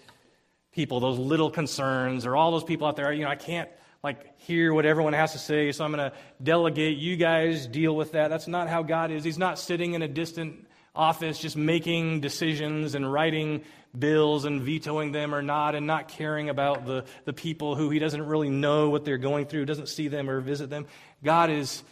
people, 0.74 1.00
those 1.00 1.18
little 1.18 1.50
concerns, 1.50 2.26
or 2.26 2.36
all 2.36 2.52
those 2.52 2.64
people 2.64 2.88
out 2.88 2.96
there, 2.96 3.12
you 3.14 3.24
know, 3.24 3.30
I 3.30 3.36
can't 3.36 3.70
like 4.04 4.38
hear 4.42 4.74
what 4.74 4.86
everyone 4.86 5.14
has 5.14 5.32
to 5.32 5.40
say, 5.40 5.72
so 5.72 5.86
I'm 5.86 5.92
going 5.92 6.12
to 6.12 6.16
delegate. 6.42 6.98
You 6.98 7.16
guys 7.16 7.68
deal 7.68 7.96
with 7.96 8.12
that. 8.12 8.28
That's 8.28 8.48
not 8.48 8.68
how 8.68 8.84
God 8.84 9.12
is. 9.12 9.24
He's 9.24 9.38
not 9.38 9.58
sitting 9.58 9.94
in 9.94 10.02
a 10.02 10.08
distant 10.08 10.68
office 10.96 11.40
just 11.40 11.58
making 11.58 12.20
decisions 12.20 12.96
and 12.96 13.12
writing 13.12 13.64
bills 13.98 14.46
and 14.46 14.62
vetoing 14.62 15.12
them 15.12 15.34
or 15.34 15.42
not 15.42 15.76
and 15.76 15.88
not 15.88 16.08
caring 16.08 16.50
about 16.50 16.86
the, 16.86 17.06
the 17.26 17.34
people 17.34 17.76
who 17.76 17.90
he 17.90 18.00
doesn't 18.00 18.26
really 18.26 18.50
know 18.50 18.90
what 18.90 19.06
they're 19.06 19.18
going 19.18 19.46
through, 19.46 19.66
doesn't 19.66 19.90
see 19.90 20.08
them 20.08 20.30
or 20.30 20.42
visit 20.42 20.70
them. 20.70 20.86
God 21.24 21.50
is 21.50 21.84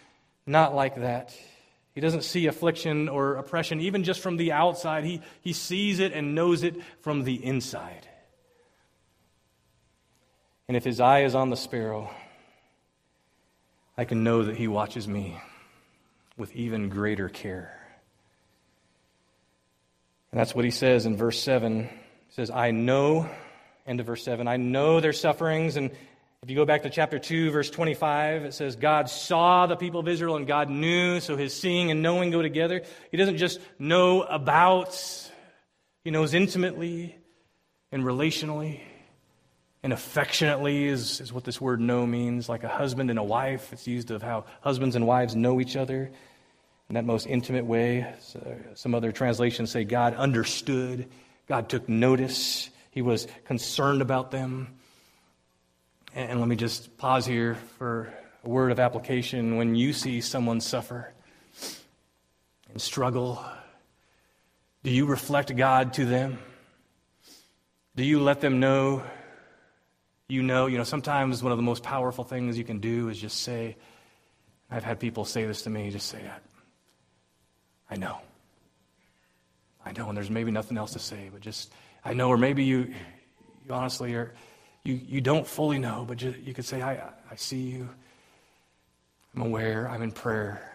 not 0.45 0.75
like 0.75 0.95
that. 0.95 1.35
He 1.93 2.01
doesn't 2.01 2.23
see 2.23 2.47
affliction 2.47 3.09
or 3.09 3.35
oppression 3.35 3.81
even 3.81 4.03
just 4.03 4.21
from 4.21 4.37
the 4.37 4.51
outside. 4.51 5.03
He, 5.03 5.21
he 5.41 5.53
sees 5.53 5.99
it 5.99 6.13
and 6.13 6.35
knows 6.35 6.63
it 6.63 6.77
from 7.01 7.23
the 7.23 7.43
inside. 7.43 8.07
And 10.71 10.77
if 10.77 10.85
his 10.85 11.01
eye 11.01 11.23
is 11.23 11.35
on 11.35 11.49
the 11.49 11.57
sparrow, 11.57 12.09
I 13.97 14.05
can 14.05 14.23
know 14.23 14.43
that 14.43 14.55
he 14.55 14.69
watches 14.69 15.05
me 15.05 15.37
with 16.37 16.55
even 16.55 16.87
greater 16.87 17.27
care. 17.27 17.77
And 20.31 20.39
that's 20.39 20.55
what 20.55 20.63
he 20.63 20.71
says 20.71 21.05
in 21.05 21.17
verse 21.17 21.43
7. 21.43 21.83
He 21.83 21.89
says, 22.29 22.49
I 22.49 22.71
know, 22.71 23.29
end 23.85 23.99
of 23.99 24.05
verse 24.05 24.23
7, 24.23 24.47
I 24.47 24.55
know 24.55 25.01
their 25.01 25.11
sufferings. 25.11 25.75
And 25.75 25.91
if 26.41 26.49
you 26.49 26.55
go 26.55 26.63
back 26.63 26.83
to 26.83 26.89
chapter 26.89 27.19
2, 27.19 27.51
verse 27.51 27.69
25, 27.69 28.45
it 28.45 28.53
says, 28.53 28.77
God 28.77 29.09
saw 29.09 29.67
the 29.67 29.75
people 29.75 29.99
of 29.99 30.07
Israel 30.07 30.37
and 30.37 30.47
God 30.47 30.69
knew. 30.69 31.19
So 31.19 31.35
his 31.35 31.53
seeing 31.53 31.91
and 31.91 32.01
knowing 32.01 32.31
go 32.31 32.41
together. 32.41 32.81
He 33.11 33.17
doesn't 33.17 33.39
just 33.39 33.59
know 33.77 34.21
about, 34.21 34.97
he 36.05 36.11
knows 36.11 36.33
intimately 36.33 37.17
and 37.91 38.05
relationally 38.05 38.79
and 39.83 39.93
affectionately 39.93 40.85
is, 40.85 41.19
is 41.21 41.33
what 41.33 41.43
this 41.43 41.59
word 41.59 41.79
know 41.79 42.05
means, 42.05 42.47
like 42.47 42.63
a 42.63 42.67
husband 42.67 43.09
and 43.09 43.17
a 43.17 43.23
wife. 43.23 43.73
It's 43.73 43.87
used 43.87 44.11
of 44.11 44.21
how 44.21 44.45
husbands 44.61 44.95
and 44.95 45.07
wives 45.07 45.35
know 45.35 45.59
each 45.59 45.75
other 45.75 46.11
in 46.89 46.95
that 46.95 47.05
most 47.05 47.25
intimate 47.25 47.65
way. 47.65 48.13
So 48.19 48.57
some 48.75 48.93
other 48.93 49.11
translations 49.11 49.71
say 49.71 49.83
God 49.83 50.13
understood, 50.13 51.07
God 51.47 51.67
took 51.67 51.89
notice, 51.89 52.69
He 52.91 53.01
was 53.01 53.27
concerned 53.45 54.01
about 54.01 54.29
them. 54.29 54.75
And, 56.13 56.31
and 56.31 56.39
let 56.39 56.47
me 56.47 56.55
just 56.55 56.97
pause 56.97 57.25
here 57.25 57.55
for 57.79 58.13
a 58.43 58.49
word 58.49 58.71
of 58.71 58.79
application. 58.79 59.57
When 59.57 59.73
you 59.73 59.93
see 59.93 60.21
someone 60.21 60.61
suffer 60.61 61.11
and 62.69 62.79
struggle, 62.79 63.43
do 64.83 64.91
you 64.91 65.07
reflect 65.07 65.55
God 65.55 65.93
to 65.93 66.05
them? 66.05 66.37
Do 67.95 68.03
you 68.03 68.19
let 68.19 68.41
them 68.41 68.59
know 68.59 69.03
you 70.31 70.41
know, 70.41 70.67
you 70.67 70.77
know, 70.77 70.85
sometimes 70.85 71.43
one 71.43 71.51
of 71.51 71.57
the 71.57 71.63
most 71.63 71.83
powerful 71.83 72.23
things 72.23 72.57
you 72.57 72.63
can 72.63 72.79
do 72.79 73.09
is 73.09 73.19
just 73.19 73.41
say, 73.41 73.75
I've 74.71 74.85
had 74.85 74.97
people 74.97 75.25
say 75.25 75.45
this 75.45 75.63
to 75.63 75.69
me, 75.69 75.89
just 75.89 76.07
say, 76.07 76.21
that. 76.21 76.41
I 77.89 77.97
know. 77.97 78.17
I 79.85 79.91
know, 79.91 80.07
and 80.07 80.15
there's 80.15 80.29
maybe 80.29 80.49
nothing 80.49 80.77
else 80.77 80.93
to 80.93 80.99
say, 80.99 81.29
but 81.33 81.41
just, 81.41 81.73
I 82.05 82.13
know, 82.13 82.29
or 82.29 82.37
maybe 82.37 82.63
you, 82.63 82.93
you 83.65 83.73
honestly 83.73 84.13
are, 84.13 84.33
you, 84.85 84.93
you 84.93 85.19
don't 85.19 85.45
fully 85.45 85.79
know, 85.79 86.05
but 86.07 86.15
just, 86.15 86.39
you 86.39 86.53
could 86.53 86.65
say, 86.65 86.81
I, 86.81 87.09
I 87.29 87.35
see 87.35 87.63
you. 87.63 87.89
I'm 89.35 89.41
aware. 89.41 89.89
I'm 89.89 90.01
in 90.01 90.13
prayer. 90.13 90.71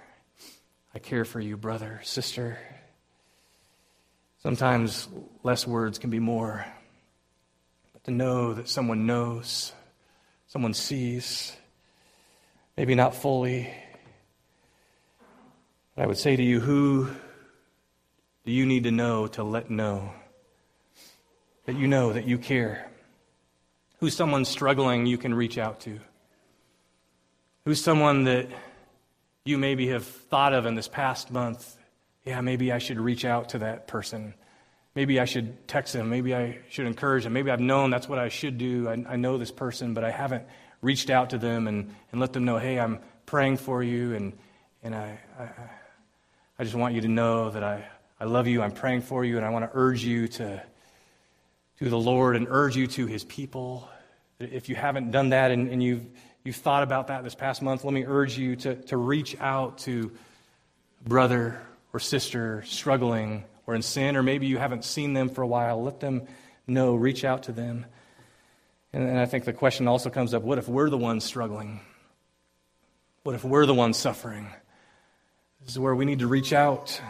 I 0.94 0.98
care 0.98 1.24
for 1.24 1.40
you, 1.40 1.56
brother, 1.56 2.02
sister. 2.04 2.58
Sometimes 4.42 5.08
less 5.42 5.66
words 5.66 5.98
can 5.98 6.10
be 6.10 6.18
more 6.18 6.66
to 8.06 8.12
know 8.12 8.54
that 8.54 8.68
someone 8.68 9.04
knows, 9.04 9.72
someone 10.46 10.72
sees, 10.74 11.56
maybe 12.76 12.94
not 12.94 13.16
fully. 13.16 13.68
But 15.94 16.04
I 16.04 16.06
would 16.06 16.16
say 16.16 16.36
to 16.36 16.42
you, 16.42 16.60
who 16.60 17.08
do 18.44 18.52
you 18.52 18.64
need 18.64 18.84
to 18.84 18.92
know 18.92 19.26
to 19.26 19.42
let 19.42 19.70
know 19.70 20.12
that 21.64 21.74
you 21.74 21.88
know 21.88 22.12
that 22.12 22.28
you 22.28 22.38
care? 22.38 22.88
Who's 23.98 24.14
someone 24.14 24.44
struggling 24.44 25.06
you 25.06 25.18
can 25.18 25.34
reach 25.34 25.58
out 25.58 25.80
to? 25.80 25.98
Who's 27.64 27.82
someone 27.82 28.22
that 28.24 28.46
you 29.44 29.58
maybe 29.58 29.88
have 29.88 30.04
thought 30.06 30.52
of 30.52 30.64
in 30.64 30.76
this 30.76 30.86
past 30.86 31.32
month? 31.32 31.76
Yeah, 32.24 32.40
maybe 32.40 32.70
I 32.70 32.78
should 32.78 33.00
reach 33.00 33.24
out 33.24 33.48
to 33.48 33.58
that 33.58 33.88
person 33.88 34.34
maybe 34.96 35.20
I 35.20 35.26
should 35.26 35.68
text 35.68 35.92
them. 35.92 36.08
Maybe 36.08 36.34
I 36.34 36.58
should 36.70 36.86
encourage 36.86 37.24
them. 37.24 37.34
Maybe 37.34 37.50
I've 37.50 37.60
known 37.60 37.90
that's 37.90 38.08
what 38.08 38.18
I 38.18 38.30
should 38.30 38.58
do. 38.58 38.88
I, 38.88 39.04
I 39.10 39.16
know 39.16 39.36
this 39.38 39.52
person, 39.52 39.94
but 39.94 40.02
I 40.02 40.10
haven't 40.10 40.44
reached 40.80 41.10
out 41.10 41.30
to 41.30 41.38
them 41.38 41.68
and, 41.68 41.94
and 42.10 42.20
let 42.20 42.32
them 42.32 42.44
know, 42.44 42.56
hey, 42.56 42.80
I'm 42.80 42.98
praying 43.26 43.58
for 43.58 43.82
you, 43.82 44.14
and, 44.14 44.32
and 44.82 44.94
I, 44.94 45.18
I, 45.38 45.48
I 46.58 46.64
just 46.64 46.74
want 46.74 46.94
you 46.94 47.02
to 47.02 47.08
know 47.08 47.50
that 47.50 47.62
I, 47.62 47.86
I 48.18 48.24
love 48.24 48.46
you, 48.46 48.62
I'm 48.62 48.72
praying 48.72 49.02
for 49.02 49.24
you, 49.24 49.36
and 49.36 49.44
I 49.44 49.50
want 49.50 49.64
to 49.64 49.70
urge 49.74 50.02
you 50.02 50.28
to, 50.28 50.62
to 51.78 51.88
the 51.88 51.98
Lord 51.98 52.34
and 52.34 52.46
urge 52.48 52.76
you 52.76 52.86
to 52.86 53.06
his 53.06 53.24
people. 53.24 53.88
If 54.40 54.68
you 54.68 54.76
haven't 54.76 55.10
done 55.10 55.30
that 55.30 55.50
and, 55.50 55.68
and 55.68 55.82
you've, 55.82 56.06
you've 56.44 56.56
thought 56.56 56.82
about 56.82 57.08
that 57.08 57.22
this 57.22 57.34
past 57.34 57.60
month, 57.60 57.84
let 57.84 57.92
me 57.92 58.04
urge 58.06 58.38
you 58.38 58.56
to, 58.56 58.76
to 58.84 58.96
reach 58.96 59.36
out 59.40 59.78
to 59.78 60.12
brother 61.04 61.60
or 61.92 62.00
sister 62.00 62.62
struggling 62.66 63.44
or 63.66 63.74
in 63.74 63.82
sin, 63.82 64.16
or 64.16 64.22
maybe 64.22 64.46
you 64.46 64.58
haven't 64.58 64.84
seen 64.84 65.12
them 65.12 65.28
for 65.28 65.42
a 65.42 65.46
while. 65.46 65.82
Let 65.82 66.00
them 66.00 66.26
know, 66.66 66.94
reach 66.94 67.24
out 67.24 67.44
to 67.44 67.52
them. 67.52 67.86
And, 68.92 69.08
and 69.08 69.18
I 69.18 69.26
think 69.26 69.44
the 69.44 69.52
question 69.52 69.88
also 69.88 70.10
comes 70.10 70.34
up 70.34 70.42
what 70.42 70.58
if 70.58 70.68
we're 70.68 70.90
the 70.90 70.98
ones 70.98 71.24
struggling? 71.24 71.80
What 73.24 73.34
if 73.34 73.44
we're 73.44 73.66
the 73.66 73.74
ones 73.74 73.96
suffering? 73.96 74.48
This 75.60 75.72
is 75.72 75.78
where 75.78 75.94
we 75.94 76.04
need 76.04 76.20
to 76.20 76.28
reach 76.28 76.52
out. 76.52 77.00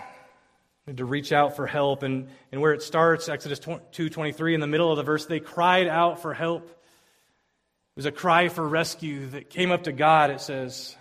We 0.87 0.93
need 0.93 0.99
to 0.99 1.05
reach 1.05 1.31
out 1.31 1.57
for 1.57 1.67
help. 1.67 2.03
And, 2.03 2.29
and 2.51 2.61
where 2.61 2.73
it 2.73 2.83
starts, 2.83 3.29
Exodus 3.29 3.61
2.23, 3.61 4.55
in 4.55 4.61
the 4.61 4.67
middle 4.67 4.91
of 4.91 4.97
the 4.97 5.03
verse, 5.03 5.27
they 5.27 5.41
cried 5.41 5.89
out 5.89 6.23
for 6.23 6.33
help. 6.33 6.71
It 6.71 7.97
was 7.97 8.07
a 8.07 8.13
cry 8.13 8.49
for 8.49 8.67
rescue 8.67 9.27
that 9.29 9.51
came 9.51 9.71
up 9.71 9.85
to 9.85 9.93
God, 9.93 10.31
it 10.31 10.41
says. 10.41 10.97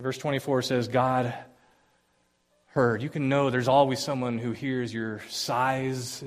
Verse 0.00 0.18
24 0.18 0.62
says, 0.62 0.88
God 0.88 1.34
heard. 2.68 3.02
You 3.02 3.08
can 3.08 3.28
know 3.28 3.50
there's 3.50 3.68
always 3.68 3.98
someone 3.98 4.38
who 4.38 4.52
hears 4.52 4.92
your 4.92 5.20
sighs. 5.28 6.22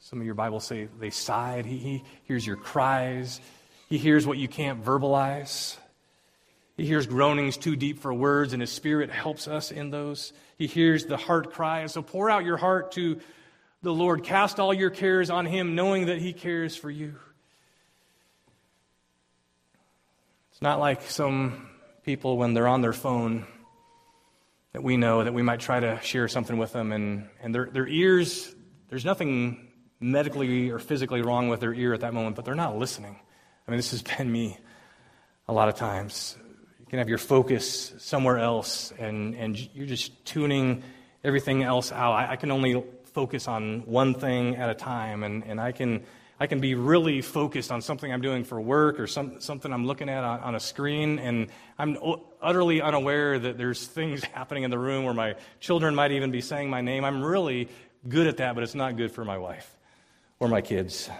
Some 0.00 0.20
of 0.20 0.26
your 0.26 0.34
Bibles 0.34 0.64
say 0.64 0.88
they 0.98 1.10
sighed. 1.10 1.66
He, 1.66 1.78
he 1.78 2.04
hears 2.24 2.46
your 2.46 2.56
cries. 2.56 3.40
He 3.88 3.98
hears 3.98 4.26
what 4.26 4.38
you 4.38 4.48
can't 4.48 4.84
verbalize. 4.84 5.76
He 6.76 6.86
hears 6.86 7.06
groanings 7.06 7.56
too 7.56 7.74
deep 7.74 7.98
for 8.00 8.14
words, 8.14 8.52
and 8.52 8.62
His 8.62 8.70
Spirit 8.70 9.10
helps 9.10 9.48
us 9.48 9.72
in 9.72 9.90
those. 9.90 10.32
He 10.58 10.66
hears 10.66 11.06
the 11.06 11.16
heart 11.16 11.52
cry. 11.52 11.80
And 11.80 11.90
so 11.90 12.02
pour 12.02 12.30
out 12.30 12.44
your 12.44 12.56
heart 12.56 12.92
to 12.92 13.18
the 13.82 13.92
Lord. 13.92 14.22
Cast 14.24 14.60
all 14.60 14.72
your 14.72 14.90
cares 14.90 15.30
on 15.30 15.46
Him, 15.46 15.74
knowing 15.74 16.06
that 16.06 16.18
He 16.18 16.32
cares 16.32 16.76
for 16.76 16.90
you. 16.90 17.16
It's 20.52 20.62
not 20.62 20.78
like 20.78 21.02
some 21.02 21.68
people 22.04 22.36
when 22.36 22.54
they're 22.54 22.68
on 22.68 22.82
their 22.82 22.92
phone 22.92 23.46
that 24.72 24.82
we 24.82 24.96
know 24.96 25.24
that 25.24 25.32
we 25.32 25.42
might 25.42 25.60
try 25.60 25.80
to 25.80 26.00
share 26.02 26.28
something 26.28 26.58
with 26.58 26.72
them, 26.72 26.92
and, 26.92 27.28
and 27.42 27.54
their, 27.54 27.66
their 27.66 27.86
ears, 27.86 28.54
there's 28.88 29.04
nothing 29.04 29.68
medically 30.00 30.70
or 30.70 30.78
physically 30.78 31.22
wrong 31.22 31.48
with 31.48 31.60
their 31.60 31.74
ear 31.74 31.94
at 31.94 32.00
that 32.00 32.14
moment, 32.14 32.36
but 32.36 32.44
they're 32.44 32.54
not 32.54 32.76
listening. 32.76 33.18
I 33.66 33.70
mean, 33.70 33.78
this 33.78 33.90
has 33.90 34.02
been 34.18 34.30
me 34.30 34.58
a 35.48 35.52
lot 35.52 35.68
of 35.68 35.76
times. 35.76 36.36
You 36.80 36.86
can 36.86 36.98
have 36.98 37.08
your 37.08 37.18
focus 37.18 37.94
somewhere 37.98 38.38
else, 38.38 38.92
and, 38.98 39.34
and 39.34 39.56
you're 39.74 39.86
just 39.86 40.24
tuning 40.24 40.82
everything 41.24 41.62
else 41.62 41.92
out. 41.92 42.12
I, 42.12 42.32
I 42.32 42.36
can 42.36 42.50
only 42.50 42.82
focus 43.12 43.48
on 43.48 43.80
one 43.86 44.14
thing 44.14 44.56
at 44.56 44.70
a 44.70 44.74
time, 44.74 45.22
and, 45.24 45.44
and 45.44 45.60
I 45.60 45.72
can 45.72 46.04
I 46.40 46.46
can 46.46 46.60
be 46.60 46.74
really 46.74 47.20
focused 47.20 47.72
on 47.72 47.82
something 47.82 48.12
I'm 48.12 48.20
doing 48.20 48.44
for 48.44 48.60
work 48.60 49.00
or 49.00 49.08
some, 49.08 49.40
something 49.40 49.72
I'm 49.72 49.86
looking 49.86 50.08
at 50.08 50.22
on, 50.22 50.40
on, 50.40 50.54
a 50.54 50.60
screen, 50.60 51.18
and 51.18 51.48
I'm 51.78 51.98
utterly 52.40 52.80
unaware 52.80 53.38
that 53.38 53.58
there's 53.58 53.86
things 53.86 54.22
happening 54.22 54.62
in 54.62 54.70
the 54.70 54.78
room 54.78 55.04
where 55.04 55.14
my 55.14 55.34
children 55.58 55.96
might 55.96 56.12
even 56.12 56.30
be 56.30 56.40
saying 56.40 56.70
my 56.70 56.80
name. 56.80 57.04
I'm 57.04 57.24
really 57.24 57.68
good 58.08 58.28
at 58.28 58.36
that, 58.36 58.54
but 58.54 58.62
it's 58.62 58.76
not 58.76 58.96
good 58.96 59.10
for 59.10 59.24
my 59.24 59.36
wife 59.36 59.76
or 60.38 60.46
my 60.46 60.60
kids. 60.60 61.10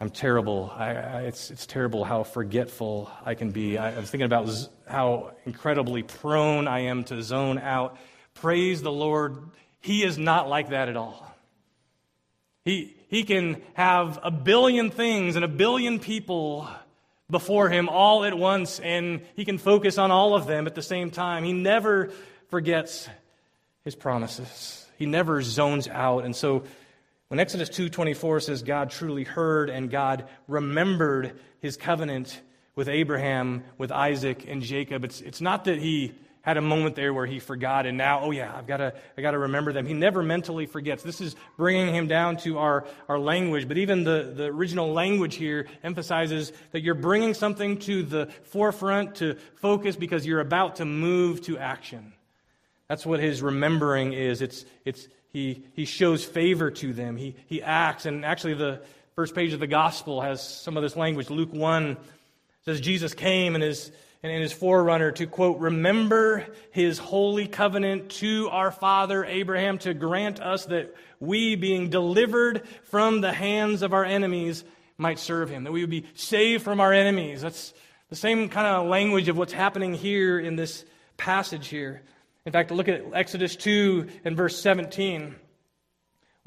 I'm 0.00 0.10
terrible. 0.10 0.72
I, 0.76 0.90
I, 0.90 1.22
it's, 1.22 1.50
it's 1.50 1.66
terrible 1.66 2.04
how 2.04 2.24
forgetful 2.24 3.10
I 3.24 3.34
can 3.34 3.50
be. 3.50 3.78
I, 3.78 3.98
was 3.98 4.10
thinking 4.10 4.26
about 4.26 4.48
z- 4.48 4.68
how 4.86 5.32
incredibly 5.44 6.02
prone 6.02 6.68
I 6.68 6.80
am 6.80 7.04
to 7.04 7.22
zone 7.22 7.58
out. 7.58 7.98
Praise 8.34 8.82
the 8.82 8.92
Lord. 8.92 9.50
He 9.80 10.04
is 10.04 10.18
not 10.18 10.48
like 10.48 10.70
that 10.70 10.88
at 10.88 10.96
all. 10.96 11.24
He, 12.64 12.97
he 13.08 13.24
can 13.24 13.60
have 13.74 14.18
a 14.22 14.30
billion 14.30 14.90
things 14.90 15.36
and 15.36 15.44
a 15.44 15.48
billion 15.48 15.98
people 15.98 16.68
before 17.30 17.68
him 17.68 17.88
all 17.88 18.24
at 18.24 18.36
once, 18.36 18.80
and 18.80 19.20
he 19.34 19.44
can 19.44 19.58
focus 19.58 19.98
on 19.98 20.10
all 20.10 20.34
of 20.34 20.46
them 20.46 20.66
at 20.66 20.74
the 20.74 20.82
same 20.82 21.10
time. 21.10 21.44
He 21.44 21.52
never 21.52 22.10
forgets 22.48 23.08
his 23.84 23.94
promises. 23.94 24.86
He 24.98 25.06
never 25.06 25.42
zones 25.42 25.88
out. 25.88 26.24
And 26.24 26.34
so 26.34 26.64
when 27.28 27.40
Exodus 27.40 27.68
2:24 27.68 28.40
says 28.40 28.62
God 28.62 28.90
truly 28.90 29.24
heard 29.24 29.70
and 29.70 29.90
God 29.90 30.28
remembered 30.46 31.38
his 31.60 31.76
covenant 31.76 32.40
with 32.74 32.88
Abraham, 32.88 33.64
with 33.76 33.92
Isaac 33.92 34.46
and 34.48 34.62
Jacob, 34.62 35.04
it's, 35.04 35.20
it's 35.20 35.40
not 35.40 35.64
that 35.64 35.78
he 35.78 36.14
had 36.48 36.56
a 36.56 36.62
moment 36.62 36.96
there 36.96 37.12
where 37.12 37.26
he 37.26 37.40
forgot, 37.40 37.84
and 37.84 37.98
now, 37.98 38.20
oh 38.22 38.30
yeah, 38.30 38.50
I've 38.56 38.66
got 38.66 38.78
to, 38.78 38.94
I 39.18 39.20
got 39.20 39.32
to 39.32 39.38
remember 39.38 39.70
them. 39.70 39.84
He 39.84 39.92
never 39.92 40.22
mentally 40.22 40.64
forgets. 40.64 41.02
This 41.02 41.20
is 41.20 41.36
bringing 41.58 41.94
him 41.94 42.06
down 42.06 42.38
to 42.38 42.56
our, 42.56 42.86
our 43.06 43.18
language, 43.18 43.68
but 43.68 43.76
even 43.76 44.02
the, 44.02 44.32
the 44.34 44.44
original 44.46 44.90
language 44.94 45.34
here 45.34 45.66
emphasizes 45.82 46.54
that 46.72 46.80
you're 46.80 46.94
bringing 46.94 47.34
something 47.34 47.76
to 47.80 48.02
the 48.02 48.30
forefront 48.44 49.16
to 49.16 49.34
focus 49.56 49.94
because 49.94 50.24
you're 50.24 50.40
about 50.40 50.76
to 50.76 50.86
move 50.86 51.42
to 51.42 51.58
action. 51.58 52.14
That's 52.88 53.04
what 53.04 53.20
his 53.20 53.42
remembering 53.42 54.14
is. 54.14 54.40
It's, 54.40 54.64
it's, 54.86 55.06
he, 55.34 55.66
he 55.74 55.84
shows 55.84 56.24
favor 56.24 56.70
to 56.70 56.94
them. 56.94 57.18
He, 57.18 57.36
he 57.46 57.62
acts, 57.62 58.06
and 58.06 58.24
actually 58.24 58.54
the 58.54 58.80
first 59.16 59.34
page 59.34 59.52
of 59.52 59.60
the 59.60 59.66
gospel 59.66 60.22
has 60.22 60.42
some 60.42 60.78
of 60.78 60.82
this 60.82 60.96
language. 60.96 61.28
Luke 61.28 61.52
1 61.52 61.98
says 62.64 62.80
Jesus 62.80 63.12
came 63.12 63.54
and 63.54 63.62
his 63.62 63.92
and 64.22 64.32
in 64.32 64.40
his 64.42 64.52
forerunner 64.52 65.12
to 65.12 65.26
quote, 65.26 65.58
remember 65.58 66.46
his 66.70 66.98
holy 66.98 67.46
covenant 67.46 68.10
to 68.10 68.48
our 68.50 68.70
father 68.70 69.24
Abraham 69.24 69.78
to 69.78 69.94
grant 69.94 70.40
us 70.40 70.66
that 70.66 70.94
we, 71.20 71.54
being 71.56 71.90
delivered 71.90 72.66
from 72.84 73.20
the 73.20 73.32
hands 73.32 73.82
of 73.82 73.92
our 73.92 74.04
enemies, 74.04 74.64
might 74.96 75.18
serve 75.18 75.50
him, 75.50 75.64
that 75.64 75.72
we 75.72 75.82
would 75.82 75.90
be 75.90 76.06
saved 76.14 76.64
from 76.64 76.80
our 76.80 76.92
enemies. 76.92 77.42
That's 77.42 77.72
the 78.10 78.16
same 78.16 78.48
kind 78.48 78.66
of 78.66 78.88
language 78.88 79.28
of 79.28 79.36
what's 79.36 79.52
happening 79.52 79.94
here 79.94 80.38
in 80.40 80.56
this 80.56 80.84
passage 81.16 81.68
here. 81.68 82.02
In 82.44 82.52
fact, 82.52 82.70
look 82.70 82.88
at 82.88 83.04
Exodus 83.12 83.54
2 83.56 84.08
and 84.24 84.36
verse 84.36 84.60
17 84.60 85.36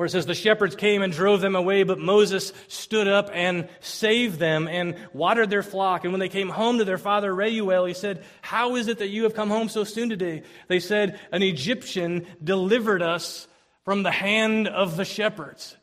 where 0.01 0.07
it 0.07 0.09
says, 0.09 0.25
The 0.25 0.33
shepherds 0.33 0.75
came 0.75 1.03
and 1.03 1.13
drove 1.13 1.41
them 1.41 1.55
away, 1.55 1.83
but 1.83 1.99
Moses 1.99 2.53
stood 2.67 3.07
up 3.07 3.29
and 3.31 3.69
saved 3.81 4.39
them 4.39 4.67
and 4.67 4.95
watered 5.13 5.51
their 5.51 5.61
flock. 5.61 6.03
And 6.03 6.11
when 6.11 6.19
they 6.19 6.27
came 6.27 6.49
home 6.49 6.79
to 6.79 6.85
their 6.85 6.97
father 6.97 7.31
Reuel, 7.31 7.85
he 7.85 7.93
said, 7.93 8.23
How 8.41 8.77
is 8.77 8.87
it 8.87 8.97
that 8.97 9.09
you 9.09 9.25
have 9.25 9.35
come 9.35 9.51
home 9.51 9.69
so 9.69 9.83
soon 9.83 10.09
today? 10.09 10.41
They 10.67 10.79
said, 10.79 11.19
An 11.31 11.43
Egyptian 11.43 12.25
delivered 12.43 13.03
us 13.03 13.47
from 13.85 14.01
the 14.01 14.09
hand 14.09 14.67
of 14.67 14.97
the 14.97 15.05
shepherds. 15.05 15.77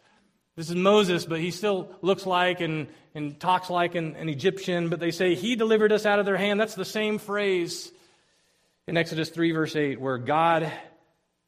This 0.56 0.68
is 0.68 0.74
Moses, 0.74 1.24
but 1.24 1.38
he 1.38 1.52
still 1.52 1.94
looks 2.02 2.26
like 2.26 2.60
and, 2.60 2.88
and 3.14 3.38
talks 3.38 3.70
like 3.70 3.94
an, 3.94 4.16
an 4.16 4.28
Egyptian, 4.28 4.88
but 4.88 4.98
they 4.98 5.12
say, 5.12 5.36
He 5.36 5.54
delivered 5.54 5.92
us 5.92 6.06
out 6.06 6.18
of 6.18 6.26
their 6.26 6.36
hand. 6.36 6.58
That's 6.58 6.74
the 6.74 6.84
same 6.84 7.18
phrase 7.18 7.92
in 8.88 8.96
Exodus 8.96 9.28
3, 9.30 9.52
verse 9.52 9.76
8, 9.76 10.00
where 10.00 10.18
God 10.18 10.72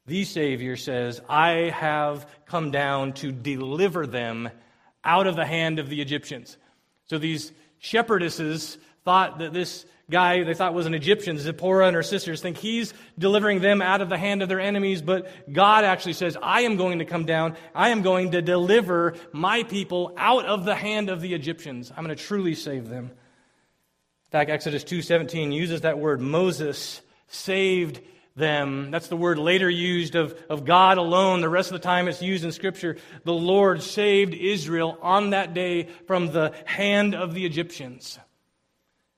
the 0.07 0.23
Savior 0.23 0.75
says, 0.75 1.21
I 1.29 1.71
have 1.73 2.25
come 2.45 2.71
down 2.71 3.13
to 3.13 3.31
deliver 3.31 4.07
them 4.07 4.49
out 5.03 5.27
of 5.27 5.35
the 5.35 5.45
hand 5.45 5.79
of 5.79 5.89
the 5.89 6.01
Egyptians. 6.01 6.57
So 7.07 7.17
these 7.17 7.51
shepherdesses 7.81 8.77
thought 9.03 9.39
that 9.39 9.53
this 9.53 9.85
guy 10.09 10.43
they 10.43 10.53
thought 10.53 10.73
was 10.73 10.85
an 10.85 10.93
Egyptian, 10.93 11.37
Zipporah 11.37 11.87
and 11.87 11.95
her 11.95 12.03
sisters, 12.03 12.41
think 12.41 12.57
he's 12.57 12.93
delivering 13.17 13.61
them 13.61 13.81
out 13.81 14.01
of 14.01 14.09
the 14.09 14.17
hand 14.17 14.43
of 14.43 14.49
their 14.49 14.59
enemies, 14.59 15.01
but 15.01 15.51
God 15.51 15.83
actually 15.83 16.13
says, 16.13 16.37
I 16.41 16.61
am 16.61 16.75
going 16.75 16.99
to 16.99 17.05
come 17.05 17.25
down. 17.25 17.55
I 17.73 17.89
am 17.89 18.01
going 18.01 18.31
to 18.31 18.41
deliver 18.41 19.15
my 19.31 19.63
people 19.63 20.13
out 20.17 20.45
of 20.45 20.65
the 20.65 20.75
hand 20.75 21.09
of 21.09 21.21
the 21.21 21.33
Egyptians. 21.33 21.91
I'm 21.95 22.03
going 22.03 22.15
to 22.15 22.23
truly 22.23 22.55
save 22.55 22.89
them. 22.89 23.05
In 23.05 24.31
fact, 24.31 24.49
Exodus 24.49 24.83
2.17 24.83 25.53
uses 25.53 25.81
that 25.81 25.97
word, 25.97 26.21
Moses 26.21 27.01
saved 27.27 28.01
them. 28.35 28.91
That's 28.91 29.07
the 29.07 29.17
word 29.17 29.37
later 29.37 29.69
used 29.69 30.15
of, 30.15 30.33
of 30.49 30.65
God 30.65 30.97
alone. 30.97 31.41
The 31.41 31.49
rest 31.49 31.71
of 31.71 31.73
the 31.73 31.85
time 31.85 32.07
it's 32.07 32.21
used 32.21 32.43
in 32.43 32.51
Scripture. 32.51 32.97
The 33.23 33.33
Lord 33.33 33.83
saved 33.83 34.33
Israel 34.33 34.97
on 35.01 35.31
that 35.31 35.53
day 35.53 35.89
from 36.07 36.31
the 36.31 36.53
hand 36.65 37.15
of 37.15 37.33
the 37.33 37.45
Egyptians. 37.45 38.19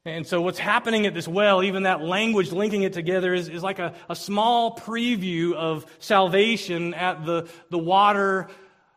And 0.05 0.27
so, 0.27 0.41
what's 0.41 0.59
happening 0.59 1.05
at 1.05 1.13
this 1.13 1.29
well, 1.29 1.63
even 1.63 1.83
that 1.83 2.01
language 2.01 2.51
linking 2.51 2.83
it 2.83 2.91
together, 2.91 3.33
is, 3.33 3.47
is 3.47 3.63
like 3.63 3.79
a, 3.79 3.93
a 4.09 4.15
small 4.17 4.75
preview 4.75 5.53
of 5.53 5.85
salvation 5.99 6.93
at 6.93 7.25
the, 7.25 7.47
the 7.69 7.77
water 7.77 8.49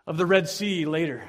of 0.04 0.16
the 0.16 0.26
Red 0.26 0.48
Sea 0.48 0.84
later. 0.84 1.22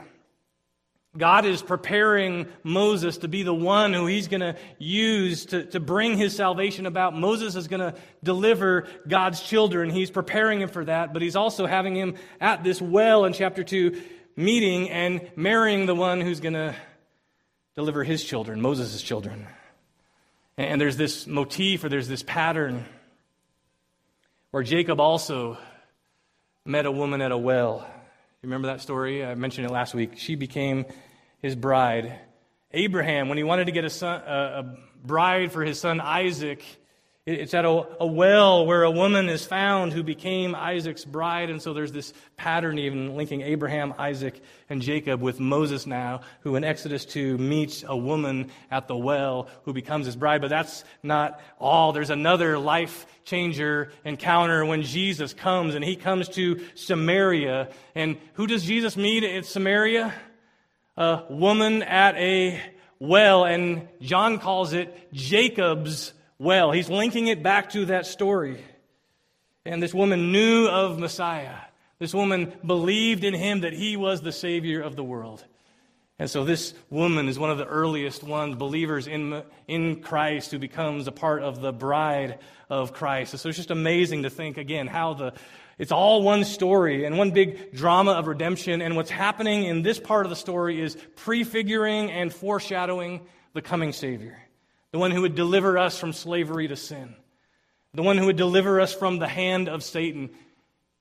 God 1.17 1.45
is 1.45 1.61
preparing 1.61 2.47
Moses 2.63 3.17
to 3.19 3.27
be 3.27 3.43
the 3.43 3.53
one 3.53 3.93
who 3.93 4.05
he's 4.05 4.27
going 4.27 4.41
to 4.41 4.55
use 4.77 5.47
to, 5.47 5.65
to 5.67 5.79
bring 5.79 6.17
his 6.17 6.35
salvation 6.35 6.85
about. 6.85 7.15
Moses 7.15 7.55
is 7.55 7.67
going 7.67 7.79
to 7.79 7.95
deliver 8.23 8.87
God's 9.07 9.41
children. 9.41 9.89
He's 9.89 10.11
preparing 10.11 10.61
him 10.61 10.69
for 10.69 10.85
that, 10.85 11.13
but 11.13 11.21
he's 11.21 11.35
also 11.35 11.65
having 11.65 11.95
him 11.95 12.15
at 12.39 12.63
this 12.63 12.81
well 12.81 13.25
in 13.25 13.33
chapter 13.33 13.63
2 13.63 14.01
meeting 14.35 14.89
and 14.89 15.29
marrying 15.35 15.87
the 15.87 15.95
one 15.95 16.21
who's 16.21 16.39
going 16.39 16.53
to 16.53 16.75
deliver 17.75 18.03
his 18.03 18.23
children, 18.23 18.61
Moses' 18.61 19.01
children. 19.01 19.47
And 20.57 20.79
there's 20.79 20.97
this 20.97 21.27
motif 21.27 21.83
or 21.83 21.89
there's 21.89 22.07
this 22.07 22.23
pattern 22.23 22.85
where 24.51 24.63
Jacob 24.63 24.99
also 24.99 25.57
met 26.65 26.85
a 26.85 26.91
woman 26.91 27.21
at 27.21 27.31
a 27.31 27.37
well. 27.37 27.85
You 28.41 28.49
remember 28.49 28.67
that 28.67 28.81
story? 28.81 29.25
I 29.25 29.35
mentioned 29.35 29.65
it 29.65 29.71
last 29.71 29.93
week. 29.93 30.17
She 30.17 30.35
became 30.35 30.85
his 31.41 31.55
bride. 31.55 32.19
Abraham, 32.71 33.29
when 33.29 33.37
he 33.37 33.43
wanted 33.43 33.65
to 33.65 33.71
get 33.71 33.85
a, 33.85 33.89
son, 33.89 34.21
a, 34.21 34.77
bride 35.03 35.51
for 35.51 35.63
his 35.63 35.79
son 35.79 36.01
Isaac, 36.01 36.63
it's 37.27 37.53
at 37.53 37.65
a, 37.65 37.85
a, 37.99 38.07
well 38.07 38.65
where 38.65 38.83
a 38.83 38.91
woman 38.91 39.27
is 39.27 39.45
found 39.45 39.91
who 39.91 40.01
became 40.01 40.55
Isaac's 40.55 41.03
bride. 41.03 41.49
And 41.49 41.61
so 41.61 41.73
there's 41.73 41.91
this 41.91 42.13
pattern 42.37 42.79
even 42.79 43.17
linking 43.17 43.41
Abraham, 43.41 43.93
Isaac, 43.97 44.41
and 44.69 44.81
Jacob 44.81 45.21
with 45.21 45.37
Moses 45.37 45.85
now, 45.85 46.21
who 46.41 46.55
in 46.55 46.63
Exodus 46.63 47.03
2 47.03 47.37
meets 47.37 47.83
a 47.85 47.97
woman 47.97 48.49
at 48.71 48.87
the 48.87 48.95
well 48.95 49.49
who 49.63 49.73
becomes 49.73 50.05
his 50.05 50.15
bride. 50.15 50.39
But 50.39 50.49
that's 50.49 50.85
not 51.03 51.41
all. 51.59 51.91
There's 51.91 52.11
another 52.11 52.57
life 52.57 53.05
changer 53.25 53.91
encounter 54.05 54.65
when 54.65 54.83
Jesus 54.83 55.33
comes 55.33 55.75
and 55.75 55.83
he 55.83 55.97
comes 55.97 56.29
to 56.29 56.61
Samaria. 56.75 57.67
And 57.93 58.17
who 58.35 58.47
does 58.47 58.63
Jesus 58.63 58.95
meet 58.95 59.25
at 59.25 59.45
Samaria? 59.45 60.13
A 60.97 61.23
woman 61.29 61.83
at 61.83 62.15
a 62.15 62.59
well. 62.99 63.45
And 63.45 63.87
John 64.01 64.39
calls 64.39 64.73
it 64.73 65.13
Jacob's 65.13 66.13
well. 66.39 66.71
He's 66.71 66.89
linking 66.89 67.27
it 67.27 67.43
back 67.43 67.69
to 67.71 67.85
that 67.85 68.05
story. 68.05 68.63
And 69.65 69.81
this 69.81 69.93
woman 69.93 70.31
knew 70.31 70.67
of 70.67 70.97
Messiah. 70.97 71.55
This 71.99 72.13
woman 72.13 72.53
believed 72.65 73.23
in 73.23 73.33
him 73.33 73.61
that 73.61 73.73
he 73.73 73.97
was 73.97 74.21
the 74.21 74.31
Savior 74.31 74.81
of 74.81 74.95
the 74.95 75.03
world. 75.03 75.43
And 76.19 76.29
so 76.29 76.45
this 76.45 76.73
woman 76.89 77.27
is 77.27 77.37
one 77.37 77.51
of 77.51 77.59
the 77.59 77.65
earliest 77.65 78.23
ones, 78.23 78.55
believers 78.55 79.07
in, 79.07 79.43
in 79.67 80.01
Christ, 80.01 80.49
who 80.51 80.57
becomes 80.57 81.07
a 81.07 81.11
part 81.11 81.43
of 81.43 81.61
the 81.61 81.71
bride 81.71 82.39
of 82.69 82.93
Christ. 82.93 83.37
So 83.37 83.49
it's 83.49 83.57
just 83.57 83.69
amazing 83.69 84.23
to 84.23 84.29
think 84.29 84.57
again 84.57 84.87
how 84.87 85.13
the 85.13 85.33
it's 85.77 85.91
all 85.91 86.23
one 86.23 86.43
story 86.43 87.05
and 87.05 87.17
one 87.17 87.31
big 87.31 87.73
drama 87.73 88.11
of 88.11 88.27
redemption. 88.27 88.81
And 88.81 88.95
what's 88.95 89.11
happening 89.11 89.65
in 89.65 89.83
this 89.83 89.99
part 89.99 90.25
of 90.25 90.29
the 90.29 90.35
story 90.35 90.81
is 90.81 90.97
prefiguring 91.15 92.11
and 92.11 92.33
foreshadowing 92.33 93.21
the 93.53 93.61
coming 93.61 93.93
Savior 93.93 94.37
the 94.91 94.99
one 94.99 95.11
who 95.11 95.21
would 95.21 95.35
deliver 95.35 95.77
us 95.77 95.99
from 95.99 96.13
slavery 96.13 96.67
to 96.67 96.75
sin, 96.75 97.13
the 97.93 98.01
one 98.01 98.17
who 98.17 98.25
would 98.27 98.35
deliver 98.37 98.79
us 98.79 98.93
from 98.93 99.19
the 99.19 99.27
hand 99.27 99.67
of 99.67 99.83
Satan. 99.83 100.29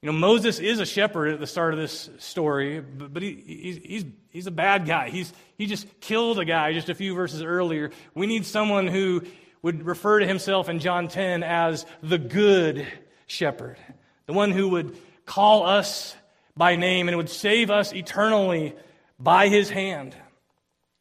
You 0.03 0.12
know, 0.12 0.18
Moses 0.18 0.59
is 0.59 0.81
a 0.81 0.87
shepherd 0.87 1.33
at 1.33 1.41
the 1.41 1.47
start 1.47 1.72
of 1.72 1.81
this 1.81 2.11
story, 2.18 2.81
but, 2.81 3.14
but 3.14 3.22
he, 3.22 3.79
he's, 3.83 4.05
he's, 4.29 4.47
a 4.47 4.51
bad 4.51 4.87
guy. 4.87 5.11
He's, 5.11 5.33
he 5.57 5.66
just 5.66 6.01
killed 6.01 6.39
a 6.39 6.45
guy 6.45 6.72
just 6.72 6.89
a 6.89 6.95
few 6.95 7.14
verses 7.14 7.43
earlier. 7.43 7.91
We 8.14 8.27
need 8.27 8.45
someone 8.45 8.87
who 8.87 9.22
would 9.62 9.87
refer 9.87 10.18
to 10.18 10.27
himself 10.27 10.68
in 10.68 10.79
John 10.79 11.09
10 11.09 11.43
as 11.43 11.87
the 12.03 12.18
good 12.18 12.87
shepherd, 13.27 13.79
the 14.27 14.33
one 14.33 14.51
who 14.51 14.68
would 14.68 14.97
call 15.24 15.66
us 15.66 16.14
by 16.57 16.77
name 16.77 17.09
and 17.09 17.16
would 17.16 17.31
save 17.31 17.70
us 17.70 17.93
eternally 17.93 18.74
by 19.18 19.49
his 19.49 19.70
hand 19.70 20.14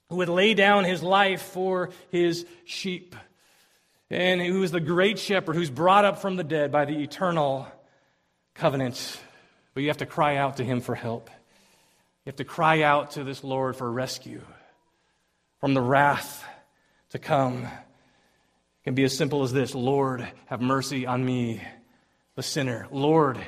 who 0.09 0.17
would 0.17 0.29
lay 0.29 0.53
down 0.53 0.83
his 0.83 1.01
life 1.01 1.41
for 1.41 1.89
his 2.09 2.45
sheep, 2.63 3.15
and 4.09 4.41
who 4.41 4.61
is 4.61 4.71
the 4.71 4.79
great 4.79 5.17
shepherd 5.17 5.55
who's 5.55 5.69
brought 5.69 6.05
up 6.05 6.19
from 6.19 6.35
the 6.35 6.43
dead 6.43 6.71
by 6.71 6.85
the 6.85 7.01
eternal 7.01 7.67
covenant. 8.53 9.19
But 9.73 9.81
you 9.81 9.89
have 9.89 9.97
to 9.97 10.05
cry 10.05 10.37
out 10.37 10.57
to 10.57 10.63
him 10.63 10.79
for 10.79 10.95
help. 10.95 11.29
You 12.23 12.29
have 12.29 12.35
to 12.37 12.45
cry 12.45 12.83
out 12.83 13.11
to 13.11 13.23
this 13.23 13.43
Lord 13.43 13.75
for 13.75 13.91
rescue 13.91 14.41
from 15.59 15.73
the 15.73 15.81
wrath 15.81 16.45
to 17.09 17.19
come. 17.19 17.63
It 17.63 18.83
can 18.83 18.95
be 18.95 19.03
as 19.03 19.17
simple 19.17 19.43
as 19.43 19.51
this 19.51 19.73
Lord, 19.73 20.27
have 20.45 20.61
mercy 20.61 21.07
on 21.07 21.25
me, 21.25 21.61
the 22.35 22.43
sinner. 22.43 22.87
Lord, 22.91 23.39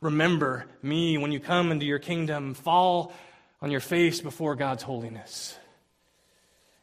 remember 0.00 0.66
me 0.82 1.16
when 1.18 1.32
you 1.32 1.40
come 1.40 1.72
into 1.72 1.86
your 1.86 1.98
kingdom. 1.98 2.54
Fall 2.54 3.12
on 3.60 3.70
your 3.70 3.80
face 3.80 4.20
before 4.20 4.56
God's 4.56 4.82
holiness 4.82 5.56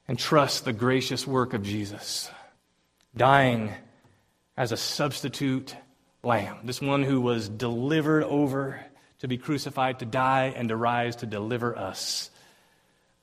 and 0.08 0.18
trust 0.18 0.66
the 0.66 0.74
gracious 0.74 1.28
work 1.28 1.54
of 1.54 1.62
Jesus, 1.62 2.32
dying 3.16 3.72
as 4.58 4.72
a 4.72 4.78
substitute 4.78 5.76
lamb, 6.24 6.58
this 6.64 6.82
one 6.82 7.04
who 7.04 7.22
was 7.22 7.48
delivered 7.48 8.24
over 8.24 8.84
to 9.20 9.28
be 9.28 9.38
crucified, 9.38 10.00
to 10.00 10.06
die, 10.06 10.54
and 10.56 10.70
to 10.70 10.76
rise 10.76 11.18
to 11.18 11.26
deliver 11.26 11.78
us 11.78 12.32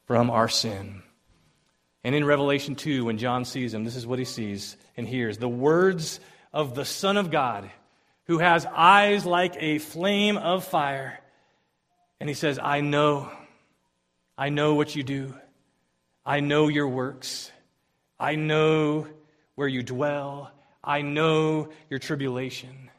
from 0.04 0.30
our 0.30 0.48
sin. 0.48 1.02
And 2.04 2.14
in 2.14 2.24
Revelation 2.24 2.76
2, 2.76 3.06
when 3.06 3.18
John 3.18 3.44
sees 3.44 3.74
him, 3.74 3.84
this 3.84 3.96
is 3.96 4.06
what 4.06 4.18
he 4.18 4.24
sees 4.24 4.76
and 4.96 5.08
hears 5.08 5.38
the 5.38 5.48
words 5.48 6.20
of 6.52 6.74
the 6.74 6.84
Son 6.84 7.16
of 7.16 7.30
God, 7.30 7.68
who 8.26 8.38
has 8.38 8.66
eyes 8.66 9.24
like 9.24 9.56
a 9.58 9.78
flame 9.78 10.36
of 10.36 10.64
fire. 10.64 11.18
And 12.20 12.28
he 12.28 12.34
says, 12.34 12.58
I 12.58 12.80
know, 12.80 13.30
I 14.36 14.48
know 14.48 14.74
what 14.74 14.94
you 14.94 15.02
do. 15.02 15.34
I 16.24 16.40
know 16.40 16.68
your 16.68 16.88
works. 16.88 17.52
I 18.18 18.34
know 18.34 19.06
where 19.54 19.68
you 19.68 19.82
dwell. 19.82 20.50
I 20.82 21.02
know 21.02 21.68
your 21.88 21.98
tribulation. 21.98 22.90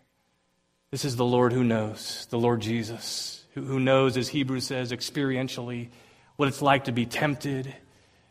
This 0.92 1.04
is 1.04 1.16
the 1.16 1.26
Lord 1.26 1.52
who 1.52 1.64
knows, 1.64 2.28
the 2.30 2.40
Lord 2.40 2.62
Jesus, 2.62 3.44
who, 3.54 3.64
who 3.64 3.80
knows, 3.80 4.16
as 4.16 4.30
Hebrews 4.30 4.66
says, 4.66 4.92
experientially 4.92 5.90
what 6.38 6.48
it's 6.48 6.62
like 6.62 6.86
to 6.86 6.92
be 6.92 7.06
tempted, 7.06 7.76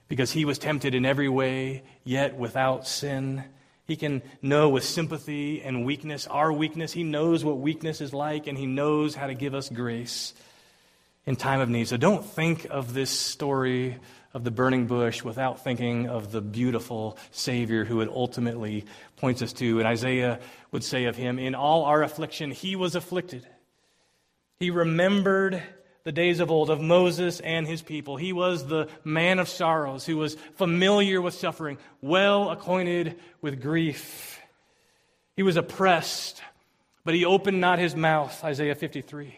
because 0.09 0.31
he 0.31 0.45
was 0.45 0.59
tempted 0.59 0.95
in 0.95 1.05
every 1.05 1.29
way, 1.29 1.83
yet 2.05 2.37
without 2.37 2.87
sin. 2.87 3.45
He 3.87 3.97
can 3.97 4.23
know 4.43 4.69
with 4.69 4.85
sympathy 4.85 5.63
and 5.63 5.85
weakness 5.85 6.27
our 6.27 6.53
weakness. 6.53 6.93
He 6.93 7.05
knows 7.05 7.45
what 7.45 7.59
weakness 7.59 8.01
is 8.01 8.13
like, 8.13 8.47
and 8.47 8.59
he 8.59 8.67
knows 8.67 9.15
how 9.15 9.29
to 9.29 9.35
give 9.35 9.55
us 9.55 9.69
grace 9.69 10.35
in 11.25 11.37
time 11.37 11.61
of 11.61 11.69
need. 11.69 11.89
So 11.89 11.97
don't 11.97 12.25
think 12.25 12.67
of 12.71 12.95
this 12.95 13.11
story 13.11 13.99
of 14.35 14.45
the 14.45 14.51
burning 14.51 14.87
bush 14.87 15.23
without 15.23 15.65
thinking 15.65 16.09
of 16.09 16.31
the 16.31 16.43
beautiful 16.43 17.17
Savior 17.31 17.85
who 17.85 17.97
would 17.97 18.09
ultimately 18.09 18.85
points 19.17 19.41
us 19.41 19.53
to. 19.55 19.79
And 19.79 19.89
Isaiah 19.89 20.41
would 20.73 20.85
say 20.85 21.05
of 21.05 21.17
him, 21.17 21.39
In 21.39 21.55
all 21.55 21.85
our 21.85 22.03
affliction, 22.03 22.51
he 22.51 22.77
was 22.77 22.95
afflicted. 22.95 23.47
He 24.59 24.71
remembered 24.71 25.63
the 26.07 26.13
days 26.13 26.39
of 26.39 26.53
old 26.53 26.71
of 26.71 26.81
Moses 26.81 27.41
and 27.41 27.67
his 27.67 27.83
people. 27.83 28.17
He 28.17 28.33
was 28.33 28.65
the 28.65 28.89
man 29.03 29.41
of 29.41 29.49
sorrows 29.49 30.07
who 30.07 30.17
was 30.17 30.37
familiar 30.55 31.21
with 31.21 31.35
suffering, 31.35 31.79
well 32.01 32.51
acquainted 32.51 33.17
with 33.43 33.61
grief. 33.61 34.41
He 35.35 35.43
was 35.43 35.57
oppressed, 35.57 36.41
but 37.05 37.15
he 37.15 37.25
opened 37.25 37.61
not 37.61 37.81
his 37.81 37.97
mouth, 37.97 38.45
Isaiah 38.45 38.77
53. 38.77 39.37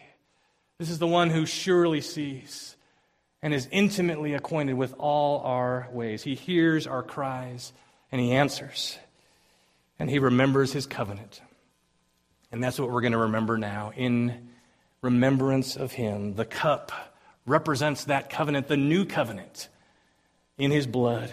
This 0.77 0.91
is 0.91 0.99
the 0.99 1.07
one 1.07 1.31
who 1.31 1.47
surely 1.47 2.01
sees 2.01 2.75
and 3.41 3.51
is 3.51 3.67
intimately 3.71 4.35
acquainted 4.35 4.75
with 4.75 4.93
all 4.99 5.39
our 5.39 5.87
ways. 5.91 6.21
He 6.21 6.35
hears 6.35 6.85
our 6.85 7.01
cries 7.01 7.73
and 8.11 8.21
he 8.21 8.33
answers. 8.33 8.99
And 9.97 10.07
he 10.07 10.19
remembers 10.19 10.71
his 10.71 10.85
covenant. 10.85 11.41
And 12.51 12.63
that's 12.63 12.79
what 12.79 12.91
we're 12.91 13.01
going 13.01 13.13
to 13.13 13.17
remember 13.17 13.57
now. 13.57 13.91
In 13.97 14.48
remembrance 15.01 15.75
of 15.75 15.91
him, 15.91 16.35
the 16.35 16.45
cup 16.45 16.91
represents 17.45 18.05
that 18.05 18.29
covenant, 18.29 18.67
the 18.67 18.77
new 18.77 19.05
covenant 19.05 19.67
in 20.57 20.71
his 20.71 20.87
blood 20.87 21.31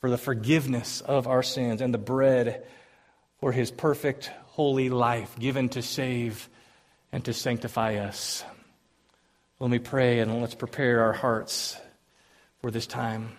for 0.00 0.10
the 0.10 0.18
forgiveness 0.18 1.00
of 1.00 1.26
our 1.26 1.42
sins, 1.42 1.80
and 1.80 1.94
the 1.94 1.98
bread 1.98 2.64
for 3.38 3.52
his 3.52 3.70
perfect, 3.70 4.30
holy 4.46 4.88
life 4.88 5.38
given 5.38 5.68
to 5.70 5.82
save 5.82 6.48
and 7.12 7.24
to 7.24 7.32
sanctify 7.32 7.96
us. 7.96 8.44
Let 9.60 9.70
me 9.70 9.78
pray 9.78 10.18
and 10.18 10.40
let's 10.40 10.54
prepare 10.54 11.04
our 11.04 11.12
hearts 11.12 11.76
for 12.60 12.70
this 12.70 12.86
time. 12.86 13.30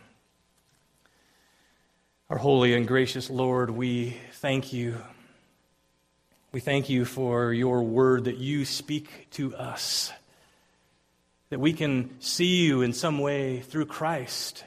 Our 2.29 2.37
holy 2.37 2.73
and 2.73 2.87
gracious 2.87 3.29
Lord, 3.29 3.69
we 3.69 4.17
thank 4.33 4.71
you. 4.73 4.97
We 6.53 6.59
thank 6.59 6.87
you 6.87 7.03
for 7.03 7.51
your 7.51 7.81
word 7.81 8.25
that 8.25 8.37
you 8.37 8.63
speak 8.63 9.27
to 9.31 9.55
us, 9.55 10.13
that 11.49 11.59
we 11.59 11.73
can 11.73 12.21
see 12.21 12.63
you 12.63 12.83
in 12.83 12.93
some 12.93 13.17
way 13.17 13.61
through 13.61 13.87
Christ. 13.87 14.63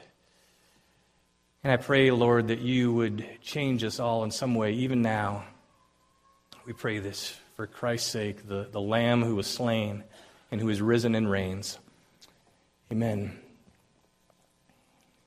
And 1.63 1.71
I 1.71 1.77
pray, 1.77 2.11
Lord, 2.11 2.49
that 2.49 2.59
you 2.59 2.91
would 2.91 3.25
change 3.41 3.85
us 3.85 4.01
all 4.01 4.25
in 4.25 4.31
some 4.31 4.53
way, 4.53 4.73
even 4.73 5.01
now. 5.01 5.45
We 6.65 6.73
pray 6.73 6.99
this 6.99 7.33
for 7.55 7.67
Christ's 7.67 8.11
sake, 8.11 8.49
the, 8.49 8.67
the 8.69 8.81
Lamb 8.81 9.23
who 9.23 9.35
was 9.35 9.47
slain 9.47 10.03
and 10.51 10.59
who 10.59 10.67
is 10.67 10.81
risen 10.81 11.15
and 11.15 11.31
reigns. 11.31 11.79
Amen. 12.91 13.39